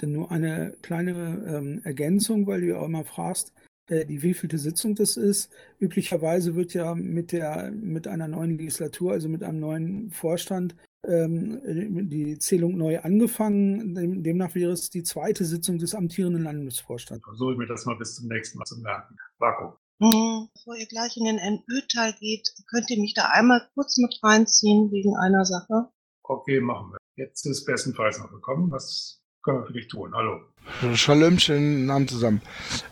Denn 0.00 0.12
nur 0.12 0.30
eine 0.30 0.76
kleine 0.82 1.44
ähm, 1.46 1.80
Ergänzung, 1.84 2.46
weil 2.46 2.60
du 2.60 2.68
ja 2.68 2.78
auch 2.78 2.86
immer 2.86 3.04
fragst, 3.04 3.52
äh, 3.90 4.06
die 4.06 4.22
wievielte 4.22 4.58
Sitzung 4.58 4.94
das 4.94 5.16
ist. 5.16 5.52
Üblicherweise 5.78 6.54
wird 6.54 6.72
ja 6.72 6.94
mit 6.94 7.32
der 7.32 7.70
mit 7.72 8.06
einer 8.06 8.28
neuen 8.28 8.56
Legislatur, 8.56 9.12
also 9.12 9.28
mit 9.28 9.42
einem 9.42 9.60
neuen 9.60 10.10
Vorstand, 10.10 10.76
ähm, 11.06 12.08
die 12.08 12.38
Zählung 12.38 12.76
neu 12.76 13.00
angefangen. 13.00 14.22
Demnach 14.22 14.54
wäre 14.54 14.72
es 14.72 14.90
die 14.90 15.02
zweite 15.02 15.44
Sitzung 15.44 15.78
des 15.78 15.94
amtierenden 15.94 16.42
Landesvorstands. 16.42 17.24
Versuche 17.24 17.52
ich 17.52 17.58
mir 17.58 17.66
das 17.66 17.86
mal 17.86 17.96
bis 17.96 18.16
zum 18.16 18.28
nächsten 18.28 18.58
Mal 18.58 18.64
zu 18.64 18.78
merken. 18.80 19.16
Marco. 19.38 19.76
Mhm. 19.98 20.48
Bevor 20.54 20.76
ihr 20.76 20.86
gleich 20.86 21.16
in 21.16 21.24
den 21.24 21.36
NÖ-Teil 21.36 22.14
geht, 22.18 22.48
könnt 22.70 22.90
ihr 22.90 22.98
mich 22.98 23.14
da 23.14 23.26
einmal 23.32 23.68
kurz 23.74 23.98
mit 23.98 24.18
reinziehen 24.22 24.90
wegen 24.90 25.14
einer 25.16 25.44
Sache? 25.44 25.90
Okay, 26.22 26.60
machen 26.60 26.92
wir. 26.92 26.98
Jetzt 27.16 27.44
ist 27.44 27.66
bestenfalls 27.66 28.18
noch 28.18 28.30
gekommen. 28.30 28.70
Was 28.70 29.20
können 29.42 29.58
wir 29.60 29.66
für 29.66 29.72
dich 29.74 29.88
tun? 29.88 30.12
Hallo. 30.14 30.40
Shalom, 30.94 31.38
schönen 31.38 31.90
Abend 31.90 32.10
zusammen. 32.10 32.40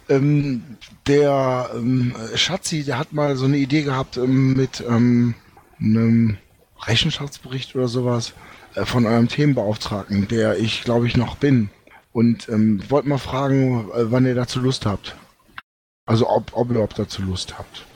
Ähm, 0.08 0.76
der 1.06 1.70
ähm, 1.74 2.14
Schatzi, 2.34 2.84
der 2.84 2.98
hat 2.98 3.12
mal 3.12 3.36
so 3.36 3.46
eine 3.46 3.56
Idee 3.56 3.82
gehabt 3.82 4.16
ähm, 4.16 4.54
mit 4.54 4.84
ähm, 4.86 5.34
einem 5.78 6.38
Rechenschaftsbericht 6.86 7.74
oder 7.74 7.88
sowas 7.88 8.34
äh, 8.74 8.84
von 8.84 9.06
eurem 9.06 9.28
Themenbeauftragten, 9.28 10.28
der 10.28 10.58
ich 10.58 10.84
glaube 10.84 11.06
ich 11.06 11.16
noch 11.16 11.36
bin. 11.36 11.70
Und 12.12 12.48
ähm, 12.48 12.82
wollte 12.88 13.08
mal 13.08 13.18
fragen, 13.18 13.90
äh, 13.90 14.10
wann 14.10 14.26
ihr 14.26 14.34
dazu 14.34 14.60
Lust 14.60 14.86
habt. 14.86 15.16
Also 16.06 16.28
ob, 16.28 16.56
ob 16.56 16.68
ihr 16.68 16.72
überhaupt 16.72 16.98
dazu 16.98 17.22
Lust 17.22 17.58
habt. 17.58 17.86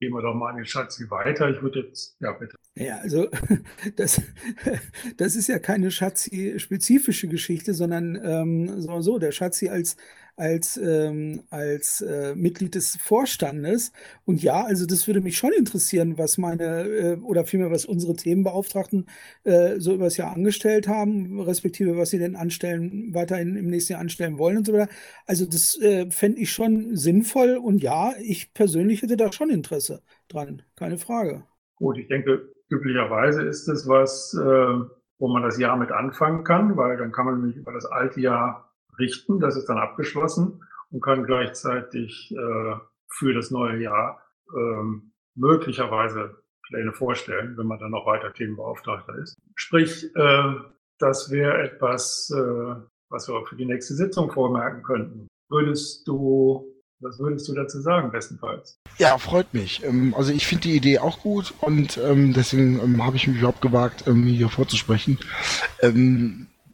Gehen 0.00 0.12
wir 0.12 0.22
doch 0.22 0.34
mal 0.34 0.50
an 0.50 0.56
den 0.56 0.64
Schatzi 0.64 1.10
weiter. 1.10 1.50
Ich 1.50 1.60
würde 1.60 1.80
jetzt, 1.80 2.16
ja 2.20 2.32
bitte. 2.32 2.56
Ja, 2.74 2.98
also 2.98 3.28
das, 3.96 4.22
das 5.16 5.36
ist 5.36 5.48
ja 5.48 5.58
keine 5.58 5.90
Schatzi-spezifische 5.90 7.28
Geschichte, 7.28 7.74
sondern 7.74 8.18
ähm, 8.24 8.80
so, 8.80 9.00
so, 9.00 9.18
der 9.18 9.32
Schatzi 9.32 9.68
als 9.68 9.96
als, 10.40 10.78
ähm, 10.78 11.42
als 11.50 12.00
äh, 12.00 12.34
Mitglied 12.34 12.74
des 12.74 12.96
Vorstandes. 12.96 13.92
Und 14.24 14.42
ja, 14.42 14.64
also 14.64 14.86
das 14.86 15.06
würde 15.06 15.20
mich 15.20 15.36
schon 15.36 15.52
interessieren, 15.52 16.16
was 16.16 16.38
meine 16.38 16.64
äh, 16.88 17.16
oder 17.18 17.44
vielmehr 17.44 17.70
was 17.70 17.84
unsere 17.84 18.16
Themenbeauftragten 18.16 19.06
äh, 19.44 19.78
so 19.78 19.94
übers 19.94 20.16
Jahr 20.16 20.32
angestellt 20.34 20.88
haben, 20.88 21.38
respektive 21.40 21.98
was 21.98 22.10
sie 22.10 22.18
denn 22.18 22.36
anstellen, 22.36 23.12
weiterhin 23.12 23.54
im 23.56 23.66
nächsten 23.66 23.92
Jahr 23.92 24.00
anstellen 24.00 24.38
wollen 24.38 24.56
und 24.56 24.66
so 24.66 24.72
weiter. 24.72 24.90
Also 25.26 25.44
das 25.44 25.78
äh, 25.80 26.10
fände 26.10 26.40
ich 26.40 26.50
schon 26.50 26.96
sinnvoll 26.96 27.56
und 27.56 27.82
ja, 27.82 28.14
ich 28.18 28.54
persönlich 28.54 29.02
hätte 29.02 29.18
da 29.18 29.30
schon 29.32 29.50
Interesse 29.50 30.02
dran, 30.28 30.62
keine 30.74 30.96
Frage. 30.96 31.44
Gut, 31.76 31.98
ich 31.98 32.08
denke, 32.08 32.48
üblicherweise 32.70 33.42
ist 33.42 33.68
es 33.68 33.86
was, 33.86 34.34
äh, 34.34 34.84
wo 35.18 35.28
man 35.28 35.42
das 35.42 35.58
Jahr 35.58 35.76
mit 35.76 35.92
anfangen 35.92 36.44
kann, 36.44 36.78
weil 36.78 36.96
dann 36.96 37.12
kann 37.12 37.26
man 37.26 37.40
nämlich 37.40 37.56
über 37.56 37.72
das 37.72 37.84
alte 37.84 38.22
Jahr 38.22 38.69
richten. 39.00 39.40
Das 39.40 39.56
ist 39.56 39.66
dann 39.66 39.78
abgeschlossen 39.78 40.62
und 40.90 41.02
kann 41.02 41.24
gleichzeitig 41.24 42.32
äh, 42.32 42.74
für 43.08 43.34
das 43.34 43.50
neue 43.50 43.80
Jahr 43.82 44.22
ähm, 44.56 45.12
möglicherweise 45.34 46.42
Pläne 46.66 46.92
vorstellen, 46.92 47.56
wenn 47.56 47.66
man 47.66 47.78
dann 47.78 47.90
noch 47.90 48.06
weiter 48.06 48.32
Themenbeauftragter 48.32 49.16
ist. 49.16 49.36
Sprich, 49.56 50.14
äh, 50.14 50.54
das 50.98 51.30
wäre 51.30 51.62
etwas, 51.62 52.30
äh, 52.30 52.74
was 53.08 53.28
wir 53.28 53.44
für 53.46 53.56
die 53.56 53.66
nächste 53.66 53.94
Sitzung 53.94 54.30
vormerken 54.30 54.82
könnten. 54.82 55.26
Würdest 55.48 56.06
du 56.06 56.70
was 57.02 57.18
würdest 57.18 57.48
du 57.48 57.54
dazu 57.54 57.80
sagen, 57.80 58.10
bestenfalls? 58.10 58.78
Ja, 58.98 59.16
freut 59.16 59.54
mich. 59.54 59.82
Ähm, 59.84 60.14
also 60.14 60.32
ich 60.32 60.46
finde 60.46 60.64
die 60.64 60.76
Idee 60.76 60.98
auch 60.98 61.20
gut 61.20 61.54
und 61.60 61.96
ähm, 61.96 62.34
deswegen 62.34 62.78
ähm, 62.78 63.04
habe 63.04 63.16
ich 63.16 63.26
mich 63.26 63.38
überhaupt 63.38 63.62
gewagt, 63.62 64.04
hier 64.04 64.48
vorzusprechen. 64.50 65.18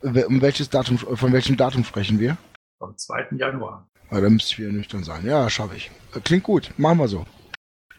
Um 0.07 0.41
welches 0.41 0.71
Datum, 0.71 0.99
von 0.99 1.33
welchem 1.33 1.57
Datum 1.57 1.83
sprechen 1.83 2.21
wir? 2.21 2.37
Vom 2.79 2.97
2. 2.97 3.31
Januar. 3.33 3.91
Ja, 4.13 4.21
da 4.21 4.31
müsste 4.31 4.53
ich 4.53 4.59
wieder 4.61 4.71
nüchtern 4.71 5.03
sein. 5.03 5.27
Ja, 5.27 5.51
schaffe 5.51 5.75
ich. 5.75 5.91
Klingt 6.23 6.45
gut. 6.45 6.73
Machen 6.77 6.99
wir 6.99 7.09
so. 7.09 7.27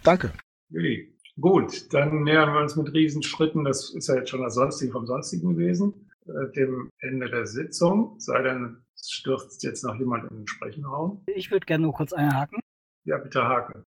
Danke. 0.04 0.32
Juli. 0.70 1.14
Gut, 1.40 1.94
dann 1.94 2.24
nähern 2.24 2.54
wir 2.54 2.62
uns 2.62 2.78
mit 2.78 2.94
Riesenschritten, 2.94 3.64
das 3.64 3.94
ist 3.94 4.08
ja 4.08 4.16
jetzt 4.16 4.30
schon 4.30 4.42
das 4.42 4.56
Sonstige 4.56 4.92
vom 4.92 5.06
Sonstigen 5.06 5.56
gewesen, 5.56 6.10
äh, 6.26 6.52
dem 6.56 6.90
Ende 7.00 7.30
der 7.30 7.46
Sitzung. 7.46 8.16
Sei 8.20 8.42
denn, 8.42 8.78
es 8.96 9.12
stürzt 9.12 9.62
jetzt 9.64 9.84
noch 9.84 9.96
jemand 10.00 10.32
in 10.32 10.38
den 10.38 10.48
Sprechenraum. 10.48 11.24
Ich 11.28 11.52
würde 11.52 11.66
gerne 11.66 11.84
nur 11.84 11.94
kurz 11.94 12.14
einhaken. 12.14 12.60
Ja, 13.04 13.18
bitte 13.18 13.44
haken. 13.44 13.84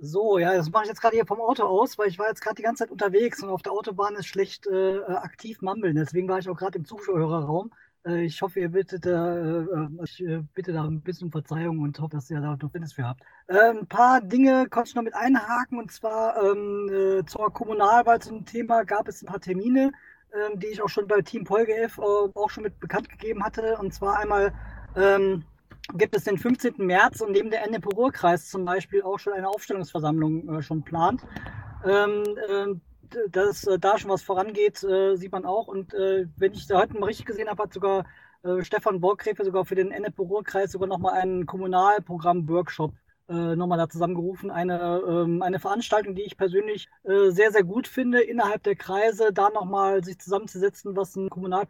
So, 0.00 0.38
ja, 0.38 0.54
das 0.54 0.70
mache 0.70 0.84
ich 0.84 0.90
jetzt 0.90 1.00
gerade 1.00 1.16
hier 1.16 1.26
vom 1.26 1.40
Auto 1.40 1.64
aus, 1.64 1.98
weil 1.98 2.08
ich 2.08 2.18
war 2.18 2.28
jetzt 2.28 2.40
gerade 2.40 2.54
die 2.54 2.62
ganze 2.62 2.84
Zeit 2.84 2.92
unterwegs 2.92 3.42
und 3.42 3.48
auf 3.48 3.62
der 3.62 3.72
Autobahn 3.72 4.14
ist 4.14 4.26
schlecht 4.26 4.66
äh, 4.68 5.00
aktiv 5.02 5.60
Mambeln. 5.60 5.96
Deswegen 5.96 6.28
war 6.28 6.38
ich 6.38 6.48
auch 6.48 6.56
gerade 6.56 6.78
im 6.78 6.84
Zuschauerraum. 6.84 7.72
Äh, 8.06 8.24
ich 8.24 8.40
hoffe, 8.40 8.60
ihr 8.60 8.68
bittet, 8.68 9.06
äh, 9.06 9.10
äh, 9.10 9.88
ich 10.04 10.24
äh, 10.24 10.42
bitte 10.54 10.72
da 10.72 10.84
ein 10.84 11.00
bisschen 11.00 11.32
Verzeihung 11.32 11.80
und 11.80 11.98
hoffe, 11.98 12.14
dass 12.14 12.30
ihr 12.30 12.40
da 12.40 12.52
noch 12.52 12.60
Verständnis 12.60 12.92
für 12.92 13.08
habt. 13.08 13.22
Äh, 13.48 13.70
ein 13.70 13.88
paar 13.88 14.20
Dinge 14.20 14.68
konnte 14.68 14.90
ich 14.90 14.94
noch 14.94 15.02
mit 15.02 15.14
einhaken 15.14 15.78
und 15.80 15.90
zwar 15.90 16.40
ähm, 16.44 16.88
äh, 16.92 17.24
zur 17.24 17.52
Kommunalwahl 17.52 18.20
zum 18.20 18.44
Thema 18.44 18.84
gab 18.84 19.08
es 19.08 19.22
ein 19.22 19.26
paar 19.26 19.40
Termine, 19.40 19.92
ähm, 20.32 20.60
die 20.60 20.68
ich 20.68 20.80
auch 20.80 20.88
schon 20.88 21.08
bei 21.08 21.22
Team 21.22 21.42
PolGF 21.42 21.98
auch 21.98 22.50
schon 22.50 22.62
mit 22.62 22.78
bekannt 22.78 23.08
gegeben 23.08 23.42
hatte. 23.42 23.76
Und 23.78 23.92
zwar 23.92 24.20
einmal 24.20 24.52
ähm, 24.94 25.44
gibt 25.94 26.14
es 26.16 26.24
den 26.24 26.38
15. 26.38 26.74
März 26.78 27.20
und 27.20 27.32
neben 27.32 27.50
der 27.50 27.64
Ennepe-Ruhr-Kreis 27.64 28.50
zum 28.50 28.64
Beispiel 28.64 29.02
auch 29.02 29.18
schon 29.18 29.32
eine 29.32 29.48
Aufstellungsversammlung 29.48 30.62
schon 30.62 30.82
plant. 30.82 31.22
Ähm, 31.84 32.24
ähm, 32.48 32.80
dass 33.30 33.64
äh, 33.64 33.78
da 33.78 33.98
schon 33.98 34.10
was 34.10 34.22
vorangeht, 34.22 34.82
äh, 34.84 35.16
sieht 35.16 35.32
man 35.32 35.44
auch. 35.44 35.68
Und 35.68 35.94
äh, 35.94 36.26
wenn 36.36 36.52
ich 36.52 36.66
da 36.66 36.78
heute 36.78 36.98
mal 36.98 37.06
richtig 37.06 37.26
gesehen 37.26 37.48
habe, 37.48 37.62
hat 37.62 37.72
sogar 37.72 38.04
äh, 38.42 38.62
Stefan 38.62 39.00
Borgräfe 39.00 39.44
sogar 39.44 39.64
für 39.64 39.74
den 39.74 39.90
Ennepe-Ruhr-Kreis 39.90 40.72
sogar 40.72 40.88
nochmal 40.88 41.14
einen 41.14 41.46
Kommunalprogramm-Workshop 41.46 42.92
äh, 43.28 43.56
nochmal 43.56 43.78
da 43.78 43.88
zusammengerufen. 43.88 44.50
Eine, 44.50 45.02
ähm, 45.06 45.42
eine 45.42 45.58
Veranstaltung, 45.58 46.14
die 46.14 46.22
ich 46.22 46.36
persönlich 46.36 46.88
äh, 47.04 47.30
sehr, 47.30 47.52
sehr 47.52 47.64
gut 47.64 47.86
finde, 47.86 48.20
innerhalb 48.20 48.62
der 48.62 48.76
Kreise 48.76 49.32
da 49.32 49.50
nochmal 49.50 50.02
sich 50.04 50.18
zusammenzusetzen, 50.18 50.96
was 50.96 51.16
ein 51.16 51.28
Kommunal, 51.28 51.66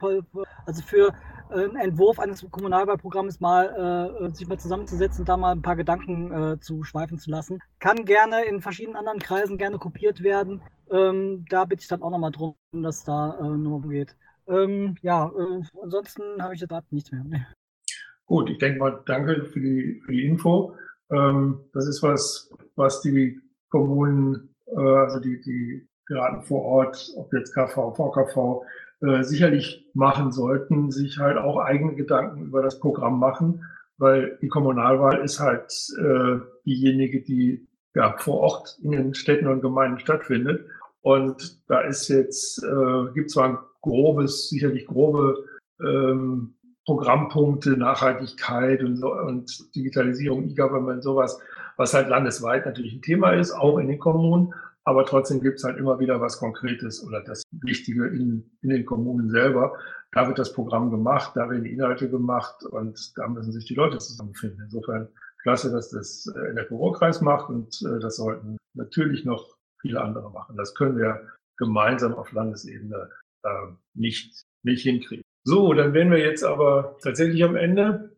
also 0.66 0.82
für 0.82 1.12
einen 1.50 1.76
Entwurf 1.76 2.18
eines 2.18 2.46
Kommunalwahlprogramms 2.50 3.40
mal 3.40 4.30
sich 4.32 4.48
mal 4.48 4.58
zusammenzusetzen, 4.58 5.24
da 5.24 5.36
mal 5.36 5.52
ein 5.52 5.62
paar 5.62 5.76
Gedanken 5.76 6.58
zu 6.60 6.84
schweifen 6.84 7.18
zu 7.18 7.30
lassen. 7.30 7.60
Kann 7.78 8.04
gerne 8.04 8.44
in 8.44 8.60
verschiedenen 8.60 8.96
anderen 8.96 9.18
Kreisen 9.18 9.58
gerne 9.58 9.78
kopiert 9.78 10.22
werden. 10.22 10.62
Ähm, 10.90 11.44
da 11.48 11.64
bitte 11.64 11.82
ich 11.82 11.88
dann 11.88 12.02
auch 12.02 12.10
nochmal 12.10 12.30
drum, 12.30 12.54
dass 12.72 13.04
da 13.04 13.38
äh, 13.40 13.42
nochmal 13.42 13.88
geht. 13.88 14.16
Ähm, 14.46 14.96
ja, 15.02 15.26
äh, 15.26 15.62
ansonsten 15.82 16.42
habe 16.42 16.54
ich 16.54 16.60
jetzt 16.60 16.70
gerade 16.70 16.86
nichts 16.90 17.12
mehr. 17.12 17.24
Gut, 18.26 18.50
ich 18.50 18.58
denke 18.58 18.78
mal, 18.78 19.02
danke 19.06 19.44
für 19.44 19.60
die, 19.60 20.00
für 20.04 20.12
die 20.12 20.26
Info. 20.26 20.76
Ähm, 21.10 21.60
das 21.72 21.86
ist 21.86 22.02
was, 22.02 22.50
was 22.76 23.00
die 23.02 23.40
Kommunen, 23.70 24.54
äh, 24.66 24.80
also 24.80 25.20
die, 25.20 25.40
die 25.40 25.86
Piraten 26.06 26.42
vor 26.42 26.62
Ort, 26.62 27.10
ob 27.16 27.32
jetzt 27.34 27.54
KV, 27.54 27.94
VKV, 27.94 28.62
äh, 29.00 29.22
sicherlich 29.22 29.86
machen 29.94 30.32
sollten, 30.32 30.90
sich 30.90 31.18
halt 31.18 31.38
auch 31.38 31.58
eigene 31.58 31.94
Gedanken 31.94 32.46
über 32.46 32.62
das 32.62 32.80
Programm 32.80 33.18
machen, 33.18 33.64
weil 33.96 34.38
die 34.42 34.48
Kommunalwahl 34.48 35.22
ist 35.22 35.40
halt 35.40 35.72
äh, 35.98 36.38
diejenige, 36.64 37.22
die 37.22 37.68
ja, 37.94 38.16
vor 38.18 38.40
Ort 38.40 38.78
in 38.82 38.92
den 38.92 39.14
Städten 39.14 39.48
und 39.48 39.60
Gemeinden 39.60 39.98
stattfindet. 39.98 40.66
Und 41.00 41.60
da 41.68 41.80
ist 41.80 42.08
jetzt, 42.08 42.62
äh, 42.62 43.12
gibt 43.14 43.30
zwar 43.30 43.48
ein 43.48 43.58
grobes, 43.82 44.48
sicherlich 44.48 44.86
grobe 44.86 45.44
ähm, 45.80 46.54
Programmpunkte, 46.84 47.76
Nachhaltigkeit 47.76 48.82
und, 48.82 48.96
so, 48.96 49.12
und 49.12 49.74
Digitalisierung, 49.74 50.48
E-Government, 50.48 51.02
sowas, 51.02 51.38
was 51.76 51.94
halt 51.94 52.08
landesweit 52.08 52.66
natürlich 52.66 52.94
ein 52.94 53.02
Thema 53.02 53.32
ist, 53.32 53.52
auch 53.52 53.78
in 53.78 53.88
den 53.88 53.98
Kommunen. 53.98 54.54
Aber 54.88 55.04
trotzdem 55.04 55.42
gibt 55.42 55.58
es 55.58 55.64
halt 55.64 55.76
immer 55.76 56.00
wieder 56.00 56.18
was 56.22 56.38
Konkretes 56.38 57.06
oder 57.06 57.22
das 57.22 57.42
Wichtige 57.60 58.06
in, 58.06 58.50
in 58.62 58.70
den 58.70 58.86
Kommunen 58.86 59.28
selber. 59.28 59.78
Da 60.12 60.26
wird 60.26 60.38
das 60.38 60.54
Programm 60.54 60.90
gemacht, 60.90 61.32
da 61.34 61.50
werden 61.50 61.64
die 61.64 61.74
Inhalte 61.74 62.08
gemacht 62.08 62.64
und 62.64 63.12
da 63.18 63.28
müssen 63.28 63.52
sich 63.52 63.66
die 63.66 63.74
Leute 63.74 63.98
zusammenfinden. 63.98 64.62
Insofern 64.64 65.08
klasse, 65.42 65.70
dass 65.70 65.90
das 65.90 66.26
äh, 66.34 66.54
der 66.54 66.62
Bürokreis 66.62 67.20
macht 67.20 67.50
und 67.50 67.82
äh, 67.82 67.98
das 68.00 68.16
sollten 68.16 68.56
natürlich 68.72 69.26
noch 69.26 69.58
viele 69.78 70.00
andere 70.00 70.30
machen. 70.30 70.56
Das 70.56 70.74
können 70.74 70.96
wir 70.96 71.20
gemeinsam 71.58 72.14
auf 72.14 72.32
Landesebene 72.32 73.10
äh, 73.42 73.48
nicht, 73.92 74.42
nicht 74.62 74.84
hinkriegen. 74.84 75.22
So, 75.44 75.74
dann 75.74 75.92
wären 75.92 76.10
wir 76.10 76.18
jetzt 76.18 76.44
aber 76.44 76.96
tatsächlich 77.02 77.44
am 77.44 77.56
Ende. 77.56 78.16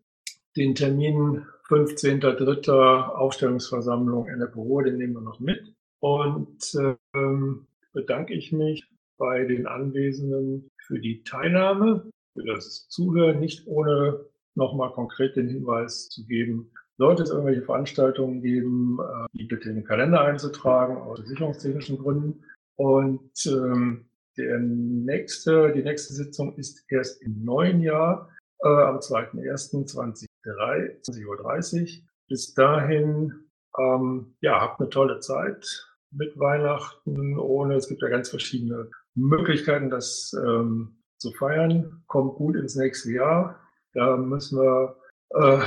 Den 0.56 0.76
Termin 0.76 1.46
15.03. 1.68 3.08
Aufstellungsversammlung 3.08 4.28
in 4.28 4.38
der 4.38 4.46
Büro, 4.46 4.82
den 4.82 4.98
nehmen 4.98 5.14
wir 5.14 5.20
noch 5.20 5.40
mit. 5.40 5.74
Und 6.00 6.76
ähm, 7.14 7.66
bedanke 7.92 8.34
ich 8.34 8.52
mich 8.52 8.86
bei 9.18 9.44
den 9.44 9.66
Anwesenden 9.66 10.70
für 10.78 10.98
die 10.98 11.22
Teilnahme, 11.22 12.10
für 12.34 12.44
das 12.44 12.88
Zuhören, 12.88 13.40
nicht 13.40 13.66
ohne 13.66 14.24
nochmal 14.54 14.92
konkret 14.92 15.36
den 15.36 15.48
Hinweis 15.48 16.08
zu 16.08 16.26
geben, 16.26 16.72
sollte 16.96 17.22
es 17.22 17.30
irgendwelche 17.30 17.62
Veranstaltungen 17.62 18.42
geben, 18.42 18.98
äh, 19.00 19.26
die 19.32 19.44
bitte 19.44 19.68
in 19.68 19.76
den 19.76 19.84
Kalender 19.84 20.22
einzutragen, 20.22 20.96
aus 20.96 21.20
sicherungstechnischen 21.26 21.98
Gründen. 21.98 22.44
Und 22.76 23.46
ähm, 23.46 24.08
der 24.36 24.58
nächste, 24.58 25.72
die 25.72 25.82
nächste 25.82 26.14
Sitzung 26.14 26.56
ist 26.56 26.84
erst 26.88 27.22
im 27.22 27.44
neuen 27.44 27.80
Jahr, 27.80 28.30
äh, 28.62 28.68
am 28.68 28.98
2.1.20.30 28.98 31.26
Uhr. 31.26 32.04
Bis 32.28 32.54
dahin, 32.54 33.50
ähm, 33.78 34.36
ja, 34.40 34.60
habt 34.60 34.80
eine 34.80 34.88
tolle 34.88 35.20
Zeit 35.20 35.89
mit 36.12 36.38
Weihnachten, 36.38 37.38
ohne, 37.38 37.74
es 37.74 37.88
gibt 37.88 38.02
ja 38.02 38.08
ganz 38.08 38.30
verschiedene 38.30 38.90
Möglichkeiten, 39.14 39.90
das 39.90 40.32
ähm, 40.44 41.02
zu 41.18 41.32
feiern. 41.32 42.02
Kommt 42.06 42.34
gut 42.36 42.56
ins 42.56 42.76
nächste 42.76 43.12
Jahr. 43.12 43.60
Da 43.92 44.16
müssen 44.16 44.58
wir 44.58 44.96
äh, 45.30 45.60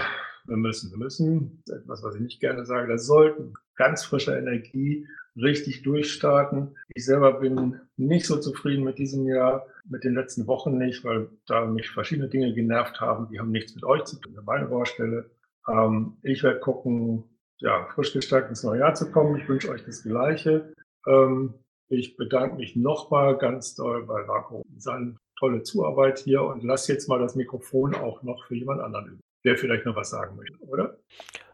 wir 0.45 0.57
müssen, 0.57 0.91
wir 0.91 0.97
müssen, 0.97 1.63
etwas, 1.67 2.03
was 2.03 2.15
ich 2.15 2.21
nicht 2.21 2.39
gerne 2.39 2.65
sage, 2.65 2.91
das 2.91 3.05
sollten 3.05 3.53
ganz 3.75 4.03
frischer 4.03 4.37
Energie 4.37 5.07
richtig 5.35 5.83
durchstarten. 5.83 6.75
Ich 6.93 7.05
selber 7.05 7.39
bin 7.39 7.79
nicht 7.97 8.25
so 8.25 8.37
zufrieden 8.37 8.83
mit 8.83 8.99
diesem 8.99 9.25
Jahr, 9.27 9.65
mit 9.85 10.03
den 10.03 10.13
letzten 10.13 10.45
Wochen 10.47 10.77
nicht, 10.77 11.03
weil 11.03 11.29
da 11.47 11.65
mich 11.65 11.89
verschiedene 11.89 12.29
Dinge 12.29 12.53
genervt 12.53 13.01
haben, 13.01 13.29
die 13.29 13.39
haben 13.39 13.51
nichts 13.51 13.73
mit 13.73 13.83
euch 13.83 14.03
zu 14.03 14.19
tun, 14.19 14.37
meine 14.45 14.67
Baustelle. 14.67 15.31
Ähm, 15.67 16.17
ich 16.21 16.43
werde 16.43 16.59
gucken, 16.59 17.23
ja, 17.59 17.87
frisch 17.93 18.13
gestärkt 18.13 18.49
ins 18.49 18.63
neue 18.63 18.79
Jahr 18.79 18.93
zu 18.93 19.11
kommen. 19.11 19.37
Ich 19.37 19.47
wünsche 19.47 19.69
euch 19.69 19.85
das 19.85 20.03
Gleiche. 20.03 20.73
Ähm, 21.07 21.53
ich 21.89 22.17
bedanke 22.17 22.55
mich 22.55 22.75
nochmal 22.75 23.37
ganz 23.37 23.75
doll 23.75 24.05
bei 24.05 24.23
Marco 24.25 24.63
für 24.63 24.81
seine 24.81 25.15
tolle 25.37 25.63
Zuarbeit 25.63 26.19
hier 26.19 26.43
und 26.43 26.63
lasse 26.63 26.93
jetzt 26.93 27.07
mal 27.07 27.19
das 27.19 27.35
Mikrofon 27.35 27.95
auch 27.95 28.23
noch 28.23 28.45
für 28.45 28.55
jemand 28.55 28.81
anderen 28.81 29.07
üben 29.07 29.23
der 29.43 29.57
vielleicht 29.57 29.85
noch 29.85 29.95
was 29.95 30.09
sagen 30.09 30.35
möchte, 30.35 30.57
oder? 30.65 30.97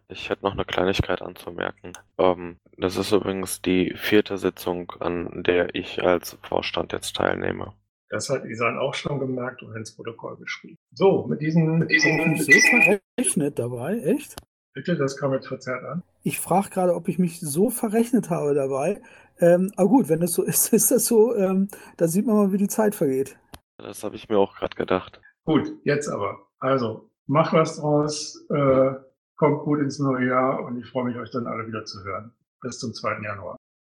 Ich 0.07 0.29
hätte 0.29 0.43
noch 0.43 0.53
eine 0.53 0.65
Kleinigkeit 0.65 1.21
anzumerken. 1.21 1.93
Ähm, 2.17 2.57
das 2.77 2.97
ist 2.97 3.11
übrigens 3.11 3.61
die 3.61 3.93
vierte 3.95 4.37
Sitzung, 4.37 4.91
an 4.99 5.43
der 5.43 5.75
ich 5.75 6.03
als 6.03 6.37
Vorstand 6.41 6.93
jetzt 6.93 7.15
teilnehme. 7.15 7.73
Das 8.09 8.27
hat 8.29 8.43
Isan 8.45 8.79
auch 8.79 8.95
schon 8.95 9.19
gemerkt 9.19 9.61
und 9.61 9.75
ins 9.75 9.95
Protokoll 9.95 10.37
geschrieben. 10.37 10.77
So, 10.93 11.27
mit 11.27 11.41
diesen. 11.41 11.77
Mit 11.77 11.91
diesen 11.91 12.37
so 12.37 12.51
verrechnet 12.51 13.59
dabei, 13.59 13.99
echt? 13.99 14.35
Bitte, 14.73 14.95
das 14.95 15.17
kam 15.17 15.33
jetzt 15.33 15.47
verzerrt 15.47 15.83
an. 15.83 16.03
Ich 16.23 16.39
frage 16.39 16.69
gerade, 16.69 16.95
ob 16.95 17.07
ich 17.07 17.19
mich 17.19 17.39
so 17.39 17.69
verrechnet 17.69 18.29
habe 18.29 18.53
dabei. 18.53 19.01
Ähm, 19.39 19.71
aber 19.75 19.89
gut, 19.89 20.09
wenn 20.09 20.19
das 20.19 20.33
so 20.33 20.43
ist, 20.43 20.73
ist 20.73 20.91
das 20.91 21.05
so, 21.05 21.35
ähm, 21.35 21.69
da 21.97 22.07
sieht 22.07 22.25
man 22.25 22.35
mal, 22.35 22.51
wie 22.51 22.57
die 22.57 22.67
Zeit 22.67 22.95
vergeht. 22.95 23.37
Das 23.77 24.03
habe 24.03 24.15
ich 24.15 24.29
mir 24.29 24.37
auch 24.37 24.55
gerade 24.55 24.75
gedacht. 24.75 25.21
Gut, 25.45 25.71
jetzt 25.83 26.09
aber. 26.09 26.37
Also, 26.59 27.09
Mach 27.31 27.53
was 27.53 27.79
draus, 27.79 28.43
äh, 28.49 28.91
kommt 29.35 29.59
gut 29.59 29.81
ins 29.81 29.99
neue 29.99 30.29
Jahr 30.29 30.65
und 30.65 30.79
ich 30.79 30.89
freue 30.89 31.03
mich, 31.03 31.15
euch 31.15 31.29
dann 31.29 31.45
alle 31.45 31.67
wieder 31.67 31.85
zu 31.85 32.03
hören. 32.03 32.33
Bis 32.59 32.79
zum 32.79 32.91
2. 32.91 33.21
Januar. 33.21 33.55